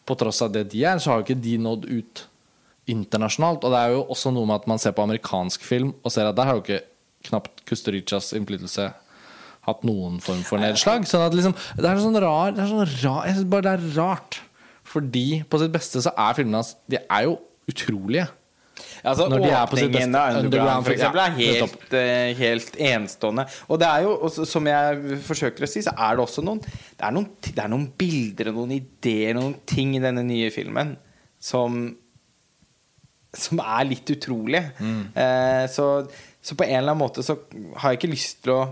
[0.07, 2.25] på tross av det de er, så har jo ikke de nådd ut
[2.89, 3.63] internasjonalt.
[3.63, 6.29] Og det er jo også noe med at man ser på amerikansk film og ser
[6.29, 6.83] at der har jo ikke
[7.29, 8.89] knapt Kusturicas innflytelse
[9.63, 11.07] hatt noen form for nedslag.
[11.07, 13.75] Sånn at liksom, det er sånn rar, det er sånn rar Jeg synes bare det
[13.77, 14.41] er rart.
[14.93, 17.37] Fordi på sitt beste så er filmene hans De er jo
[17.71, 18.27] utrolige.
[19.03, 20.07] Altså, Når de er på sitt beste.
[20.07, 23.45] Underground, Underground, for eksempel, er helt, ja, helt enestående.
[23.67, 26.61] Og det er jo, også, som jeg forsøker å si, så er det også noen
[26.63, 30.51] Det er noen, det er noen bilder og noen ideer noen ting i denne nye
[30.55, 30.95] filmen
[31.43, 31.85] som
[33.33, 34.61] Som er litt utrolig.
[34.79, 35.03] Mm.
[35.17, 35.89] Eh, så,
[36.41, 37.39] så på en eller annen måte så
[37.81, 38.63] har jeg ikke lyst til å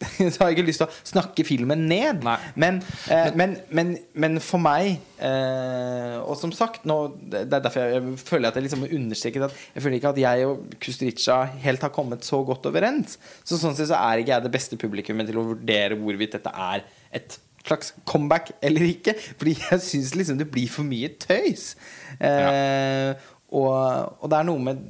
[0.32, 2.24] så har jeg ikke lyst til å snakke filmen ned.
[2.60, 2.78] Men,
[3.12, 7.98] eh, men, men, men for meg eh, Og som sagt nå, Det er derfor jeg,
[7.98, 11.84] jeg føler at jeg liksom understreket at jeg føler ikke at jeg og Kusturica helt
[11.84, 13.18] har kommet så godt overens.
[13.44, 16.52] Så sånn sett så er ikke jeg det beste publikummet til å vurdere hvorvidt dette
[16.70, 16.86] er
[17.20, 17.36] et
[17.66, 19.14] slags comeback eller ikke.
[19.36, 21.74] Fordi jeg syns liksom det blir for mye tøys.
[22.16, 23.12] Eh,
[23.50, 24.82] og, og det er noe med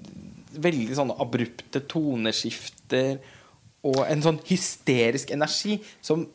[0.60, 3.20] veldig sånne abrupte toneskifter
[3.86, 6.26] og en sånn hysterisk energi som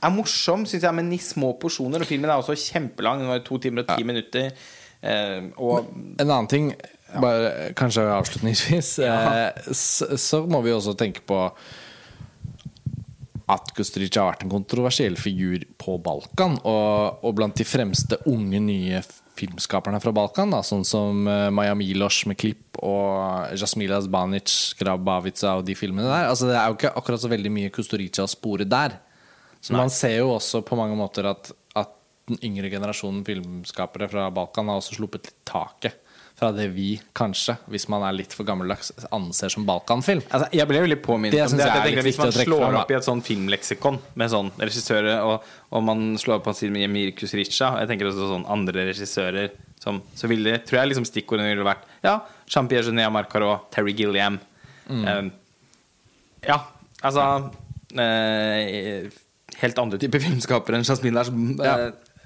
[0.00, 2.02] er morsom, syns jeg, men i små porsjoner.
[2.02, 3.22] Og filmen er også kjempelang.
[3.22, 4.50] Den var to timer og ti minutter.
[5.00, 5.90] Eh, og
[6.20, 6.72] En annen ting,
[7.20, 11.40] bare kanskje avslutningsvis, eh, så, så må vi også tenke på
[13.50, 16.58] at Kusturica har vært en kontroversiell figur på Balkan.
[16.68, 19.02] Og, og blant de fremste unge, nye
[19.40, 25.56] filmskaperne fra Balkan, da, sånn som eh, Maja Milos med Klipp og Jasmila Zbanic, Grabavica
[25.58, 26.28] og de filmene der.
[26.30, 28.98] Altså, det er jo ikke akkurat så veldig mye Kusturica å spore der.
[29.60, 31.90] Så man ser jo også på mange måter at, at
[32.30, 35.98] den yngre generasjonen filmskapere fra Balkan har også sluppet litt taket
[36.40, 40.22] fra det vi kanskje, hvis man er litt for gammeldags, anser som balkanfilm.
[40.32, 41.66] Altså, jeg ble veldig påminnet Det om det.
[41.66, 45.20] jeg er jeg tenker Hvis man slår opp i et sånn filmleksikon med sånn regissører,
[45.20, 49.52] og, og man slår opp på sier Emir Kusrica Jeg tenker også sånn andre regissører
[49.80, 52.16] som, Så ville tror jeg liksom stikkordene ville vært Ja,
[52.48, 54.40] Jean-Pierre Genéa Marcarot, Terry Gilliam.
[54.90, 55.04] Mm.
[55.04, 55.28] uh,
[56.48, 56.56] ja,
[57.04, 57.26] altså
[58.00, 59.10] uh,
[59.60, 61.28] Helt andre typer filmskapere enn Jasmin Lars.
[61.28, 61.76] Uh, Ja,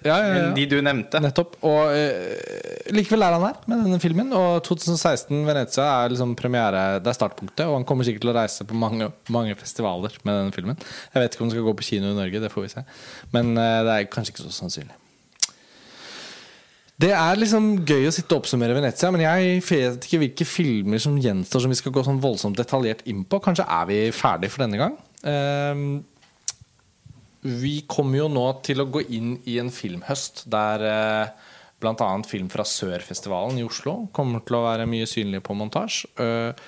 [0.04, 0.32] ja, ja.
[0.38, 1.20] enn De du nevnte.
[1.24, 1.56] Nettopp.
[1.64, 4.32] Og uh, likevel er han her med denne filmen.
[4.36, 8.36] Og 2016 Venezia er liksom premiere Det er startpunktet, og han kommer sikkert til å
[8.36, 10.84] reise på mange, mange festivaler med denne filmen.
[11.14, 12.84] Jeg vet ikke om han skal gå på kino i Norge, det får vi se.
[13.32, 15.00] Men uh, det er kanskje ikke så sannsynlig.
[17.00, 21.00] Det er liksom gøy å sitte og oppsummere Venezia, men jeg vet ikke hvilke filmer
[21.02, 23.40] som gjenstår som vi skal gå sånn voldsomt detaljert inn på.
[23.42, 24.94] Kanskje er vi ferdig for denne gang.
[25.26, 26.04] Ehm,
[27.44, 31.52] vi kommer jo nå til å gå inn i en filmhøst der eh,
[31.82, 32.08] bl.a.
[32.24, 36.08] film fra Sørfestivalen i Oslo kommer til å være mye synlig på montasje.
[36.16, 36.66] Eh,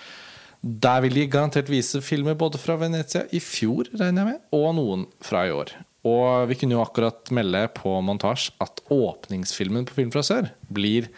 [0.66, 4.68] der vil de garantert vise filmer både fra Venezia i fjor, regner jeg med, og
[4.74, 5.72] noen fra i år.
[6.06, 11.08] Og vi kunne jo akkurat melde på montasje at åpningsfilmen på Film fra Sør blir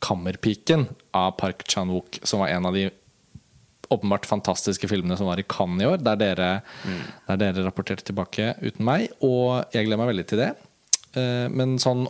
[0.00, 2.88] 'Kammerpiken' av Park Chan-wook, som var en av de
[3.90, 6.48] åpenbart fantastiske filmene som var i Cannes i år, der dere,
[7.28, 9.08] der dere rapporterte tilbake uten meg.
[9.24, 10.50] Og jeg gleder meg veldig til det.
[11.16, 12.06] Eh, Men sånn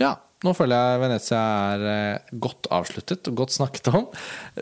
[0.00, 0.14] Ja,
[0.46, 1.38] nå føler jeg Venezia
[1.74, 4.04] er eh, godt avsluttet og godt snakket om.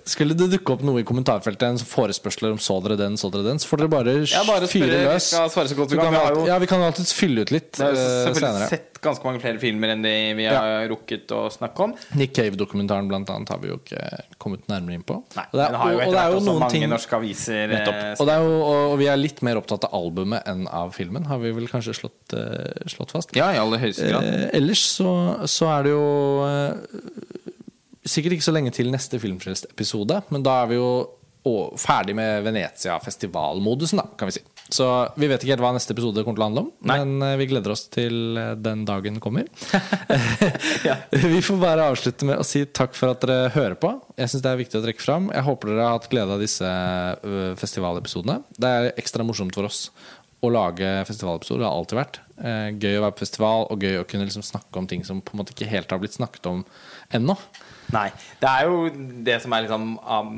[0.09, 3.45] Skulle det dukke opp noe i kommentarfeltet, en forespørsler om 'så dere den', så dere
[3.45, 5.29] den, så får dere bare, Ja, bare fyre løs.
[5.33, 6.13] vi kan.
[6.43, 8.69] Vi Ja, vi kan alltids fylle ut litt eh, senere.
[8.69, 11.95] sett ganske mange flere filmer enn det vi har rukket å snakke om.
[12.19, 14.03] Nick Cave-dokumentaren blant annet har vi jo ikke
[14.43, 15.21] kommet nærmere inn på.
[15.39, 17.69] Nei, Og det er- den har jo etter er hvert også mange ting- norske aviser
[17.73, 17.95] Nettopp.
[18.03, 18.63] eh, Og, det er jo,
[18.93, 21.95] og vi er litt mer opptatt av albumet enn av filmen, har vi vel kanskje
[21.95, 23.35] slått, uh, slått fast.
[23.37, 24.23] Ja, i aller høyeste grad.
[24.25, 25.11] Uh, ellers så,
[25.47, 26.07] så er det jo
[26.45, 26.75] uh,
[28.07, 30.91] sikkert ikke så lenge til neste Filmfrelst-episode, men da er vi jo
[31.47, 34.43] og ferdig med Venezia-festivalmodusen, da, kan vi si.
[34.73, 36.97] Så vi vet ikke helt hva neste episode kommer til å handle om, Nei.
[36.99, 39.47] men eh, vi gleder oss til eh, den dagen kommer.
[41.37, 43.93] Vi får bare avslutte med å si takk for at dere hører på.
[44.19, 45.31] Jeg synes det er viktig å trekke fram.
[45.35, 46.71] Jeg håper dere har hatt glede av disse
[47.61, 48.41] festivalepisodene.
[48.57, 49.87] Det er ekstra morsomt for oss
[50.45, 51.63] å lage festivalepisoder.
[51.63, 52.19] Det har alltid vært.
[52.37, 55.23] Eh, gøy å være på festival, og gøy å kunne liksom snakke om ting som
[55.25, 56.65] på en måte ikke helt har blitt snakket om
[57.17, 57.37] ennå.
[57.95, 58.09] Nei.
[58.41, 58.91] Det er jo
[59.27, 59.95] det som er liksom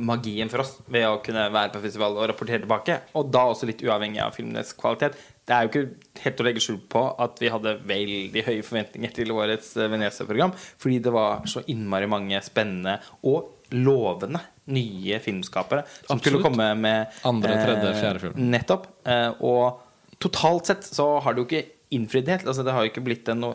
[0.08, 3.00] magien for oss ved å kunne være på festival og rapportere tilbake.
[3.18, 5.16] Og da også litt uavhengig av filmenes kvalitet.
[5.48, 9.14] Det er jo ikke helt å legge skjul på at vi hadde veldig høye forventninger
[9.16, 10.52] til årets eh, Venezia-program.
[10.82, 14.42] Fordi det var så innmari mange spennende og lovende
[14.72, 18.38] nye filmskapere som skulle komme med Andre, tredje, eh, fjerde film.
[18.52, 18.88] Nettopp.
[19.08, 21.66] Eh, og totalt sett så har det jo ikke
[21.96, 22.48] innfridd helt.
[22.48, 23.54] Altså, det har jo ikke blitt en,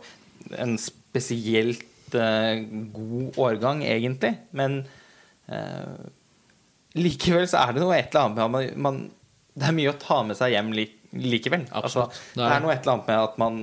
[0.57, 1.86] en spesielt
[2.94, 4.34] god årgang, egentlig.
[4.52, 4.81] Men
[5.48, 6.06] eh,
[6.99, 9.02] likevel så er det noe et eller annet med man, man
[9.53, 11.68] Det er mye å ta med seg hjem li, likevel.
[11.77, 13.60] Altså, det, er noe et eller annet med at man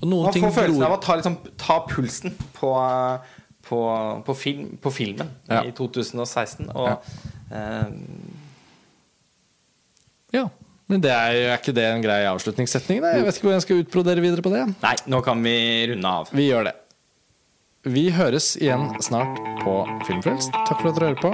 [0.00, 2.70] Man får følelsen av å ta, liksom, ta pulsen på,
[3.68, 3.80] på,
[4.26, 5.60] på, film, på filmen Ja.
[5.64, 6.70] i 2016.
[6.72, 6.94] Og
[7.52, 7.90] eh,
[10.32, 10.46] Ja,
[10.90, 12.98] men det er, er ikke det en grei avslutningssetning?
[13.04, 13.12] Da?
[13.14, 14.64] Jeg vet ikke hvor jeg skal utbrodere videre på det.
[14.82, 15.52] Nei, nå kan vi
[15.92, 16.32] runde av.
[16.34, 16.72] Vi gjør det.
[17.88, 19.72] Vi høres igjen snart på
[20.04, 20.52] Filmfrelst.
[20.68, 21.30] Takk for at dere hører på.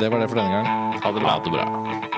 [0.00, 0.96] Det var det for denne gang.
[1.04, 1.34] Ha det bra.
[1.34, 2.11] Ha det bra.